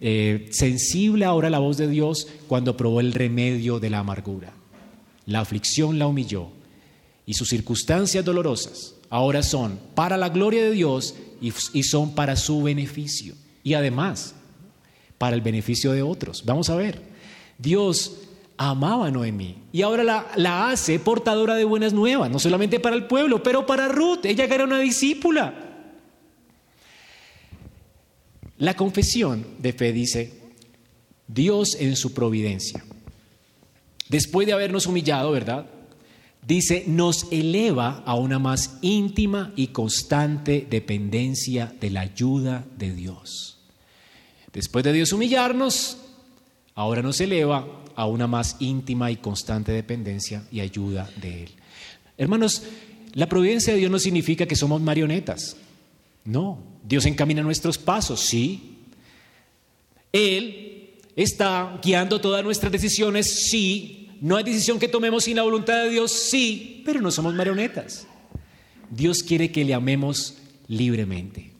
eh, 0.00 0.48
sensible 0.52 1.24
ahora 1.24 1.48
a 1.48 1.50
la 1.50 1.58
voz 1.58 1.76
de 1.76 1.88
Dios 1.88 2.28
cuando 2.46 2.76
probó 2.76 3.00
el 3.00 3.12
remedio 3.12 3.80
de 3.80 3.90
la 3.90 3.98
amargura. 3.98 4.52
La 5.26 5.40
aflicción 5.40 5.98
la 5.98 6.06
humilló 6.06 6.48
y 7.26 7.34
sus 7.34 7.48
circunstancias 7.48 8.24
dolorosas 8.24 8.94
ahora 9.10 9.42
son 9.42 9.78
para 9.94 10.16
la 10.16 10.28
gloria 10.28 10.62
de 10.62 10.70
Dios 10.72 11.14
y, 11.40 11.82
son 11.82 12.14
para 12.14 12.36
su 12.36 12.62
beneficio. 12.62 13.34
Y 13.62 13.74
además, 13.74 14.34
para 15.18 15.36
el 15.36 15.42
beneficio 15.42 15.92
de 15.92 16.02
otros. 16.02 16.44
Vamos 16.44 16.70
a 16.70 16.76
ver, 16.76 17.02
Dios 17.58 18.22
amaba 18.56 19.06
a 19.06 19.10
Noemí 19.10 19.56
y 19.72 19.82
ahora 19.82 20.02
la, 20.02 20.26
la, 20.36 20.70
hace 20.70 20.98
portadora 20.98 21.54
de 21.54 21.64
buenas 21.64 21.92
nuevas, 21.92 22.30
no 22.30 22.38
solamente 22.38 22.80
para 22.80 22.96
el 22.96 23.06
pueblo, 23.06 23.42
pero 23.42 23.66
para 23.66 23.88
Ruth. 23.88 24.24
Ella 24.24 24.44
era 24.44 24.64
una 24.64 24.80
discípula. 24.80 25.66
La 28.58 28.74
confesión 28.74 29.46
de 29.60 29.72
fe 29.72 29.92
dice, 29.92 30.40
Dios 31.28 31.76
en 31.78 31.94
su 31.94 32.12
providencia, 32.12 32.84
después 34.08 34.46
de 34.46 34.52
habernos 34.52 34.86
humillado, 34.86 35.30
¿verdad? 35.30 35.66
Dice, 36.48 36.84
nos 36.86 37.30
eleva 37.30 38.02
a 38.06 38.14
una 38.14 38.38
más 38.38 38.78
íntima 38.80 39.52
y 39.54 39.66
constante 39.66 40.66
dependencia 40.70 41.74
de 41.78 41.90
la 41.90 42.00
ayuda 42.00 42.64
de 42.78 42.94
Dios. 42.94 43.58
Después 44.50 44.82
de 44.82 44.94
Dios 44.94 45.12
humillarnos, 45.12 45.98
ahora 46.74 47.02
nos 47.02 47.20
eleva 47.20 47.66
a 47.94 48.06
una 48.06 48.26
más 48.26 48.56
íntima 48.60 49.10
y 49.10 49.16
constante 49.16 49.72
dependencia 49.72 50.42
y 50.50 50.60
ayuda 50.60 51.10
de 51.20 51.42
Él. 51.42 51.50
Hermanos, 52.16 52.62
la 53.12 53.28
providencia 53.28 53.74
de 53.74 53.80
Dios 53.80 53.90
no 53.90 53.98
significa 53.98 54.46
que 54.46 54.56
somos 54.56 54.80
marionetas. 54.80 55.54
No, 56.24 56.62
Dios 56.82 57.04
encamina 57.04 57.42
nuestros 57.42 57.76
pasos, 57.76 58.20
sí. 58.20 58.86
Él 60.12 60.94
está 61.14 61.78
guiando 61.84 62.22
todas 62.22 62.42
nuestras 62.42 62.72
decisiones, 62.72 63.50
sí. 63.50 63.97
No 64.20 64.36
hay 64.36 64.44
decisión 64.44 64.78
que 64.78 64.88
tomemos 64.88 65.24
sin 65.24 65.36
la 65.36 65.42
voluntad 65.42 65.84
de 65.84 65.90
Dios, 65.90 66.12
sí, 66.12 66.82
pero 66.84 67.00
no 67.00 67.10
somos 67.10 67.34
marionetas. 67.34 68.06
Dios 68.90 69.22
quiere 69.22 69.52
que 69.52 69.64
le 69.64 69.74
amemos 69.74 70.38
libremente, 70.66 71.52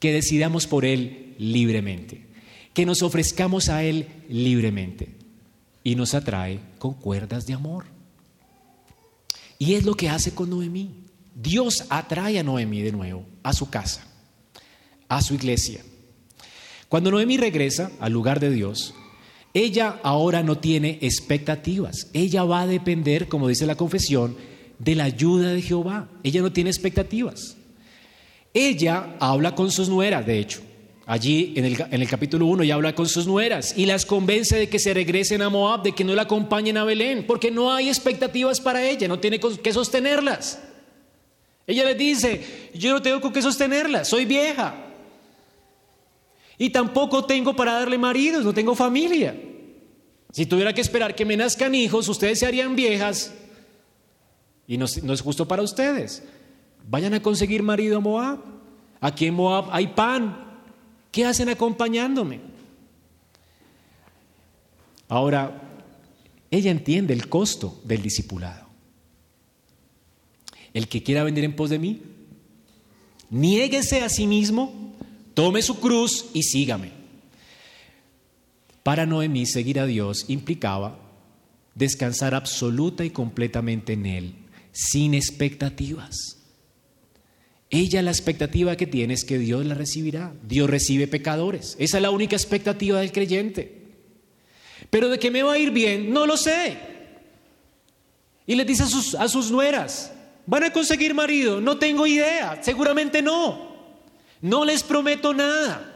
que 0.00 0.12
decidamos 0.12 0.66
por 0.66 0.84
Él 0.84 1.34
libremente, 1.38 2.26
que 2.72 2.86
nos 2.86 3.02
ofrezcamos 3.02 3.68
a 3.68 3.84
Él 3.84 4.08
libremente 4.28 5.14
y 5.82 5.94
nos 5.94 6.14
atrae 6.14 6.60
con 6.78 6.94
cuerdas 6.94 7.46
de 7.46 7.54
amor. 7.54 7.84
Y 9.58 9.74
es 9.74 9.84
lo 9.84 9.94
que 9.94 10.08
hace 10.08 10.34
con 10.34 10.50
Noemí. 10.50 11.04
Dios 11.34 11.84
atrae 11.88 12.38
a 12.38 12.42
Noemí 12.42 12.80
de 12.82 12.92
nuevo 12.92 13.26
a 13.42 13.52
su 13.52 13.70
casa, 13.70 14.06
a 15.08 15.22
su 15.22 15.34
iglesia. 15.34 15.82
Cuando 16.88 17.10
Noemí 17.10 17.36
regresa 17.36 17.90
al 18.00 18.12
lugar 18.12 18.40
de 18.40 18.50
Dios, 18.50 18.94
ella 19.54 20.00
ahora 20.02 20.42
no 20.42 20.58
tiene 20.58 20.98
expectativas. 21.00 22.10
Ella 22.12 22.42
va 22.42 22.62
a 22.62 22.66
depender, 22.66 23.28
como 23.28 23.46
dice 23.46 23.66
la 23.66 23.76
confesión, 23.76 24.36
de 24.80 24.96
la 24.96 25.04
ayuda 25.04 25.52
de 25.52 25.62
Jehová. 25.62 26.08
Ella 26.24 26.42
no 26.42 26.52
tiene 26.52 26.70
expectativas. 26.70 27.56
Ella 28.52 29.16
habla 29.20 29.54
con 29.54 29.70
sus 29.70 29.88
nueras, 29.88 30.26
de 30.26 30.40
hecho. 30.40 30.60
Allí 31.06 31.52
en 31.56 31.66
el, 32.02 32.08
capítulo 32.08 32.46
1 32.46 32.64
ya 32.64 32.74
habla 32.74 32.94
con 32.94 33.06
sus 33.06 33.26
nueras 33.26 33.74
y 33.76 33.84
las 33.84 34.06
convence 34.06 34.56
de 34.56 34.68
que 34.70 34.78
se 34.78 34.94
regresen 34.94 35.42
a 35.42 35.50
Moab, 35.50 35.82
de 35.82 35.92
que 35.92 36.02
no 36.02 36.14
la 36.14 36.22
acompañen 36.22 36.78
a 36.78 36.84
Belén, 36.84 37.24
porque 37.26 37.50
no 37.50 37.72
hay 37.72 37.88
expectativas 37.88 38.60
para 38.60 38.82
ella, 38.82 39.06
no 39.06 39.20
tiene 39.20 39.38
que 39.38 39.72
sostenerlas. 39.72 40.60
Ella 41.66 41.84
les 41.84 41.98
dice, 41.98 42.70
yo 42.74 42.92
no 42.92 43.02
tengo 43.02 43.20
con 43.20 43.32
qué 43.32 43.42
sostenerla, 43.42 44.04
soy 44.04 44.24
vieja. 44.24 44.83
Y 46.58 46.70
tampoco 46.70 47.24
tengo 47.24 47.54
para 47.56 47.72
darle 47.74 47.98
maridos, 47.98 48.44
no 48.44 48.54
tengo 48.54 48.74
familia. 48.74 49.38
Si 50.32 50.46
tuviera 50.46 50.72
que 50.72 50.80
esperar 50.80 51.14
que 51.14 51.24
me 51.24 51.36
nazcan 51.36 51.74
hijos, 51.74 52.08
ustedes 52.08 52.38
se 52.38 52.46
harían 52.46 52.74
viejas 52.76 53.32
y 54.66 54.78
no, 54.78 54.86
es 54.86 55.20
justo 55.20 55.46
para 55.46 55.62
ustedes. 55.62 56.22
Vayan 56.88 57.14
a 57.14 57.22
conseguir 57.22 57.62
marido 57.62 57.98
a 57.98 58.00
Moab. 58.00 58.38
Aquí 59.00 59.26
en 59.26 59.34
Moab 59.34 59.68
hay 59.70 59.88
pan. 59.88 60.36
¿Qué 61.10 61.24
hacen 61.24 61.48
acompañándome? 61.48 62.40
Ahora, 65.08 65.60
ella 66.50 66.70
entiende 66.70 67.12
el 67.12 67.28
costo 67.28 67.80
del 67.84 68.02
discipulado. 68.02 68.66
El 70.72 70.88
que 70.88 71.02
quiera 71.02 71.22
venir 71.22 71.44
en 71.44 71.54
pos 71.54 71.70
de 71.70 71.78
mí, 71.78 72.02
niéguese 73.30 74.02
a 74.02 74.08
sí 74.08 74.26
mismo, 74.26 74.93
tome 75.34 75.62
su 75.62 75.80
cruz 75.80 76.26
y 76.32 76.42
sígame. 76.42 76.92
Para 78.82 79.06
Noemí 79.06 79.46
seguir 79.46 79.80
a 79.80 79.86
Dios 79.86 80.26
implicaba 80.28 80.98
descansar 81.74 82.34
absoluta 82.34 83.04
y 83.04 83.10
completamente 83.10 83.94
en 83.94 84.06
Él, 84.06 84.34
sin 84.72 85.14
expectativas. 85.14 86.38
Ella 87.70 88.02
la 88.02 88.10
expectativa 88.10 88.76
que 88.76 88.86
tiene 88.86 89.14
es 89.14 89.24
que 89.24 89.38
Dios 89.38 89.66
la 89.66 89.74
recibirá. 89.74 90.32
Dios 90.46 90.70
recibe 90.70 91.08
pecadores. 91.08 91.76
Esa 91.78 91.96
es 91.96 92.02
la 92.02 92.10
única 92.10 92.36
expectativa 92.36 93.00
del 93.00 93.10
creyente. 93.10 93.82
Pero 94.90 95.08
de 95.08 95.18
que 95.18 95.30
me 95.30 95.42
va 95.42 95.54
a 95.54 95.58
ir 95.58 95.72
bien, 95.72 96.12
no 96.12 96.26
lo 96.26 96.36
sé. 96.36 96.78
Y 98.46 98.54
le 98.54 98.64
dice 98.64 98.84
a 98.84 98.86
sus, 98.86 99.14
a 99.14 99.28
sus 99.28 99.50
nueras, 99.50 100.12
¿Van 100.46 100.64
a 100.64 100.72
conseguir 100.72 101.14
marido? 101.14 101.60
No 101.60 101.78
tengo 101.78 102.06
idea, 102.06 102.58
seguramente 102.62 103.22
no. 103.22 103.73
No 104.44 104.66
les 104.66 104.82
prometo 104.82 105.32
nada. 105.32 105.90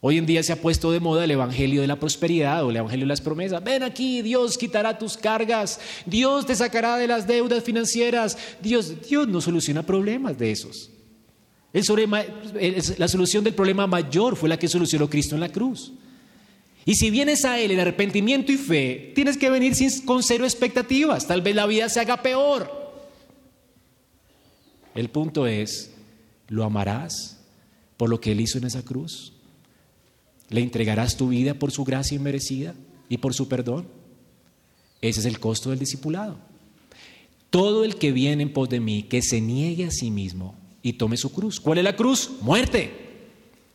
Hoy 0.00 0.16
en 0.16 0.26
día 0.26 0.44
se 0.44 0.52
ha 0.52 0.62
puesto 0.62 0.92
de 0.92 1.00
moda 1.00 1.24
el 1.24 1.32
Evangelio 1.32 1.80
de 1.80 1.88
la 1.88 1.98
Prosperidad 1.98 2.64
o 2.64 2.70
el 2.70 2.76
Evangelio 2.76 3.04
de 3.04 3.08
las 3.08 3.20
Promesas. 3.20 3.64
Ven 3.64 3.82
aquí, 3.82 4.22
Dios 4.22 4.56
quitará 4.56 4.96
tus 4.96 5.16
cargas, 5.16 5.80
Dios 6.06 6.46
te 6.46 6.54
sacará 6.54 6.96
de 6.98 7.08
las 7.08 7.26
deudas 7.26 7.64
financieras. 7.64 8.38
Dios, 8.62 9.08
Dios 9.08 9.26
no 9.26 9.40
soluciona 9.40 9.82
problemas 9.82 10.38
de 10.38 10.52
esos. 10.52 10.88
la 11.72 13.08
solución 13.08 13.42
del 13.42 13.54
problema 13.54 13.88
mayor 13.88 14.36
fue 14.36 14.48
la 14.48 14.56
que 14.56 14.68
solucionó 14.68 15.10
Cristo 15.10 15.34
en 15.34 15.40
la 15.40 15.50
cruz. 15.50 15.92
Y 16.84 16.94
si 16.94 17.10
vienes 17.10 17.44
a 17.44 17.58
Él 17.58 17.72
en 17.72 17.80
arrepentimiento 17.80 18.52
y 18.52 18.56
fe, 18.56 19.10
tienes 19.16 19.36
que 19.36 19.50
venir 19.50 19.74
sin, 19.74 20.06
con 20.06 20.22
cero 20.22 20.44
expectativas. 20.44 21.26
Tal 21.26 21.42
vez 21.42 21.56
la 21.56 21.66
vida 21.66 21.88
se 21.88 21.98
haga 21.98 22.22
peor. 22.22 22.70
El 24.94 25.08
punto 25.08 25.48
es, 25.48 25.90
¿lo 26.50 26.64
amarás 26.64 27.38
por 27.96 28.10
lo 28.10 28.20
que 28.20 28.32
Él 28.32 28.40
hizo 28.42 28.58
en 28.58 28.64
esa 28.64 28.82
cruz? 28.82 29.32
¿Le 30.50 30.60
entregarás 30.60 31.16
tu 31.16 31.28
vida 31.28 31.54
por 31.54 31.70
su 31.70 31.84
gracia 31.84 32.16
inmerecida 32.16 32.74
y 33.08 33.16
por 33.16 33.32
su 33.32 33.48
perdón? 33.48 33.86
Ese 35.00 35.20
es 35.20 35.26
el 35.26 35.40
costo 35.40 35.70
del 35.70 35.78
discipulado. 35.78 36.38
Todo 37.48 37.84
el 37.84 37.96
que 37.96 38.12
viene 38.12 38.42
en 38.42 38.52
pos 38.52 38.68
de 38.68 38.80
mí, 38.80 39.04
que 39.04 39.22
se 39.22 39.40
niegue 39.40 39.86
a 39.86 39.90
sí 39.90 40.10
mismo 40.10 40.54
y 40.82 40.94
tome 40.94 41.16
su 41.16 41.32
cruz. 41.32 41.60
¿Cuál 41.60 41.78
es 41.78 41.84
la 41.84 41.96
cruz? 41.96 42.30
Muerte. 42.42 43.08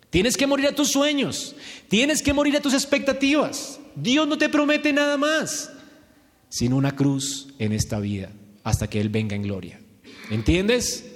Tienes 0.10 0.38
que 0.38 0.48
morir 0.48 0.68
a 0.68 0.76
tus 0.76 0.92
sueños, 0.92 1.56
tienes 1.90 2.22
que 2.22 2.34
morir 2.34 2.56
a 2.56 2.62
tus 2.62 2.74
expectativas. 2.74 3.80
Dios 3.96 4.28
no 4.28 4.38
te 4.38 4.50
promete 4.50 4.94
nada 4.94 5.18
más, 5.18 5.72
sino 6.50 6.78
una 6.78 6.96
cruz 6.96 7.48
en 7.60 7.74
esta 7.74 8.00
vida 8.00 8.32
hasta 8.64 8.90
que 8.90 9.02
Él 9.02 9.10
venga 9.10 9.36
en 9.36 9.44
gloria. 9.44 9.80
¿Entiendes? 10.30 11.15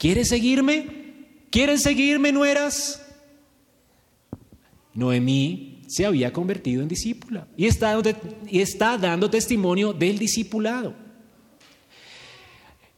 ¿Quieres 0.00 0.30
seguirme? 0.30 0.86
¿Quieren 1.50 1.78
seguirme, 1.78 2.32
nueras? 2.32 3.06
Noemí 4.94 5.82
se 5.88 6.06
había 6.06 6.32
convertido 6.32 6.80
en 6.80 6.88
discípula 6.88 7.46
y 7.54 7.66
está, 7.66 8.00
y 8.48 8.60
está 8.60 8.96
dando 8.96 9.28
testimonio 9.28 9.92
del 9.92 10.18
discipulado. 10.18 10.94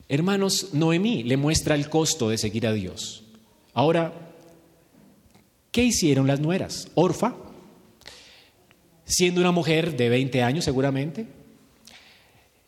Hermanos, 0.09 0.75
Noemí 0.75 1.25
le 1.25 1.37
muestra 1.37 1.75
el 1.75 1.89
costo 1.89 2.29
de 2.29 2.39
seguir 2.39 2.69
a 2.69 2.73
Dios. 2.73 3.25
Ahora, 3.75 4.13
¿qué 5.73 5.83
hicieron 5.83 6.29
las 6.29 6.39
nueras? 6.39 6.89
Orfa, 6.95 7.35
siendo 9.05 9.41
una 9.41 9.51
mujer 9.51 9.97
de 9.97 10.09
20 10.09 10.41
años 10.45 10.65
seguramente, 10.65 11.27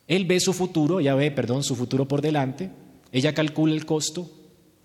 él 0.09 0.25
ve 0.25 0.41
su 0.41 0.51
futuro, 0.51 0.99
ella 0.99 1.15
ve, 1.15 1.31
perdón, 1.31 1.63
su 1.63 1.77
futuro 1.77 2.05
por 2.05 2.21
delante, 2.21 2.69
ella 3.15 3.33
calcula 3.33 3.73
el 3.73 3.85
costo, 3.85 4.29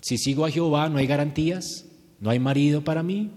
si 0.01 0.17
sigo 0.17 0.45
a 0.45 0.51
Jehová 0.53 0.89
no 0.89 0.99
hay 0.99 1.09
garantías, 1.09 1.87
no 2.21 2.31
hay 2.31 2.39
marido 2.39 2.85
para 2.85 3.03
mí, 3.03 3.33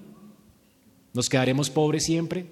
nos 1.15 1.29
quedaremos 1.29 1.71
pobres 1.71 2.05
siempre, 2.05 2.45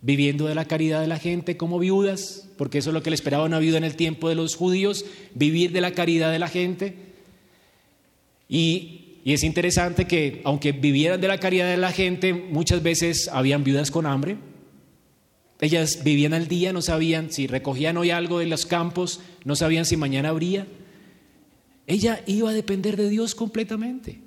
viviendo 0.00 0.46
de 0.46 0.54
la 0.54 0.64
caridad 0.64 1.02
de 1.02 1.06
la 1.06 1.18
gente 1.18 1.58
como 1.58 1.78
viudas, 1.78 2.48
porque 2.56 2.78
eso 2.78 2.88
es 2.88 2.94
lo 2.94 3.02
que 3.02 3.10
le 3.10 3.14
esperaba 3.14 3.44
una 3.44 3.58
viuda 3.58 3.76
en 3.76 3.84
el 3.84 3.94
tiempo 3.94 4.30
de 4.30 4.36
los 4.36 4.56
judíos, 4.56 5.04
vivir 5.34 5.72
de 5.72 5.82
la 5.82 5.92
caridad 5.92 6.32
de 6.32 6.38
la 6.38 6.48
gente. 6.48 6.94
Y, 8.48 9.18
y 9.22 9.34
es 9.34 9.44
interesante 9.44 10.06
que 10.06 10.40
aunque 10.44 10.72
vivieran 10.72 11.20
de 11.20 11.28
la 11.28 11.36
caridad 11.36 11.70
de 11.70 11.76
la 11.76 11.92
gente, 11.92 12.32
muchas 12.32 12.82
veces 12.82 13.28
habían 13.28 13.64
viudas 13.64 13.90
con 13.90 14.06
hambre, 14.06 14.38
ellas 15.60 16.04
vivían 16.04 16.32
al 16.32 16.48
día, 16.48 16.72
no 16.72 16.80
sabían 16.80 17.30
si 17.30 17.46
recogían 17.48 17.98
hoy 17.98 18.10
algo 18.10 18.38
de 18.38 18.46
los 18.46 18.64
campos, 18.64 19.20
no 19.44 19.56
sabían 19.56 19.84
si 19.84 19.98
mañana 19.98 20.30
habría. 20.30 20.66
Ella 21.86 22.22
iba 22.26 22.50
a 22.50 22.54
depender 22.54 22.96
de 22.96 23.08
Dios 23.08 23.34
completamente. 23.34 24.20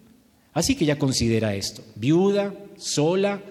Así 0.53 0.75
que 0.75 0.83
ella 0.83 0.99
considera 0.99 1.55
esto, 1.55 1.83
viuda, 1.95 2.53
sola, 2.77 3.41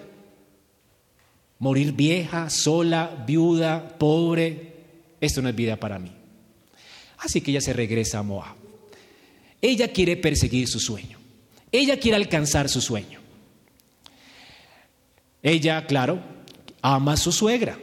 morir 1.59 1.93
vieja, 1.93 2.49
sola, 2.51 3.25
viuda, 3.27 3.99
pobre, 3.99 4.73
esto 5.21 5.43
no 5.43 5.49
es 5.49 5.55
vida 5.55 5.77
para 5.77 5.99
mí. 5.99 6.13
Así 7.19 7.41
que 7.41 7.51
ella 7.51 7.61
se 7.61 7.73
regresa 7.73 8.19
a 8.19 8.23
Moab. 8.23 8.57
Ella 9.61 9.89
quiere 9.89 10.17
perseguir 10.17 10.69
su 10.69 10.81
sueño. 10.81 11.19
Ella 11.71 11.99
quiere 11.99 12.17
alcanzar 12.17 12.69
su 12.69 12.81
sueño. 12.81 13.21
Ella, 15.43 15.87
claro, 15.87 16.21
ama 16.83 17.13
a 17.13 17.17
su 17.17 17.33
suegra. 17.33 17.79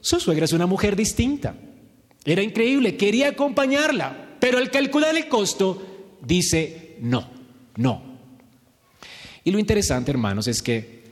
Su 0.00 0.20
suegra 0.20 0.44
es 0.44 0.52
una 0.52 0.66
mujer 0.66 0.96
distinta. 0.96 1.54
Era 2.24 2.42
increíble, 2.42 2.96
quería 2.96 3.28
acompañarla, 3.28 4.31
pero 4.42 4.58
al 4.58 4.72
calcular 4.72 5.16
el 5.16 5.28
costo 5.28 6.16
dice 6.20 6.96
no, 7.00 7.28
no. 7.76 8.02
Y 9.44 9.52
lo 9.52 9.60
interesante, 9.60 10.10
hermanos, 10.10 10.48
es 10.48 10.60
que 10.60 11.04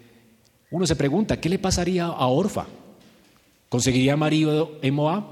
uno 0.73 0.85
se 0.85 0.97
pregunta, 0.97 1.41
¿qué 1.41 1.49
le 1.49 1.61
pasaría 1.61 2.07
a 2.07 2.27
Orfa? 2.27 2.67
¿Conseguiría 3.69 4.17
marido 4.17 4.81
en 4.83 4.95
Moab? 4.95 5.23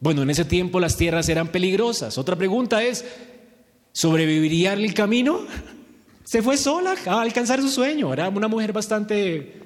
Bueno, 0.00 0.20
en 0.20 0.28
ese 0.28 0.44
tiempo 0.44 0.78
las 0.80 0.98
tierras 0.98 1.26
eran 1.30 1.48
peligrosas. 1.48 2.18
Otra 2.18 2.36
pregunta 2.36 2.84
es, 2.84 3.06
¿sobreviviría 3.92 4.74
el 4.74 4.92
camino? 4.92 5.46
Se 6.24 6.42
fue 6.42 6.58
sola 6.58 6.94
a 7.06 7.22
alcanzar 7.22 7.62
su 7.62 7.70
sueño. 7.70 8.12
Era 8.12 8.28
una 8.28 8.48
mujer 8.48 8.74
bastante, 8.74 9.62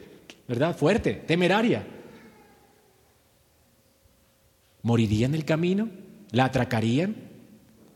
¿verdad? 0.46 0.76
Fuerte, 0.76 1.14
temeraria. 1.14 1.84
¿Moriría 4.82 5.26
en 5.26 5.34
el 5.34 5.44
camino? 5.44 5.88
¿La 6.30 6.44
atracarían? 6.44 7.28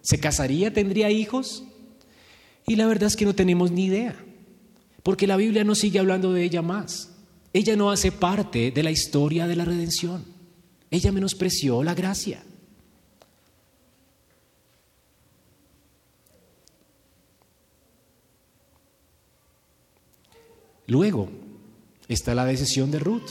¿Se 0.03 0.19
casaría? 0.19 0.73
¿Tendría 0.73 1.11
hijos? 1.11 1.65
Y 2.67 2.77
la 2.77 2.87
verdad 2.87 3.07
es 3.07 3.17
que 3.17 3.25
no 3.25 3.35
tenemos 3.35 3.71
ni 3.71 3.87
idea, 3.87 4.17
porque 5.03 5.27
la 5.27 5.37
Biblia 5.37 5.65
no 5.65 5.75
sigue 5.75 5.99
hablando 5.99 6.33
de 6.33 6.45
ella 6.45 6.63
más. 6.63 7.11
Ella 7.53 7.77
no 7.77 7.91
hace 7.91 8.13
parte 8.13 8.71
de 8.71 8.83
la 8.83 8.91
historia 8.91 9.47
de 9.47 9.57
la 9.57 9.65
redención. 9.65 10.25
Ella 10.91 11.13
menospreció 11.13 11.83
la 11.83 11.95
gracia. 11.95 12.43
Luego 20.87 21.31
está 22.09 22.35
la 22.35 22.45
decisión 22.45 22.91
de 22.91 22.99
Ruth. 22.99 23.31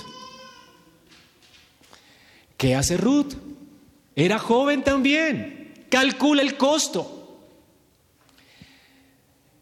¿Qué 2.57 2.75
hace 2.75 2.97
Ruth? 2.97 3.33
Era 4.15 4.39
joven 4.39 4.83
también. 4.83 5.60
Calcula 5.91 6.41
el 6.41 6.57
costo. 6.57 7.19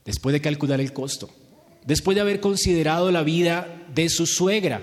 Después 0.06 0.32
de 0.32 0.40
calcular 0.40 0.80
el 0.80 0.94
costo, 0.94 1.30
después 1.86 2.16
de 2.16 2.22
haber 2.22 2.40
considerado 2.40 3.12
la 3.12 3.22
vida 3.22 3.86
de 3.94 4.08
su 4.08 4.26
suegra, 4.26 4.82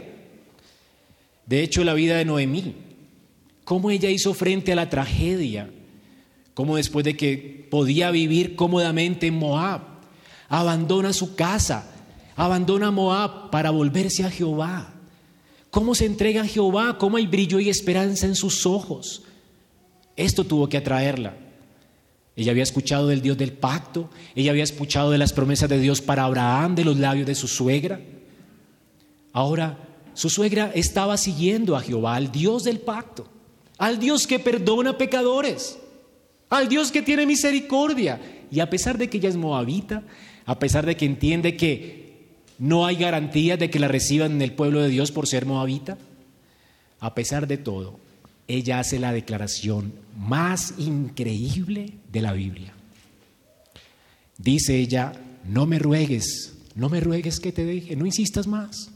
de 1.46 1.62
hecho 1.62 1.82
la 1.82 1.94
vida 1.94 2.18
de 2.18 2.26
Noemí, 2.26 2.74
cómo 3.64 3.90
ella 3.90 4.10
hizo 4.10 4.34
frente 4.34 4.72
a 4.72 4.76
la 4.76 4.90
tragedia, 4.90 5.70
cómo 6.52 6.76
después 6.76 7.04
de 7.04 7.16
que 7.16 7.66
podía 7.70 8.10
vivir 8.10 8.54
cómodamente 8.54 9.26
en 9.26 9.34
Moab, 9.34 9.80
abandona 10.48 11.14
su 11.14 11.34
casa, 11.34 11.90
abandona 12.36 12.90
Moab 12.90 13.50
para 13.50 13.70
volverse 13.70 14.22
a 14.22 14.30
Jehová 14.30 14.92
cómo 15.76 15.94
se 15.94 16.06
entrega 16.06 16.40
a 16.40 16.46
Jehová, 16.46 16.96
cómo 16.96 17.18
hay 17.18 17.26
brillo 17.26 17.60
y 17.60 17.68
esperanza 17.68 18.24
en 18.24 18.34
sus 18.34 18.64
ojos. 18.64 19.24
Esto 20.16 20.44
tuvo 20.44 20.68
que 20.68 20.78
atraerla. 20.78 21.34
Ella 22.34 22.52
había 22.52 22.62
escuchado 22.62 23.08
del 23.08 23.22
Dios 23.22 23.38
del 23.38 23.52
pacto, 23.52 24.10
ella 24.34 24.50
había 24.50 24.64
escuchado 24.64 25.10
de 25.10 25.18
las 25.18 25.32
promesas 25.32 25.70
de 25.70 25.78
Dios 25.78 26.02
para 26.02 26.24
Abraham, 26.24 26.74
de 26.74 26.84
los 26.84 26.98
labios 26.98 27.26
de 27.26 27.34
su 27.34 27.48
suegra. 27.48 28.00
Ahora, 29.32 29.78
su 30.12 30.28
suegra 30.28 30.70
estaba 30.74 31.16
siguiendo 31.16 31.76
a 31.76 31.80
Jehová, 31.80 32.16
al 32.16 32.32
Dios 32.32 32.64
del 32.64 32.80
pacto, 32.80 33.26
al 33.78 33.98
Dios 33.98 34.26
que 34.26 34.38
perdona 34.38 34.98
pecadores, 34.98 35.78
al 36.50 36.68
Dios 36.68 36.90
que 36.90 37.02
tiene 37.02 37.26
misericordia. 37.26 38.20
Y 38.50 38.60
a 38.60 38.70
pesar 38.70 38.98
de 38.98 39.08
que 39.08 39.16
ella 39.16 39.28
es 39.28 39.36
moabita, 39.36 40.02
a 40.44 40.58
pesar 40.58 40.86
de 40.86 40.96
que 40.96 41.06
entiende 41.06 41.56
que 41.56 42.06
no 42.58 42.86
hay 42.86 42.96
garantía 42.96 43.56
de 43.56 43.70
que 43.70 43.78
la 43.78 43.88
reciban 43.88 44.32
en 44.32 44.42
el 44.42 44.52
pueblo 44.52 44.80
de 44.80 44.88
Dios 44.88 45.10
por 45.10 45.26
ser 45.26 45.46
moabita. 45.46 45.98
A 47.00 47.14
pesar 47.14 47.46
de 47.46 47.58
todo, 47.58 47.98
ella 48.48 48.78
hace 48.78 48.98
la 48.98 49.12
declaración 49.12 49.92
más 50.16 50.74
increíble 50.78 51.94
de 52.10 52.20
la 52.20 52.32
Biblia. 52.32 52.72
Dice 54.38 54.78
ella, 54.78 55.12
no 55.44 55.66
me 55.66 55.78
ruegues, 55.78 56.56
no 56.74 56.88
me 56.88 57.00
ruegues 57.00 57.40
que 57.40 57.52
te 57.52 57.64
deje, 57.64 57.96
no 57.96 58.06
insistas 58.06 58.46
más. 58.46 58.90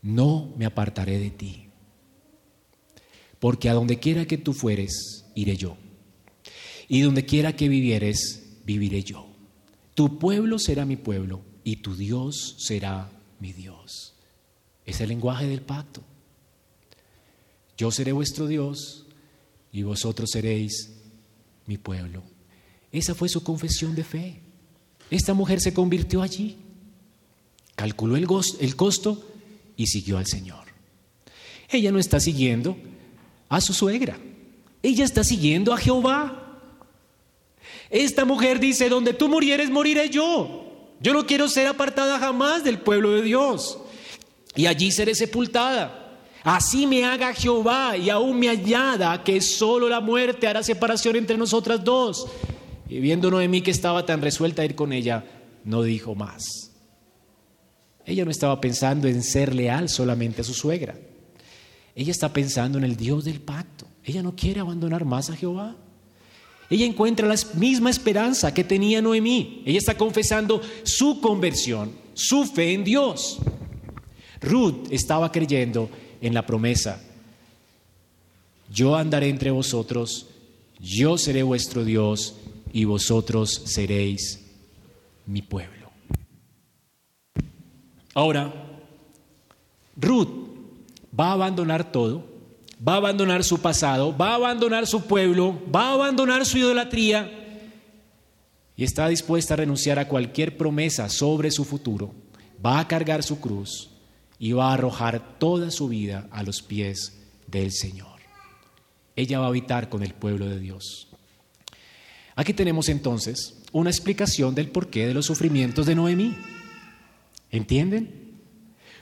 No 0.00 0.52
me 0.56 0.66
apartaré 0.66 1.18
de 1.18 1.30
ti, 1.30 1.68
porque 3.38 3.68
a 3.68 3.74
donde 3.74 4.00
quiera 4.00 4.26
que 4.26 4.38
tú 4.38 4.52
fueres, 4.52 5.26
iré 5.36 5.56
yo, 5.56 5.76
y 6.88 7.02
donde 7.02 7.24
quiera 7.24 7.54
que 7.54 7.68
vivieres, 7.68 8.42
viviré 8.64 9.04
yo. 9.04 9.28
Tu 9.94 10.18
pueblo 10.18 10.58
será 10.58 10.84
mi 10.84 10.96
pueblo 10.96 11.42
y 11.62 11.76
tu 11.76 11.94
Dios 11.94 12.56
será 12.58 13.10
mi 13.38 13.52
Dios. 13.52 14.14
Es 14.84 15.00
el 15.00 15.10
lenguaje 15.10 15.46
del 15.46 15.62
pacto. 15.62 16.02
Yo 17.82 17.90
seré 17.90 18.12
vuestro 18.12 18.46
Dios 18.46 19.06
y 19.72 19.82
vosotros 19.82 20.30
seréis 20.30 20.92
mi 21.66 21.78
pueblo. 21.78 22.22
Esa 22.92 23.12
fue 23.12 23.28
su 23.28 23.42
confesión 23.42 23.96
de 23.96 24.04
fe. 24.04 24.40
Esta 25.10 25.34
mujer 25.34 25.60
se 25.60 25.74
convirtió 25.74 26.22
allí, 26.22 26.58
calculó 27.74 28.14
el, 28.14 28.76
costo 28.76 29.28
y 29.76 29.88
siguió 29.88 30.18
al 30.18 30.28
Señor. 30.28 30.64
Ella 31.68 31.90
no 31.90 31.98
está 31.98 32.20
siguiendo 32.20 32.76
a 33.48 33.60
su 33.60 33.74
suegra, 33.74 34.16
ella 34.80 35.04
está 35.04 35.24
siguiendo 35.24 35.72
a 35.72 35.76
Jehová. 35.76 36.60
Esta 37.90 38.24
mujer 38.24 38.60
dice, 38.60 38.90
donde 38.90 39.12
tú 39.12 39.28
murieres, 39.28 39.70
moriré 39.70 40.08
yo. 40.08 40.86
Yo 41.00 41.12
no 41.12 41.26
quiero 41.26 41.48
ser 41.48 41.66
apartada 41.66 42.20
jamás 42.20 42.62
del 42.62 42.78
pueblo 42.78 43.10
de 43.10 43.22
Dios. 43.22 43.76
Y 44.54 44.66
allí 44.66 44.92
seré 44.92 45.16
sepultada. 45.16 46.01
Así 46.44 46.86
me 46.86 47.04
haga 47.04 47.32
Jehová 47.34 47.96
y 47.96 48.10
aún 48.10 48.38
me 48.38 48.48
añada 48.48 49.22
que 49.22 49.40
solo 49.40 49.88
la 49.88 50.00
muerte 50.00 50.48
hará 50.48 50.62
separación 50.62 51.16
entre 51.16 51.36
nosotras 51.38 51.84
dos. 51.84 52.26
Y 52.88 52.98
viendo 52.98 53.30
Noemí 53.30 53.60
que 53.60 53.70
estaba 53.70 54.04
tan 54.04 54.20
resuelta 54.20 54.62
a 54.62 54.64
ir 54.64 54.74
con 54.74 54.92
ella, 54.92 55.24
no 55.64 55.82
dijo 55.82 56.14
más. 56.14 56.72
Ella 58.04 58.24
no 58.24 58.30
estaba 58.30 58.60
pensando 58.60 59.06
en 59.06 59.22
ser 59.22 59.54
leal 59.54 59.88
solamente 59.88 60.40
a 60.40 60.44
su 60.44 60.54
suegra. 60.54 60.96
Ella 61.94 62.10
está 62.10 62.32
pensando 62.32 62.78
en 62.78 62.84
el 62.84 62.96
Dios 62.96 63.24
del 63.24 63.40
pacto. 63.40 63.86
Ella 64.04 64.22
no 64.22 64.34
quiere 64.34 64.60
abandonar 64.60 65.04
más 65.04 65.30
a 65.30 65.36
Jehová. 65.36 65.76
Ella 66.68 66.86
encuentra 66.86 67.28
la 67.28 67.36
misma 67.54 67.90
esperanza 67.90 68.52
que 68.52 68.64
tenía 68.64 69.00
Noemí. 69.00 69.62
Ella 69.64 69.78
está 69.78 69.96
confesando 69.96 70.60
su 70.82 71.20
conversión, 71.20 71.92
su 72.14 72.46
fe 72.46 72.72
en 72.72 72.82
Dios. 72.82 73.38
Ruth 74.40 74.88
estaba 74.90 75.30
creyendo 75.30 75.88
en 76.22 76.32
la 76.32 76.46
promesa. 76.46 77.02
Yo 78.72 78.96
andaré 78.96 79.28
entre 79.28 79.50
vosotros, 79.50 80.26
yo 80.80 81.18
seré 81.18 81.42
vuestro 81.42 81.84
Dios 81.84 82.36
y 82.72 82.84
vosotros 82.84 83.62
seréis 83.66 84.40
mi 85.26 85.42
pueblo. 85.42 85.90
Ahora, 88.14 88.52
Ruth 89.96 90.28
va 91.18 91.28
a 91.28 91.32
abandonar 91.32 91.92
todo 91.92 92.32
va 92.86 92.94
a 92.94 92.96
abandonar 92.96 93.44
su 93.44 93.60
pasado, 93.60 94.16
va 94.16 94.30
a 94.30 94.34
abandonar 94.34 94.86
su 94.86 95.02
pueblo, 95.02 95.56
va 95.72 95.90
a 95.90 95.92
abandonar 95.92 96.44
su 96.44 96.58
idolatría 96.58 97.30
y 98.76 98.84
está 98.84 99.08
dispuesta 99.08 99.54
a 99.54 99.58
renunciar 99.58 99.98
a 99.98 100.08
cualquier 100.08 100.56
promesa 100.56 101.08
sobre 101.08 101.50
su 101.50 101.64
futuro, 101.64 102.12
va 102.64 102.80
a 102.80 102.88
cargar 102.88 103.22
su 103.22 103.40
cruz 103.40 103.91
y 104.42 104.50
va 104.50 104.70
a 104.70 104.74
arrojar 104.74 105.38
toda 105.38 105.70
su 105.70 105.86
vida 105.86 106.26
a 106.32 106.42
los 106.42 106.62
pies 106.62 107.22
del 107.46 107.70
Señor. 107.70 108.18
Ella 109.14 109.38
va 109.38 109.44
a 109.44 109.48
habitar 109.48 109.88
con 109.88 110.02
el 110.02 110.14
pueblo 110.14 110.48
de 110.48 110.58
Dios. 110.58 111.06
Aquí 112.34 112.52
tenemos 112.52 112.88
entonces 112.88 113.62
una 113.70 113.90
explicación 113.90 114.56
del 114.56 114.70
porqué 114.70 115.06
de 115.06 115.14
los 115.14 115.26
sufrimientos 115.26 115.86
de 115.86 115.94
Noemí. 115.94 116.36
¿Entienden? 117.52 118.32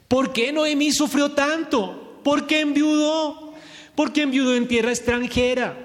¿Por 0.08 0.34
qué 0.34 0.52
Noemí 0.52 0.92
sufrió 0.92 1.32
tanto? 1.32 2.20
¿Por 2.22 2.46
qué 2.46 2.60
enviudó? 2.60 3.54
porque 3.94 4.22
enviudó 4.22 4.56
en 4.56 4.68
tierra 4.68 4.90
extranjera 4.90 5.76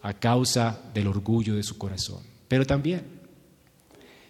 a 0.00 0.14
causa 0.14 0.80
del 0.94 1.06
orgullo 1.06 1.54
de 1.54 1.62
su 1.62 1.78
corazón. 1.78 2.22
Pero 2.48 2.66
también 2.66 3.04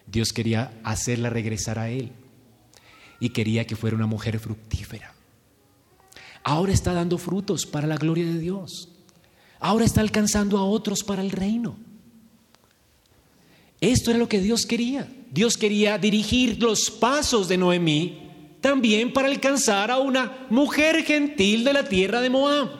Dios 0.07 0.33
quería 0.33 0.79
hacerla 0.83 1.29
regresar 1.29 1.79
a 1.79 1.89
Él 1.89 2.11
y 3.23 3.29
quería 3.29 3.65
que 3.65 3.77
fuera 3.77 3.95
una 3.95 4.05
mujer 4.05 4.37
fructífera. 4.37 5.13
Ahora 6.43 6.73
está 6.73 6.91
dando 6.91 7.17
frutos 7.17 7.65
para 7.65 7.87
la 7.87 7.95
gloria 7.95 8.25
de 8.25 8.37
Dios. 8.37 8.89
Ahora 9.61 9.85
está 9.85 10.01
alcanzando 10.01 10.57
a 10.57 10.65
otros 10.65 11.05
para 11.05 11.21
el 11.21 11.31
reino. 11.31 11.77
Esto 13.79 14.09
era 14.09 14.19
lo 14.19 14.27
que 14.27 14.41
Dios 14.41 14.65
quería. 14.65 15.09
Dios 15.31 15.55
quería 15.55 15.97
dirigir 15.97 16.61
los 16.61 16.91
pasos 16.91 17.47
de 17.47 17.57
Noemí 17.57 18.29
también 18.59 19.13
para 19.13 19.29
alcanzar 19.29 19.89
a 19.89 19.99
una 19.99 20.45
mujer 20.49 21.05
gentil 21.05 21.63
de 21.63 21.71
la 21.71 21.87
tierra 21.87 22.19
de 22.19 22.29
Moab. 22.29 22.71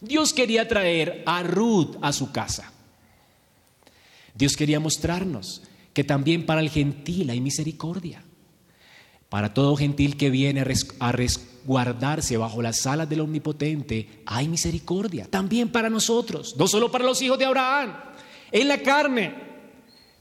Dios 0.00 0.32
quería 0.32 0.68
traer 0.68 1.24
a 1.26 1.42
Ruth 1.42 1.96
a 2.02 2.12
su 2.12 2.30
casa. 2.30 2.72
Dios 4.32 4.56
quería 4.56 4.78
mostrarnos 4.78 5.62
que 5.92 6.04
también 6.04 6.46
para 6.46 6.60
el 6.60 6.70
gentil 6.70 7.30
hay 7.30 7.40
misericordia. 7.40 8.22
Para 9.28 9.52
todo 9.52 9.76
gentil 9.76 10.16
que 10.16 10.30
viene 10.30 10.64
a 11.00 11.12
resguardarse 11.12 12.36
bajo 12.38 12.62
las 12.62 12.86
alas 12.86 13.08
del 13.08 13.20
Omnipotente, 13.20 14.22
hay 14.24 14.48
misericordia. 14.48 15.26
También 15.28 15.70
para 15.70 15.90
nosotros, 15.90 16.56
no 16.56 16.66
solo 16.66 16.90
para 16.90 17.04
los 17.04 17.20
hijos 17.20 17.38
de 17.38 17.44
Abraham, 17.44 17.94
en 18.50 18.68
la 18.68 18.82
carne, 18.82 19.34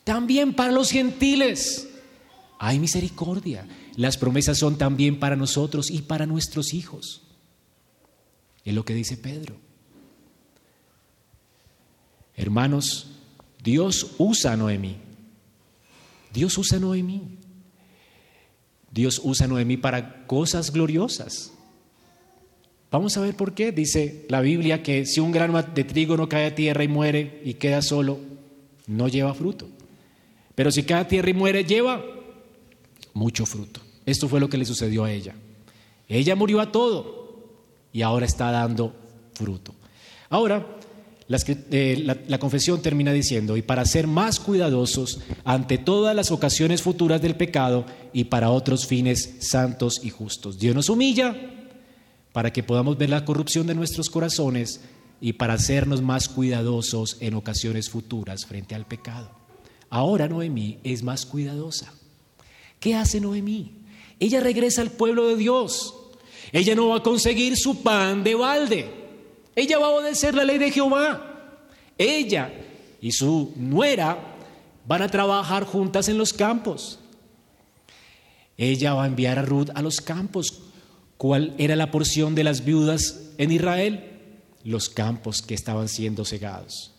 también 0.04 0.54
para 0.54 0.72
los 0.72 0.92
gentiles. 0.92 1.88
Hay 2.60 2.80
misericordia. 2.80 3.68
Las 3.96 4.18
promesas 4.18 4.58
son 4.58 4.78
también 4.78 5.20
para 5.20 5.36
nosotros 5.36 5.90
y 5.90 6.02
para 6.02 6.26
nuestros 6.26 6.74
hijos. 6.74 7.24
Es 8.66 8.74
lo 8.74 8.84
que 8.84 8.94
dice 8.94 9.16
Pedro. 9.16 9.56
Hermanos, 12.36 13.08
Dios 13.64 14.16
usa 14.18 14.54
a 14.54 14.58
Noemí. 14.58 14.98
Dios 16.34 16.58
usa 16.58 16.78
a 16.78 16.82
Noemí. 16.82 17.38
Dios 18.92 19.22
usa 19.24 19.46
a 19.46 19.50
Noemí 19.50 19.78
para 19.78 20.26
cosas 20.26 20.72
gloriosas. 20.72 21.54
Vamos 22.90 23.18
a 23.18 23.22
ver 23.22 23.36
por 23.36 23.54
qué. 23.54 23.72
Dice 23.72 24.26
la 24.30 24.42
Biblia 24.42 24.82
que 24.82 25.06
si 25.06 25.20
un 25.20 25.32
grano 25.32 25.62
de 25.62 25.84
trigo 25.84 26.16
no 26.18 26.30
cae 26.30 26.48
a 26.48 26.56
tierra 26.56 26.84
y 26.84 26.88
muere 26.88 27.42
y 27.44 27.56
queda 27.56 27.82
solo, 27.82 28.20
no 28.88 29.08
lleva 29.08 29.34
fruto. 29.34 29.68
Pero 30.56 30.72
si 30.72 30.84
cae 30.84 31.02
a 31.02 31.08
tierra 31.08 31.30
y 31.30 31.34
muere, 31.34 31.64
lleva 31.66 32.02
mucho 33.14 33.46
fruto. 33.46 33.82
Esto 34.06 34.28
fue 34.30 34.40
lo 34.40 34.50
que 34.50 34.58
le 34.58 34.66
sucedió 34.66 35.04
a 35.04 35.12
ella. 35.12 35.36
Ella 36.08 36.36
murió 36.36 36.62
a 36.62 36.72
todo 36.72 37.18
y 37.92 38.02
ahora 38.02 38.26
está 38.26 38.52
dando 38.52 38.96
fruto. 39.34 39.74
Ahora, 40.30 40.77
eh, 41.30 42.02
la, 42.06 42.18
la, 42.28 42.40
confesión 42.40 42.82
termina 42.82 43.12
diciendo, 43.12 43.58
y 43.58 43.62
para 43.62 43.86
ser 43.86 44.08
más 44.08 44.40
cuidadosos 44.40 45.20
ante 45.44 45.78
todas 45.78 46.16
las 46.16 46.32
ocasiones 46.32 46.82
futuras 46.82 47.22
del 47.22 47.36
pecado 47.36 47.86
y 48.14 48.26
para 48.26 48.50
otros 48.50 48.88
fines 48.88 49.36
santos 49.42 50.00
y 50.04 50.10
justos. 50.10 50.58
Dios 50.58 50.74
nos 50.74 50.90
humilla 50.90 51.36
para 52.32 52.54
que 52.54 52.64
podamos 52.64 52.98
ver 52.98 53.10
la 53.10 53.26
corrupción 53.26 53.68
de 53.68 53.76
nuestros 53.76 54.10
corazones 54.10 54.82
y 55.20 55.34
para 55.34 55.54
hacernos 55.54 56.02
más 56.02 56.30
cuidadosos 56.30 57.18
en 57.20 57.34
ocasiones 57.34 57.90
futuras 57.90 58.46
frente 58.46 58.76
al 58.76 58.86
pecado. 58.86 59.32
Ahora 59.90 60.28
Noemí 60.28 60.80
es 60.84 61.04
más 61.04 61.26
cuidadosa. 61.26 61.94
¿Qué 62.80 62.96
hace 62.96 63.20
Noemí? 63.20 63.74
Ella 64.20 64.40
regresa 64.40 64.82
al 64.82 64.92
pueblo 64.92 65.28
de 65.28 65.36
Dios. 65.36 65.94
Ella 66.52 66.76
no 66.76 66.90
va 66.90 66.98
a 66.98 67.04
conseguir 67.04 67.58
su 67.58 67.82
pan 67.82 68.24
de 68.24 68.36
balde. 68.36 69.07
Ella 69.58 69.80
va 69.80 69.88
a 69.88 69.90
obedecer 69.90 70.36
la 70.36 70.44
ley 70.44 70.60
de 70.60 70.70
Jehová. 70.70 71.20
Ella 71.98 72.54
y 73.02 73.12
su 73.12 73.54
nuera 73.56 74.36
van 74.86 75.02
a 75.02 75.10
trabajar 75.10 75.64
juntas 75.64 76.08
en 76.10 76.20
los 76.20 76.32
campos. 76.32 77.00
Ella 78.56 78.94
va 78.94 79.06
a 79.06 79.08
enviar 79.08 79.40
a 79.40 79.42
Ruth 79.42 79.70
a 79.74 79.82
los 79.82 80.00
campos. 80.00 80.62
¿Cuál 81.18 81.56
era 81.58 81.76
la 81.76 81.90
porción 81.90 82.36
de 82.36 82.44
las 82.44 82.64
viudas 82.66 83.32
en 83.40 83.52
Israel? 83.52 84.20
Los 84.64 84.90
campos 84.90 85.42
que 85.42 85.56
estaban 85.56 85.90
siendo 85.90 86.24
cegados. 86.24 86.92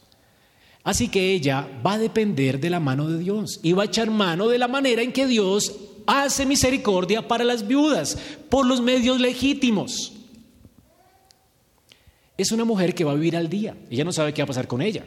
Así 0.82 1.06
que 1.06 1.34
ella 1.34 1.68
va 1.86 1.92
a 1.92 1.98
depender 1.98 2.58
de 2.58 2.70
la 2.70 2.80
mano 2.80 3.08
de 3.08 3.20
Dios 3.20 3.60
y 3.62 3.70
va 3.70 3.84
a 3.84 3.86
echar 3.86 4.10
mano 4.10 4.48
de 4.48 4.58
la 4.58 4.66
manera 4.66 5.02
en 5.02 5.12
que 5.12 5.28
Dios 5.28 5.76
hace 6.08 6.44
misericordia 6.44 7.28
para 7.28 7.44
las 7.44 7.68
viudas, 7.68 8.18
por 8.48 8.66
los 8.66 8.80
medios 8.80 9.20
legítimos 9.20 10.17
es 12.38 12.52
una 12.52 12.64
mujer 12.64 12.94
que 12.94 13.04
va 13.04 13.12
a 13.12 13.16
vivir 13.16 13.36
al 13.36 13.50
día. 13.50 13.76
Ella 13.90 14.04
no 14.04 14.12
sabe 14.12 14.32
qué 14.32 14.40
va 14.40 14.44
a 14.44 14.46
pasar 14.46 14.68
con 14.68 14.80
ella. 14.80 15.04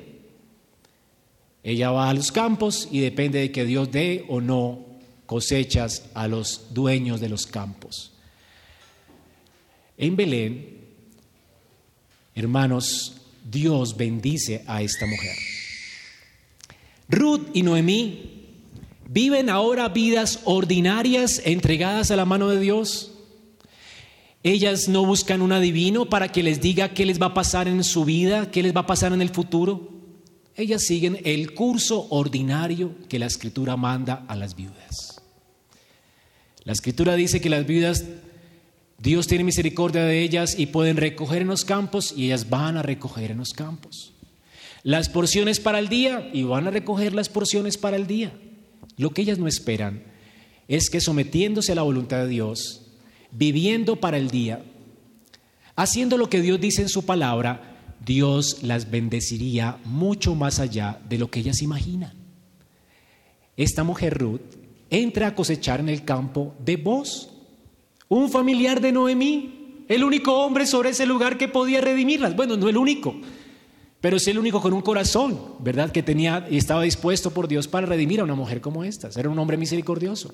Ella 1.64 1.90
va 1.92 2.10
a 2.10 2.14
los 2.14 2.32
campos 2.32 2.88
y 2.92 3.00
depende 3.00 3.40
de 3.40 3.52
que 3.52 3.66
Dios 3.66 3.90
dé 3.90 4.26
o 4.28 4.42
no 4.42 4.86
cosechas 5.26 6.10
a 6.14 6.28
los 6.28 6.74
dueños 6.74 7.22
de 7.22 7.30
los 7.30 7.48
campos. 7.48 8.12
En 9.98 10.18
Belén, 10.18 10.78
hermanos, 12.36 13.22
Dios 13.50 13.96
bendice 13.96 14.64
a 14.68 14.82
esta 14.82 15.06
mujer. 15.06 15.38
Ruth 17.08 17.48
y 17.54 17.64
Noemí 17.64 18.42
viven 19.08 19.50
ahora 19.50 19.90
vidas 19.90 20.42
ordinarias 20.44 21.42
entregadas 21.46 22.12
a 22.12 22.16
la 22.16 22.26
mano 22.26 22.50
de 22.50 22.60
Dios. 22.60 23.11
Ellas 24.44 24.90
no 24.90 25.06
buscan 25.06 25.42
un 25.42 25.52
adivino 25.52 26.08
para 26.08 26.32
que 26.32 26.42
les 26.42 26.62
diga 26.62 26.94
qué 26.94 27.06
les 27.06 27.22
va 27.22 27.28
a 27.28 27.34
pasar 27.34 27.68
en 27.68 27.84
su 27.84 28.06
vida, 28.06 28.50
qué 28.50 28.64
les 28.64 28.76
va 28.76 28.82
a 28.82 28.88
pasar 28.88 29.14
en 29.14 29.22
el 29.22 29.30
futuro. 29.30 29.90
Ellas 30.56 30.84
siguen 30.84 31.20
el 31.24 31.54
curso 31.54 32.08
ordinario 32.10 32.96
que 33.08 33.20
la 33.20 33.28
escritura 33.28 33.78
manda 33.78 34.26
a 34.28 34.36
las 34.36 34.56
viudas. 34.56 35.22
La 36.64 36.74
escritura 36.74 37.16
dice 37.16 37.40
que 37.40 37.50
las 37.50 37.66
viudas, 37.68 38.06
Dios 38.98 39.28
tiene 39.28 39.44
misericordia 39.44 40.04
de 40.06 40.22
ellas 40.22 40.58
y 40.58 40.68
pueden 40.68 40.98
recoger 40.98 41.44
en 41.44 41.48
los 41.48 41.64
campos 41.64 42.14
y 42.16 42.26
ellas 42.26 42.50
van 42.50 42.78
a 42.78 42.84
recoger 42.84 43.32
en 43.32 43.38
los 43.38 43.54
campos. 43.54 44.14
Las 44.84 45.10
porciones 45.10 45.60
para 45.60 45.78
el 45.78 45.88
día 45.88 46.30
y 46.34 46.44
van 46.44 46.68
a 46.68 46.72
recoger 46.72 47.14
las 47.14 47.30
porciones 47.30 47.78
para 47.78 47.98
el 47.98 48.08
día. 48.08 48.34
Lo 48.98 49.12
que 49.12 49.22
ellas 49.22 49.38
no 49.38 49.48
esperan 49.48 50.04
es 50.68 50.90
que 50.90 51.02
sometiéndose 51.02 51.72
a 51.72 51.76
la 51.76 51.82
voluntad 51.84 52.24
de 52.24 52.28
Dios, 52.28 52.91
viviendo 53.32 53.96
para 53.96 54.18
el 54.18 54.30
día, 54.30 54.64
haciendo 55.76 56.18
lo 56.18 56.30
que 56.30 56.42
Dios 56.42 56.60
dice 56.60 56.82
en 56.82 56.90
su 56.90 57.06
palabra, 57.06 57.96
Dios 58.04 58.64
las 58.64 58.90
bendeciría 58.90 59.78
mucho 59.86 60.36
más 60.36 60.60
allá 60.60 61.00
de 61.08 61.18
lo 61.18 61.30
que 61.30 61.40
ellas 61.40 61.62
imaginan. 61.62 62.14
Esta 63.58 63.84
mujer 63.84 64.18
Ruth 64.18 64.42
entra 64.90 65.28
a 65.28 65.36
cosechar 65.36 65.80
en 65.80 65.90
el 65.90 66.04
campo 66.04 66.56
de 66.64 66.78
vos, 66.78 67.30
un 68.10 68.30
familiar 68.30 68.82
de 68.82 68.92
Noemí, 68.92 69.86
el 69.88 70.04
único 70.04 70.40
hombre 70.44 70.66
sobre 70.66 70.90
ese 70.90 71.06
lugar 71.06 71.38
que 71.38 71.48
podía 71.48 71.82
redimirlas. 71.82 72.36
Bueno, 72.36 72.58
no 72.58 72.70
el 72.70 72.78
único, 72.78 73.16
pero 74.00 74.18
es 74.18 74.28
el 74.28 74.40
único 74.40 74.62
con 74.62 74.74
un 74.74 74.82
corazón, 74.82 75.40
¿verdad? 75.60 75.92
Que 75.92 76.02
tenía 76.02 76.48
y 76.50 76.58
estaba 76.58 76.84
dispuesto 76.84 77.32
por 77.32 77.48
Dios 77.48 77.68
para 77.68 77.86
redimir 77.86 78.20
a 78.20 78.24
una 78.24 78.36
mujer 78.36 78.62
como 78.62 78.84
esta. 78.84 79.10
Era 79.18 79.30
un 79.30 79.38
hombre 79.38 79.58
misericordioso. 79.58 80.34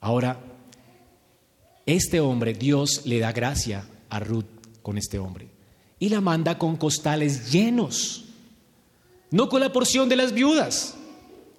Ahora, 0.00 0.40
este 1.84 2.20
hombre, 2.20 2.54
Dios 2.54 3.02
le 3.04 3.18
da 3.18 3.32
gracia 3.32 3.84
a 4.08 4.18
Ruth 4.20 4.46
con 4.82 4.96
este 4.96 5.18
hombre 5.18 5.48
y 5.98 6.08
la 6.08 6.20
manda 6.20 6.58
con 6.58 6.76
costales 6.76 7.52
llenos, 7.52 8.24
no 9.30 9.48
con 9.48 9.60
la 9.60 9.72
porción 9.72 10.08
de 10.08 10.16
las 10.16 10.32
viudas. 10.32 10.96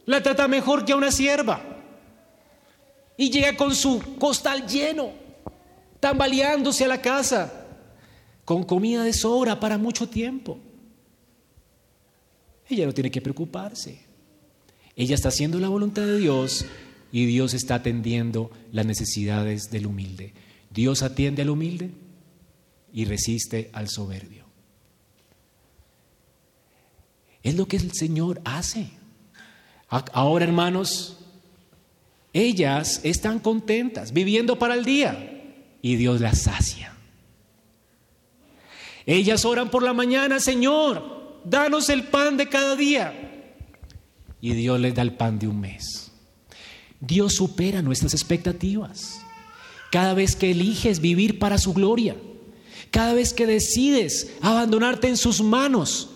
La 0.05 0.23
trata 0.23 0.47
mejor 0.47 0.83
que 0.83 0.93
a 0.93 0.95
una 0.95 1.11
sierva. 1.11 1.61
Y 3.15 3.29
llega 3.29 3.55
con 3.55 3.75
su 3.75 4.17
costal 4.17 4.65
lleno, 4.67 5.11
tambaleándose 5.99 6.85
a 6.85 6.87
la 6.87 7.01
casa, 7.01 7.67
con 8.43 8.63
comida 8.63 9.03
de 9.03 9.13
sobra 9.13 9.59
para 9.59 9.77
mucho 9.77 10.09
tiempo. 10.09 10.57
Ella 12.67 12.87
no 12.87 12.93
tiene 12.93 13.11
que 13.11 13.21
preocuparse. 13.21 14.01
Ella 14.95 15.13
está 15.13 15.29
haciendo 15.29 15.59
la 15.59 15.69
voluntad 15.69 16.01
de 16.01 16.17
Dios 16.17 16.65
y 17.11 17.25
Dios 17.25 17.53
está 17.53 17.75
atendiendo 17.75 18.51
las 18.71 18.85
necesidades 18.85 19.69
del 19.69 19.87
humilde. 19.87 20.33
Dios 20.69 21.03
atiende 21.03 21.41
al 21.41 21.49
humilde 21.49 21.91
y 22.93 23.05
resiste 23.05 23.69
al 23.73 23.89
soberbio. 23.89 24.45
Es 27.43 27.55
lo 27.55 27.67
que 27.67 27.77
el 27.77 27.91
Señor 27.93 28.41
hace. 28.45 28.91
Ahora, 29.89 30.45
hermanos, 30.45 31.17
ellas 32.33 33.01
están 33.03 33.39
contentas, 33.39 34.13
viviendo 34.13 34.57
para 34.57 34.75
el 34.75 34.85
día, 34.85 35.43
y 35.81 35.95
Dios 35.95 36.21
las 36.21 36.43
sacia. 36.43 36.93
Ellas 39.05 39.43
oran 39.43 39.69
por 39.69 39.83
la 39.83 39.93
mañana, 39.93 40.39
Señor, 40.39 41.41
danos 41.43 41.89
el 41.89 42.03
pan 42.03 42.37
de 42.37 42.47
cada 42.47 42.75
día. 42.75 43.13
Y 44.39 44.53
Dios 44.53 44.79
les 44.79 44.95
da 44.95 45.01
el 45.01 45.13
pan 45.13 45.39
de 45.39 45.47
un 45.47 45.59
mes. 45.59 46.00
Dios 47.01 47.33
supera 47.35 47.81
nuestras 47.81 48.13
expectativas. 48.13 49.21
Cada 49.91 50.13
vez 50.13 50.35
que 50.35 50.51
eliges 50.51 51.01
vivir 51.01 51.39
para 51.39 51.57
su 51.57 51.73
gloria, 51.73 52.15
cada 52.91 53.13
vez 53.13 53.33
que 53.33 53.45
decides 53.45 54.31
abandonarte 54.41 55.09
en 55.09 55.17
sus 55.17 55.41
manos, 55.41 56.09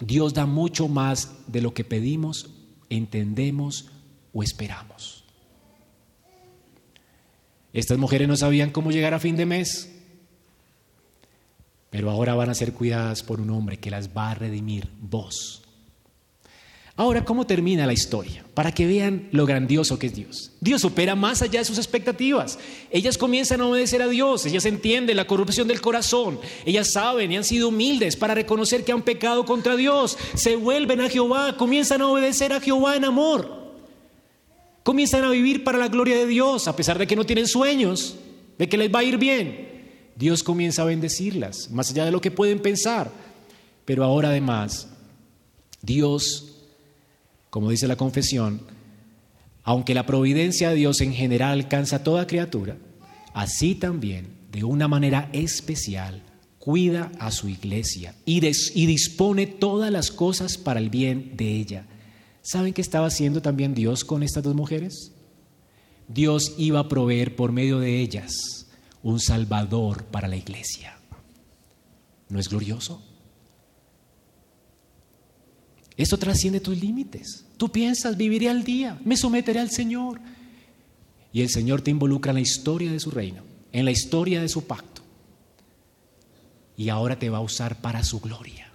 Dios 0.00 0.34
da 0.34 0.44
mucho 0.44 0.88
más 0.88 1.32
de 1.46 1.62
lo 1.62 1.72
que 1.72 1.84
pedimos, 1.84 2.50
entendemos 2.90 3.86
o 4.32 4.42
esperamos. 4.42 5.24
Estas 7.72 7.98
mujeres 7.98 8.26
no 8.26 8.36
sabían 8.36 8.70
cómo 8.70 8.90
llegar 8.90 9.14
a 9.14 9.20
fin 9.20 9.36
de 9.36 9.46
mes, 9.46 9.92
pero 11.90 12.10
ahora 12.10 12.34
van 12.34 12.50
a 12.50 12.54
ser 12.54 12.72
cuidadas 12.72 13.22
por 13.22 13.40
un 13.40 13.50
hombre 13.50 13.78
que 13.78 13.90
las 13.90 14.14
va 14.16 14.30
a 14.30 14.34
redimir, 14.34 14.88
vos. 15.00 15.65
Ahora, 16.98 17.26
¿cómo 17.26 17.46
termina 17.46 17.86
la 17.86 17.92
historia? 17.92 18.42
Para 18.54 18.72
que 18.72 18.86
vean 18.86 19.28
lo 19.30 19.44
grandioso 19.44 19.98
que 19.98 20.06
es 20.06 20.14
Dios. 20.14 20.52
Dios 20.60 20.82
opera 20.82 21.14
más 21.14 21.42
allá 21.42 21.58
de 21.58 21.66
sus 21.66 21.76
expectativas. 21.76 22.58
Ellas 22.90 23.18
comienzan 23.18 23.60
a 23.60 23.66
obedecer 23.66 24.00
a 24.00 24.08
Dios, 24.08 24.46
ellas 24.46 24.64
entienden 24.64 25.18
la 25.18 25.26
corrupción 25.26 25.68
del 25.68 25.82
corazón, 25.82 26.40
ellas 26.64 26.90
saben 26.90 27.30
y 27.30 27.36
han 27.36 27.44
sido 27.44 27.68
humildes 27.68 28.16
para 28.16 28.34
reconocer 28.34 28.82
que 28.82 28.92
han 28.92 29.02
pecado 29.02 29.44
contra 29.44 29.76
Dios, 29.76 30.16
se 30.34 30.56
vuelven 30.56 31.02
a 31.02 31.10
Jehová, 31.10 31.58
comienzan 31.58 32.00
a 32.00 32.08
obedecer 32.08 32.54
a 32.54 32.60
Jehová 32.60 32.96
en 32.96 33.04
amor. 33.04 33.66
Comienzan 34.82 35.22
a 35.24 35.30
vivir 35.30 35.64
para 35.64 35.76
la 35.76 35.88
gloria 35.88 36.16
de 36.16 36.26
Dios, 36.26 36.66
a 36.66 36.76
pesar 36.76 36.96
de 36.98 37.06
que 37.06 37.16
no 37.16 37.26
tienen 37.26 37.46
sueños, 37.46 38.16
de 38.56 38.70
que 38.70 38.78
les 38.78 38.90
va 38.90 39.00
a 39.00 39.04
ir 39.04 39.18
bien. 39.18 39.66
Dios 40.16 40.42
comienza 40.42 40.80
a 40.80 40.86
bendecirlas, 40.86 41.70
más 41.70 41.90
allá 41.90 42.06
de 42.06 42.10
lo 42.10 42.22
que 42.22 42.30
pueden 42.30 42.60
pensar. 42.60 43.10
Pero 43.84 44.02
ahora 44.02 44.30
además, 44.30 44.88
Dios, 45.82 46.55
como 47.56 47.70
dice 47.70 47.88
la 47.88 47.96
confesión, 47.96 48.60
aunque 49.62 49.94
la 49.94 50.04
providencia 50.04 50.68
de 50.68 50.74
Dios 50.74 51.00
en 51.00 51.14
general 51.14 51.52
alcanza 51.52 51.96
a 51.96 52.04
toda 52.04 52.26
criatura, 52.26 52.76
así 53.32 53.74
también, 53.74 54.28
de 54.52 54.62
una 54.62 54.88
manera 54.88 55.30
especial, 55.32 56.22
cuida 56.58 57.10
a 57.18 57.30
su 57.30 57.48
iglesia 57.48 58.14
y, 58.26 58.44
y, 58.44 58.84
dispone 58.84 59.46
todas 59.46 59.90
las 59.90 60.10
cosas 60.10 60.58
para 60.58 60.80
el 60.80 60.90
bien 60.90 61.34
de 61.38 61.56
ella. 61.56 61.86
¿Saben 62.42 62.74
qué 62.74 62.82
estaba 62.82 63.06
haciendo 63.06 63.40
también 63.40 63.72
Dios 63.72 64.04
con 64.04 64.22
estas 64.22 64.42
dos 64.42 64.54
mujeres? 64.54 65.12
Dios 66.08 66.56
iba 66.58 66.80
a 66.80 66.88
proveer 66.90 67.36
por 67.36 67.52
medio 67.52 67.78
de 67.78 68.02
ellas 68.02 68.66
un 69.02 69.18
salvador 69.18 70.04
para 70.04 70.28
la 70.28 70.36
iglesia. 70.36 70.98
¿No 72.28 72.38
es 72.38 72.50
glorioso? 72.50 73.02
Esto 75.96 76.18
trasciende 76.18 76.60
tus 76.60 76.78
límites. 76.78 77.45
Tú 77.56 77.70
piensas, 77.70 78.16
viviré 78.16 78.48
al 78.48 78.64
día, 78.64 78.98
me 79.04 79.16
someteré 79.16 79.60
al 79.60 79.70
Señor. 79.70 80.20
Y 81.32 81.42
el 81.42 81.48
Señor 81.48 81.82
te 81.82 81.90
involucra 81.90 82.30
en 82.30 82.36
la 82.36 82.40
historia 82.40 82.92
de 82.92 83.00
su 83.00 83.10
reino, 83.10 83.42
en 83.72 83.84
la 83.84 83.90
historia 83.90 84.40
de 84.40 84.48
su 84.48 84.66
pacto. 84.66 85.02
Y 86.76 86.90
ahora 86.90 87.18
te 87.18 87.30
va 87.30 87.38
a 87.38 87.42
usar 87.42 87.80
para 87.80 88.04
su 88.04 88.20
gloria, 88.20 88.70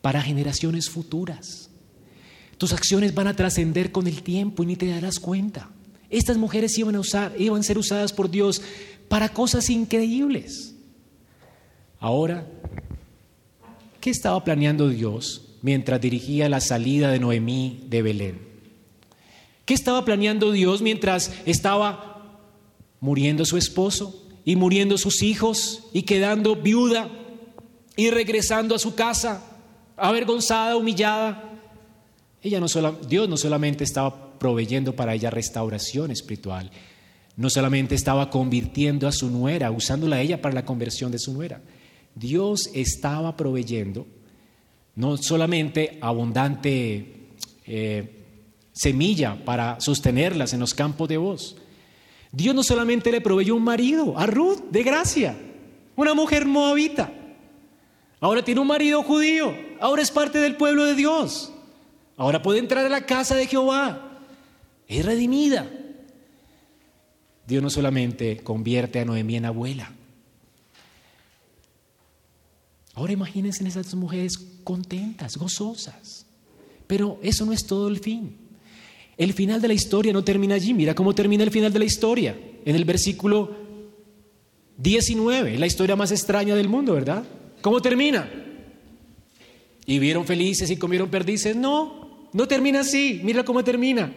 para 0.00 0.22
generaciones 0.22 0.88
futuras. 0.88 1.70
Tus 2.58 2.72
acciones 2.72 3.14
van 3.14 3.26
a 3.26 3.34
trascender 3.34 3.90
con 3.90 4.06
el 4.06 4.22
tiempo 4.22 4.62
y 4.62 4.66
ni 4.66 4.76
te 4.76 4.86
darás 4.86 5.18
cuenta. 5.18 5.70
Estas 6.10 6.36
mujeres 6.36 6.78
iban 6.78 6.94
a 6.94 7.00
usar, 7.00 7.34
iban 7.38 7.60
a 7.60 7.64
ser 7.64 7.78
usadas 7.78 8.12
por 8.12 8.30
Dios 8.30 8.62
para 9.08 9.30
cosas 9.30 9.68
increíbles. 9.70 10.74
Ahora, 11.98 12.46
¿qué 14.00 14.10
estaba 14.10 14.44
planeando 14.44 14.88
Dios 14.88 15.43
mientras 15.64 15.98
dirigía 15.98 16.50
la 16.50 16.60
salida 16.60 17.10
de 17.10 17.18
Noemí 17.18 17.86
de 17.88 18.02
Belén? 18.02 18.38
¿Qué 19.64 19.72
estaba 19.72 20.04
planeando 20.04 20.52
Dios 20.52 20.82
mientras 20.82 21.32
estaba 21.46 22.38
muriendo 23.00 23.46
su 23.46 23.56
esposo 23.56 24.28
y 24.44 24.56
muriendo 24.56 24.98
sus 24.98 25.22
hijos 25.22 25.84
y 25.94 26.02
quedando 26.02 26.54
viuda 26.54 27.08
y 27.96 28.10
regresando 28.10 28.74
a 28.74 28.78
su 28.78 28.94
casa 28.94 29.42
avergonzada, 29.96 30.76
humillada? 30.76 31.58
Ella 32.42 32.60
no 32.60 32.66
Dios 33.08 33.26
no 33.26 33.38
solamente 33.38 33.84
estaba 33.84 34.38
proveyendo 34.38 34.94
para 34.94 35.14
ella 35.14 35.30
restauración 35.30 36.10
espiritual, 36.10 36.70
no 37.38 37.48
solamente 37.48 37.94
estaba 37.94 38.28
convirtiendo 38.28 39.08
a 39.08 39.12
su 39.12 39.30
nuera, 39.30 39.70
usándola 39.70 40.16
a 40.16 40.20
ella 40.20 40.42
para 40.42 40.54
la 40.54 40.66
conversión 40.66 41.10
de 41.10 41.18
su 41.18 41.32
nuera. 41.32 41.62
Dios 42.14 42.68
estaba 42.74 43.34
proveyendo 43.38 44.06
no 44.96 45.16
solamente 45.16 45.98
abundante 46.00 47.28
eh, 47.66 48.24
semilla 48.72 49.44
para 49.44 49.80
sostenerlas 49.80 50.52
en 50.52 50.60
los 50.60 50.74
campos 50.74 51.08
de 51.08 51.16
voz. 51.16 51.56
Dios 52.32 52.54
no 52.54 52.62
solamente 52.62 53.12
le 53.12 53.20
proveyó 53.20 53.54
un 53.54 53.62
marido, 53.62 54.18
a 54.18 54.26
Ruth, 54.26 54.70
de 54.70 54.82
gracia, 54.82 55.36
una 55.96 56.14
mujer 56.14 56.46
moabita. 56.46 57.12
Ahora 58.20 58.44
tiene 58.44 58.60
un 58.60 58.66
marido 58.66 59.02
judío, 59.02 59.54
ahora 59.80 60.02
es 60.02 60.10
parte 60.10 60.38
del 60.38 60.56
pueblo 60.56 60.84
de 60.84 60.94
Dios. 60.94 61.52
Ahora 62.16 62.42
puede 62.42 62.58
entrar 62.58 62.84
a 62.84 62.88
la 62.88 63.06
casa 63.06 63.34
de 63.34 63.46
Jehová. 63.46 64.18
Es 64.88 65.04
redimida. 65.04 65.70
Dios 67.46 67.62
no 67.62 67.70
solamente 67.70 68.38
convierte 68.38 69.00
a 69.00 69.04
Noemí 69.04 69.36
en 69.36 69.44
abuela, 69.44 69.92
Ahora 72.94 73.12
imagínense 73.12 73.66
esas 73.66 73.94
mujeres 73.94 74.38
contentas, 74.62 75.36
gozosas. 75.36 76.26
Pero 76.86 77.18
eso 77.22 77.44
no 77.44 77.52
es 77.52 77.66
todo 77.66 77.88
el 77.88 77.98
fin. 77.98 78.36
El 79.16 79.32
final 79.32 79.60
de 79.60 79.68
la 79.68 79.74
historia 79.74 80.12
no 80.12 80.24
termina 80.24 80.54
allí. 80.54 80.74
Mira 80.74 80.94
cómo 80.94 81.14
termina 81.14 81.44
el 81.44 81.50
final 81.50 81.72
de 81.72 81.78
la 81.78 81.84
historia. 81.84 82.38
En 82.64 82.76
el 82.76 82.84
versículo 82.84 83.56
19, 84.78 85.58
la 85.58 85.66
historia 85.66 85.96
más 85.96 86.12
extraña 86.12 86.54
del 86.54 86.68
mundo, 86.68 86.94
¿verdad? 86.94 87.24
¿Cómo 87.60 87.80
termina? 87.80 88.28
¿Y 89.86 89.98
vieron 89.98 90.24
felices 90.24 90.70
y 90.70 90.76
comieron 90.76 91.10
perdices? 91.10 91.54
No, 91.54 92.28
no 92.32 92.48
termina 92.48 92.80
así. 92.80 93.20
Mira 93.22 93.44
cómo 93.44 93.62
termina. 93.62 94.12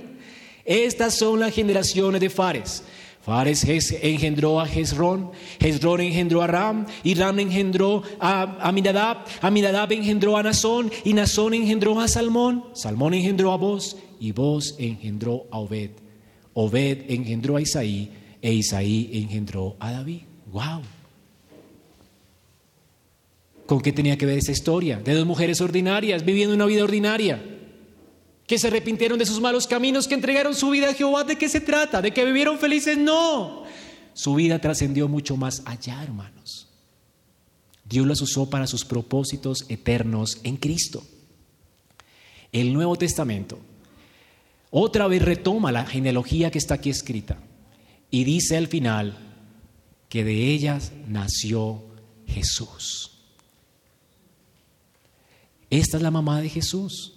Estas 0.66 1.16
son 1.16 1.40
las 1.40 1.54
generaciones 1.54 2.20
de 2.20 2.30
Fares. 2.30 2.84
Fares 3.28 3.66
engendró 3.66 4.62
a 4.62 4.70
Hezrón, 4.70 5.32
Hezrón 5.60 6.00
engendró 6.00 6.44
a 6.44 6.48
Ram, 6.48 6.86
y 7.04 7.14
Ram 7.14 7.38
engendró 7.40 8.02
a 8.22 8.66
Aminadab, 8.66 9.26
Aminadab 9.42 9.92
engendró 9.92 10.38
a 10.38 10.44
Nazón, 10.44 10.90
y 11.04 11.12
Nazón 11.12 11.54
engendró 11.54 12.00
a 12.00 12.08
Salmón, 12.08 12.64
Salmón 12.74 13.14
engendró 13.14 13.52
a 13.52 13.58
Boz, 13.58 13.98
y 14.22 14.32
Boz 14.32 14.76
engendró 14.80 15.46
a 15.52 15.60
Obed, 15.60 15.90
Obed 16.54 17.12
engendró 17.12 17.58
a 17.58 17.62
Isaí, 17.62 18.10
e 18.42 18.54
Isaí 18.54 19.10
engendró 19.12 19.76
a 19.78 19.92
David. 19.92 20.22
¡Wow! 20.54 20.84
¿Con 23.66 23.82
qué 23.82 23.92
tenía 23.92 24.18
que 24.18 24.26
ver 24.26 24.38
esa 24.38 24.54
historia? 24.54 25.02
De 25.04 25.14
dos 25.14 25.26
mujeres 25.26 25.60
ordinarias 25.60 26.24
viviendo 26.24 26.56
una 26.56 26.66
vida 26.66 26.86
ordinaria 26.86 27.57
que 28.48 28.58
se 28.58 28.68
arrepintieron 28.68 29.20
de 29.20 29.26
sus 29.26 29.40
malos 29.40 29.68
caminos, 29.68 30.08
que 30.08 30.16
entregaron 30.16 30.56
su 30.56 30.70
vida 30.70 30.90
a 30.90 30.94
Jehová. 30.94 31.26
¿De 31.26 31.38
qué 31.38 31.50
se 31.50 31.60
trata? 31.62 32.02
¿De 32.02 32.12
que 32.12 32.26
vivieron 32.26 32.58
felices? 32.58 32.98
No. 32.98 33.64
Su 34.14 34.36
vida 34.36 34.60
trascendió 34.60 35.08
mucho 35.08 35.38
más 35.38 35.62
allá, 35.66 36.02
hermanos. 36.02 36.70
Dios 37.84 38.08
las 38.08 38.22
usó 38.22 38.50
para 38.50 38.66
sus 38.66 38.86
propósitos 38.86 39.66
eternos 39.70 40.40
en 40.44 40.58
Cristo. 40.58 41.04
El 42.52 42.74
Nuevo 42.74 42.96
Testamento 42.96 43.60
otra 44.70 45.08
vez 45.08 45.22
retoma 45.22 45.72
la 45.72 45.86
genealogía 45.86 46.52
que 46.52 46.58
está 46.58 46.76
aquí 46.76 46.90
escrita 46.90 47.38
y 48.12 48.24
dice 48.24 48.58
al 48.58 48.68
final 48.68 49.18
que 50.10 50.24
de 50.24 50.52
ellas 50.52 50.92
nació 51.08 51.84
Jesús. 52.28 53.12
Esta 55.70 55.98
es 55.98 56.04
la 56.04 56.12
mamá 56.12 56.42
de 56.42 56.50
Jesús. 56.50 57.17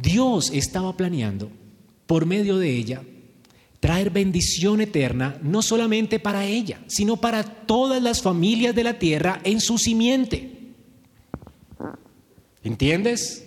Dios 0.00 0.50
estaba 0.52 0.96
planeando, 0.96 1.50
por 2.06 2.26
medio 2.26 2.58
de 2.58 2.76
ella, 2.76 3.02
traer 3.80 4.10
bendición 4.10 4.80
eterna, 4.80 5.38
no 5.42 5.62
solamente 5.62 6.18
para 6.18 6.44
ella, 6.44 6.80
sino 6.86 7.16
para 7.16 7.42
todas 7.42 8.02
las 8.02 8.20
familias 8.20 8.74
de 8.74 8.84
la 8.84 8.98
tierra 8.98 9.40
en 9.44 9.60
su 9.60 9.78
simiente. 9.78 10.74
¿Entiendes? 12.62 13.46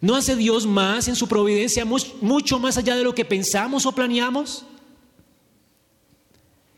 ¿No 0.00 0.14
hace 0.14 0.36
Dios 0.36 0.66
más 0.66 1.08
en 1.08 1.16
su 1.16 1.26
providencia 1.26 1.84
mucho 1.84 2.58
más 2.58 2.76
allá 2.76 2.94
de 2.96 3.02
lo 3.02 3.14
que 3.14 3.24
pensamos 3.24 3.86
o 3.86 3.92
planeamos? 3.92 4.64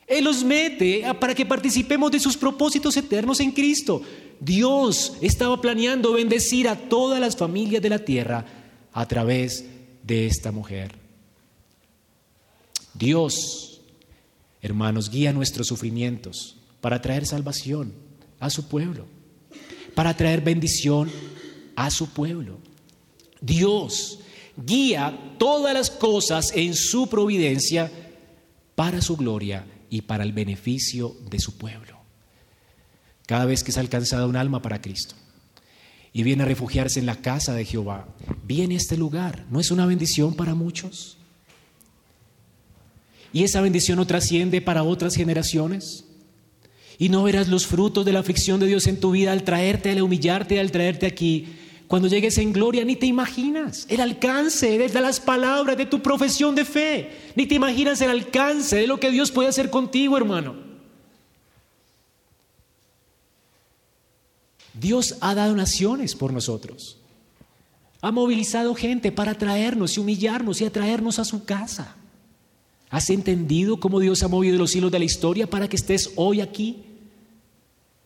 Él 0.08 0.24
los 0.24 0.42
mete 0.42 1.04
para 1.20 1.34
que 1.34 1.44
participemos 1.44 2.10
de 2.10 2.18
sus 2.18 2.36
propósitos 2.36 2.96
eternos 2.96 3.40
en 3.40 3.52
Cristo. 3.52 4.00
Dios 4.40 5.12
estaba 5.20 5.60
planeando 5.60 6.14
bendecir 6.14 6.66
a 6.66 6.76
todas 6.76 7.20
las 7.20 7.36
familias 7.36 7.82
de 7.82 7.90
la 7.90 7.98
tierra 7.98 8.46
a 8.92 9.06
través 9.06 9.66
de 10.02 10.26
esta 10.26 10.50
mujer. 10.50 10.94
Dios, 12.94 13.82
hermanos, 14.62 15.10
guía 15.10 15.34
nuestros 15.34 15.66
sufrimientos 15.66 16.56
para 16.80 17.02
traer 17.02 17.26
salvación 17.26 17.92
a 18.40 18.48
su 18.48 18.66
pueblo, 18.66 19.04
para 19.94 20.16
traer 20.16 20.40
bendición 20.40 21.10
a 21.76 21.90
su 21.90 22.08
pueblo. 22.08 22.58
Dios 23.42 24.20
guía 24.56 25.34
todas 25.38 25.74
las 25.74 25.90
cosas 25.90 26.50
en 26.56 26.74
su 26.74 27.08
providencia 27.08 27.92
para 28.74 29.02
su 29.02 29.14
gloria 29.14 29.66
y 29.90 30.02
para 30.02 30.24
el 30.24 30.32
beneficio 30.32 31.16
de 31.30 31.38
su 31.38 31.56
pueblo 31.58 31.98
cada 33.28 33.44
vez 33.44 33.62
que 33.62 33.72
es 33.72 33.76
alcanzada 33.76 34.26
un 34.26 34.36
alma 34.36 34.62
para 34.62 34.80
Cristo 34.80 35.14
y 36.14 36.22
viene 36.22 36.44
a 36.44 36.46
refugiarse 36.46 36.98
en 36.98 37.04
la 37.04 37.16
casa 37.16 37.52
de 37.52 37.66
Jehová, 37.66 38.08
viene 38.42 38.72
a 38.74 38.78
este 38.78 38.96
lugar. 38.96 39.44
¿No 39.50 39.60
es 39.60 39.70
una 39.70 39.84
bendición 39.84 40.32
para 40.32 40.54
muchos? 40.54 41.18
¿Y 43.30 43.44
esa 43.44 43.60
bendición 43.60 43.98
no 43.98 44.06
trasciende 44.06 44.62
para 44.62 44.82
otras 44.82 45.14
generaciones? 45.14 46.06
¿Y 46.98 47.10
no 47.10 47.22
verás 47.22 47.48
los 47.48 47.66
frutos 47.66 48.06
de 48.06 48.12
la 48.12 48.20
aflicción 48.20 48.60
de 48.60 48.66
Dios 48.66 48.86
en 48.86 48.98
tu 48.98 49.10
vida 49.10 49.32
al 49.32 49.44
traerte, 49.44 49.90
al 49.90 50.00
humillarte, 50.00 50.58
al 50.58 50.72
traerte 50.72 51.04
aquí? 51.04 51.48
Cuando 51.88 52.06
llegues 52.06 52.36
en 52.36 52.52
gloria, 52.52 52.84
ni 52.84 52.96
te 52.96 53.06
imaginas 53.06 53.86
el 53.88 54.02
alcance 54.02 54.76
de 54.76 55.00
las 55.00 55.20
palabras 55.20 55.74
de 55.74 55.86
tu 55.86 56.02
profesión 56.02 56.54
de 56.54 56.66
fe, 56.66 57.10
ni 57.34 57.46
te 57.46 57.54
imaginas 57.54 58.02
el 58.02 58.10
alcance 58.10 58.76
de 58.76 58.86
lo 58.86 59.00
que 59.00 59.10
Dios 59.10 59.30
puede 59.30 59.48
hacer 59.48 59.70
contigo, 59.70 60.18
hermano. 60.18 60.54
Dios 64.78 65.16
ha 65.22 65.34
dado 65.34 65.56
naciones 65.56 66.14
por 66.14 66.30
nosotros. 66.30 66.98
Ha 68.02 68.12
movilizado 68.12 68.74
gente 68.74 69.10
para 69.10 69.34
traernos 69.34 69.96
y 69.96 70.00
humillarnos 70.00 70.60
y 70.60 70.66
atraernos 70.66 71.18
a 71.18 71.24
su 71.24 71.44
casa. 71.46 71.96
¿Has 72.90 73.08
entendido 73.08 73.80
cómo 73.80 73.98
Dios 73.98 74.22
ha 74.22 74.28
movido 74.28 74.58
los 74.58 74.76
hilos 74.76 74.92
de 74.92 74.98
la 74.98 75.06
historia 75.06 75.48
para 75.48 75.68
que 75.68 75.76
estés 75.76 76.12
hoy 76.16 76.42
aquí? 76.42 76.84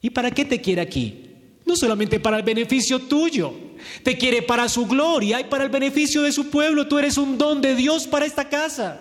¿Y 0.01 0.11
para 0.11 0.31
qué 0.31 0.45
te 0.45 0.61
quiere 0.61 0.83
aquí? 0.83 1.32
No 1.73 1.77
solamente 1.77 2.21
para 2.21 2.37
el 2.37 2.43
beneficio 2.43 2.99
tuyo, 2.99 3.55
te 4.03 4.19
quiere 4.19 4.43
para 4.43 4.69
su 4.69 4.87
gloria 4.87 5.41
y 5.41 5.45
para 5.45 5.65
el 5.65 5.71
beneficio 5.71 6.21
de 6.21 6.31
su 6.31 6.51
pueblo. 6.51 6.87
Tú 6.87 6.99
eres 6.99 7.17
un 7.17 7.39
don 7.39 7.63
de 7.63 7.75
Dios 7.75 8.07
para 8.07 8.27
esta 8.27 8.47
casa. 8.47 9.01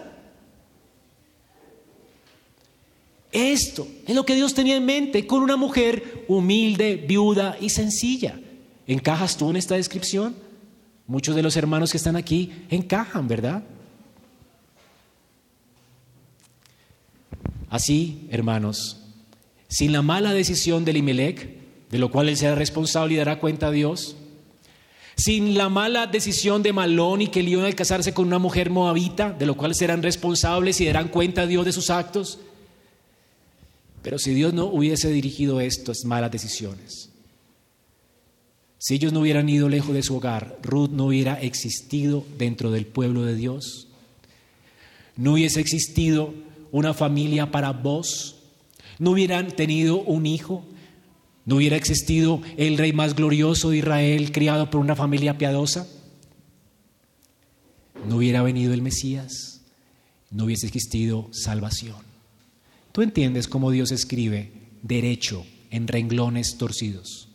Esto 3.29 3.85
es 4.07 4.15
lo 4.15 4.25
que 4.25 4.35
Dios 4.35 4.53
tenía 4.53 4.77
en 4.77 4.85
mente 4.85 5.27
con 5.27 5.43
una 5.43 5.57
mujer 5.57 6.23
humilde, 6.29 6.95
viuda 6.95 7.57
y 7.59 7.71
sencilla. 7.71 8.39
¿Encajas 8.87 9.35
tú 9.35 9.49
en 9.49 9.57
esta 9.57 9.75
descripción? 9.75 10.33
Muchos 11.05 11.35
de 11.35 11.43
los 11.43 11.57
hermanos 11.57 11.91
que 11.91 11.97
están 11.97 12.15
aquí 12.15 12.53
encajan, 12.69 13.27
¿verdad? 13.27 13.63
Así, 17.69 18.29
hermanos, 18.29 19.01
sin 19.67 19.91
la 19.91 20.01
mala 20.01 20.31
decisión 20.31 20.85
de 20.85 20.93
Limelec, 20.93 21.60
de 21.91 21.99
lo 21.99 22.09
cual 22.09 22.29
él 22.29 22.37
será 22.37 22.55
responsable 22.55 23.15
y 23.15 23.17
dará 23.17 23.39
cuenta 23.39 23.67
a 23.67 23.71
Dios, 23.71 24.15
sin 25.17 25.55
la 25.55 25.69
mala 25.69 26.07
decisión 26.07 26.63
de 26.63 26.73
Malón 26.73 27.21
y 27.21 27.27
que 27.27 27.43
León 27.43 27.65
al 27.65 27.75
casarse 27.75 28.13
con 28.13 28.27
una 28.27 28.39
mujer 28.39 28.69
moabita, 28.69 29.31
de 29.31 29.45
lo 29.45 29.55
cual 29.55 29.75
serán 29.75 30.01
responsables 30.01 30.79
y 30.81 30.85
darán 30.85 31.09
cuenta 31.09 31.41
a 31.41 31.47
Dios 31.47 31.65
de 31.65 31.73
sus 31.73 31.89
actos. 31.89 32.39
Pero 34.01 34.17
si 34.17 34.33
Dios 34.33 34.53
no 34.53 34.65
hubiese 34.65 35.11
dirigido 35.11 35.61
estas 35.61 36.05
malas 36.05 36.31
decisiones, 36.31 37.09
si 38.79 38.95
ellos 38.95 39.13
no 39.13 39.19
hubieran 39.19 39.47
ido 39.47 39.69
lejos 39.69 39.93
de 39.93 40.01
su 40.01 40.15
hogar, 40.15 40.57
Ruth 40.63 40.89
no 40.89 41.05
hubiera 41.05 41.39
existido 41.39 42.25
dentro 42.39 42.71
del 42.71 42.87
pueblo 42.87 43.23
de 43.23 43.35
Dios, 43.35 43.89
no 45.17 45.33
hubiese 45.33 45.59
existido 45.59 46.33
una 46.71 46.95
familia 46.95 47.51
para 47.51 47.73
vos, 47.73 48.37
no 48.97 49.11
hubieran 49.11 49.51
tenido 49.51 50.01
un 50.01 50.25
hijo, 50.25 50.65
no 51.45 51.55
hubiera 51.55 51.75
existido 51.75 52.41
el 52.57 52.77
rey 52.77 52.93
más 52.93 53.15
glorioso 53.15 53.71
de 53.71 53.77
Israel 53.77 54.31
criado 54.31 54.69
por 54.69 54.81
una 54.81 54.95
familia 54.95 55.37
piadosa, 55.37 55.87
no 58.07 58.17
hubiera 58.17 58.41
venido 58.41 58.73
el 58.73 58.81
Mesías, 58.81 59.61
no 60.29 60.45
hubiese 60.45 60.67
existido 60.67 61.29
salvación. 61.31 61.97
Tú 62.91 63.01
entiendes 63.01 63.47
cómo 63.47 63.71
Dios 63.71 63.91
escribe 63.91 64.51
derecho 64.81 65.45
en 65.69 65.87
renglones 65.87 66.57
torcidos. 66.57 67.29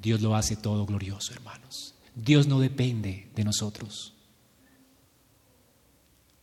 Dios 0.00 0.20
lo 0.20 0.34
hace 0.34 0.56
todo 0.56 0.86
glorioso, 0.86 1.32
hermanos. 1.32 1.94
Dios 2.14 2.46
no 2.46 2.60
depende 2.60 3.28
de 3.34 3.44
nosotros. 3.44 4.14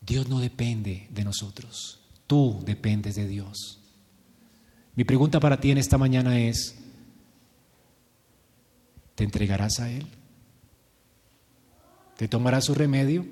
Dios 0.01 0.27
no 0.27 0.39
depende 0.39 1.07
de 1.11 1.23
nosotros, 1.23 1.99
tú 2.25 2.61
dependes 2.65 3.15
de 3.15 3.27
Dios. 3.27 3.80
Mi 4.95 5.03
pregunta 5.03 5.39
para 5.39 5.59
ti 5.59 5.71
en 5.71 5.77
esta 5.77 5.97
mañana 5.97 6.39
es, 6.39 6.75
¿te 9.15 9.23
entregarás 9.23 9.79
a 9.79 9.89
Él? 9.89 10.05
¿Te 12.17 12.27
tomarás 12.27 12.65
su 12.65 12.75
remedio? 12.75 13.25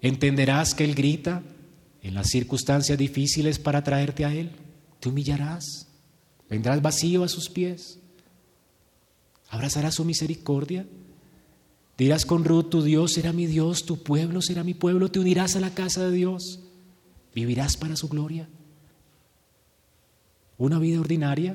¿Entenderás 0.00 0.74
que 0.74 0.84
Él 0.84 0.94
grita 0.94 1.42
en 2.02 2.14
las 2.14 2.28
circunstancias 2.28 2.96
difíciles 2.96 3.58
para 3.58 3.82
traerte 3.82 4.24
a 4.24 4.32
Él? 4.32 4.52
¿Te 5.00 5.08
humillarás? 5.08 5.88
¿Vendrás 6.48 6.80
vacío 6.80 7.24
a 7.24 7.28
sus 7.28 7.50
pies? 7.50 7.98
¿Abrazarás 9.48 9.96
su 9.96 10.04
misericordia? 10.04 10.86
Dirás 11.98 12.24
con 12.24 12.44
Ruth, 12.44 12.70
tu 12.70 12.82
Dios 12.82 13.14
será 13.14 13.32
mi 13.32 13.46
Dios, 13.46 13.84
tu 13.84 14.02
pueblo 14.02 14.42
será 14.42 14.62
mi 14.62 14.74
pueblo, 14.74 15.10
te 15.10 15.18
unirás 15.18 15.56
a 15.56 15.60
la 15.60 15.74
casa 15.74 16.04
de 16.04 16.12
Dios, 16.12 16.60
vivirás 17.36 17.76
para 17.76 17.94
su 17.96 18.08
gloria. 18.08 18.48
Una 20.56 20.78
vida 20.78 20.98
ordinaria. 20.98 21.54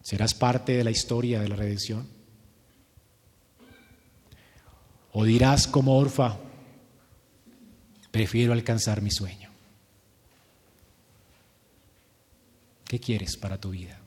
¿Serás 0.00 0.32
parte 0.32 0.76
de 0.76 0.84
la 0.84 0.92
historia 0.92 1.40
de 1.40 1.48
la 1.48 1.56
redención? 1.56 2.08
¿O 5.12 5.24
dirás 5.24 5.66
como 5.66 5.98
Orfa, 5.98 6.38
prefiero 8.12 8.52
alcanzar 8.52 9.02
mi 9.02 9.10
sueño? 9.10 9.50
¿Qué 12.84 13.00
quieres 13.00 13.36
para 13.36 13.60
tu 13.60 13.70
vida? 13.70 13.98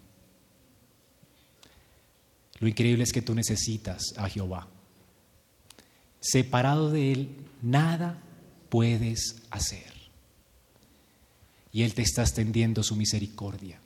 Lo 2.59 2.69
increíble 2.69 3.03
es 3.03 3.11
que 3.11 3.21
tú 3.21 3.35
necesitas 3.35 4.13
a 4.15 4.29
Jehová. 4.29 4.78
Separado 6.19 6.89
de 6.91 7.11
Él, 7.11 7.35
nada 7.61 8.21
puedes 8.69 9.43
hacer. 9.49 9.93
Y 11.71 11.83
Él 11.83 11.93
te 11.93 12.01
está 12.01 12.23
extendiendo 12.23 12.83
su 12.83 12.95
misericordia. 12.95 13.79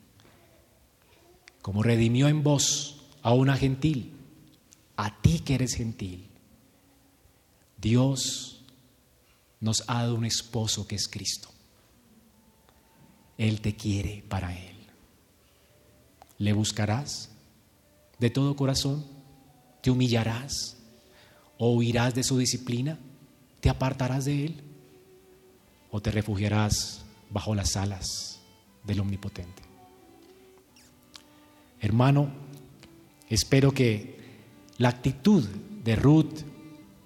Como 1.62 1.82
redimió 1.82 2.28
en 2.28 2.42
vos 2.42 3.04
a 3.22 3.32
una 3.32 3.56
gentil, 3.56 4.12
a 4.96 5.20
ti 5.20 5.40
que 5.40 5.54
eres 5.54 5.74
gentil, 5.74 6.28
Dios 7.76 8.62
nos 9.60 9.82
ha 9.86 10.02
dado 10.02 10.14
un 10.14 10.24
esposo 10.24 10.86
que 10.86 10.94
es 10.94 11.08
Cristo. 11.08 11.48
Él 13.38 13.60
te 13.60 13.74
quiere 13.76 14.24
para 14.28 14.56
Él. 14.56 14.76
¿Le 16.38 16.52
buscarás 16.52 17.30
de 18.18 18.30
todo 18.30 18.56
corazón? 18.56 19.04
¿Te 19.82 19.90
humillarás? 19.90 20.73
¿O 21.58 21.74
huirás 21.74 22.14
de 22.14 22.22
su 22.22 22.38
disciplina? 22.38 22.98
¿Te 23.60 23.68
apartarás 23.68 24.24
de 24.24 24.46
él? 24.46 24.62
¿O 25.90 26.00
te 26.00 26.10
refugiarás 26.10 27.04
bajo 27.30 27.54
las 27.54 27.76
alas 27.76 28.40
del 28.84 29.00
Omnipotente? 29.00 29.62
Hermano, 31.80 32.28
espero 33.28 33.72
que 33.72 34.18
la 34.78 34.88
actitud 34.88 35.44
de 35.84 35.96
Ruth 35.96 36.40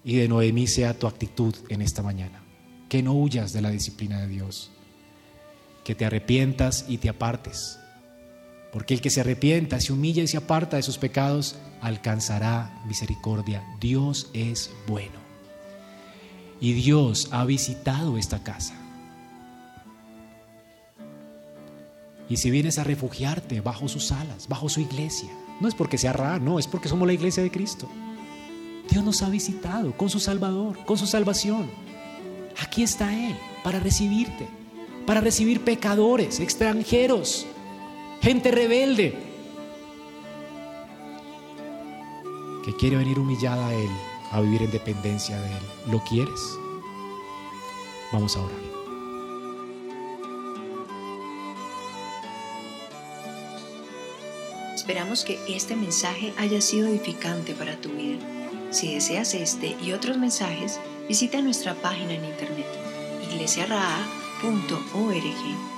y 0.04 0.16
de 0.16 0.28
Noemí 0.28 0.66
sea 0.66 0.98
tu 0.98 1.06
actitud 1.06 1.54
en 1.68 1.82
esta 1.82 2.02
mañana. 2.02 2.42
Que 2.88 3.02
no 3.02 3.12
huyas 3.12 3.52
de 3.52 3.60
la 3.60 3.70
disciplina 3.70 4.20
de 4.20 4.28
Dios. 4.28 4.70
Que 5.84 5.94
te 5.94 6.04
arrepientas 6.04 6.86
y 6.88 6.98
te 6.98 7.08
apartes 7.08 7.78
porque 8.72 8.94
el 8.94 9.00
que 9.00 9.10
se 9.10 9.20
arrepienta, 9.20 9.80
se 9.80 9.92
humilla 9.92 10.22
y 10.22 10.28
se 10.28 10.36
aparta 10.36 10.76
de 10.76 10.82
sus 10.82 10.98
pecados, 10.98 11.56
alcanzará 11.80 12.82
misericordia. 12.86 13.64
Dios 13.80 14.30
es 14.34 14.70
bueno. 14.86 15.18
Y 16.60 16.72
Dios 16.72 17.28
ha 17.30 17.44
visitado 17.44 18.18
esta 18.18 18.42
casa. 18.42 18.74
Y 22.28 22.36
si 22.36 22.50
vienes 22.50 22.78
a 22.78 22.84
refugiarte 22.84 23.60
bajo 23.60 23.88
sus 23.88 24.12
alas, 24.12 24.48
bajo 24.48 24.68
su 24.68 24.80
iglesia, 24.80 25.30
no 25.60 25.68
es 25.68 25.74
porque 25.74 25.96
sea 25.96 26.12
raro, 26.12 26.44
no, 26.44 26.58
es 26.58 26.66
porque 26.66 26.88
somos 26.88 27.06
la 27.06 27.14
iglesia 27.14 27.42
de 27.42 27.50
Cristo. 27.50 27.88
Dios 28.90 29.02
nos 29.04 29.22
ha 29.22 29.30
visitado 29.30 29.96
con 29.96 30.10
su 30.10 30.20
Salvador, 30.20 30.84
con 30.84 30.98
su 30.98 31.06
salvación. 31.06 31.70
Aquí 32.60 32.82
está 32.82 33.14
Él 33.14 33.36
para 33.64 33.80
recibirte, 33.80 34.48
para 35.06 35.20
recibir 35.20 35.64
pecadores, 35.64 36.40
extranjeros, 36.40 37.46
gente 38.20 38.50
rebelde, 38.50 39.14
que 42.64 42.76
quiere 42.76 42.96
venir 42.96 43.18
humillada 43.18 43.68
a 43.68 43.74
Él, 43.74 43.90
a 44.30 44.40
vivir 44.40 44.62
en 44.62 44.70
dependencia 44.70 45.40
de 45.40 45.48
Él. 45.48 45.62
¿Lo 45.90 46.02
quieres? 46.04 46.40
Vamos 48.12 48.36
a 48.36 48.40
orar. 48.40 48.58
Esperamos 54.74 55.24
que 55.24 55.38
este 55.48 55.76
mensaje 55.76 56.32
haya 56.38 56.60
sido 56.60 56.88
edificante 56.88 57.54
para 57.54 57.76
tu 57.76 57.90
vida. 57.90 58.18
Si 58.70 58.94
deseas 58.94 59.34
este 59.34 59.76
y 59.82 59.92
otros 59.92 60.18
mensajes, 60.18 60.80
visita 61.08 61.42
nuestra 61.42 61.74
página 61.74 62.14
en 62.14 62.24
internet 62.24 62.66
iglesiaraa.org. 63.30 65.77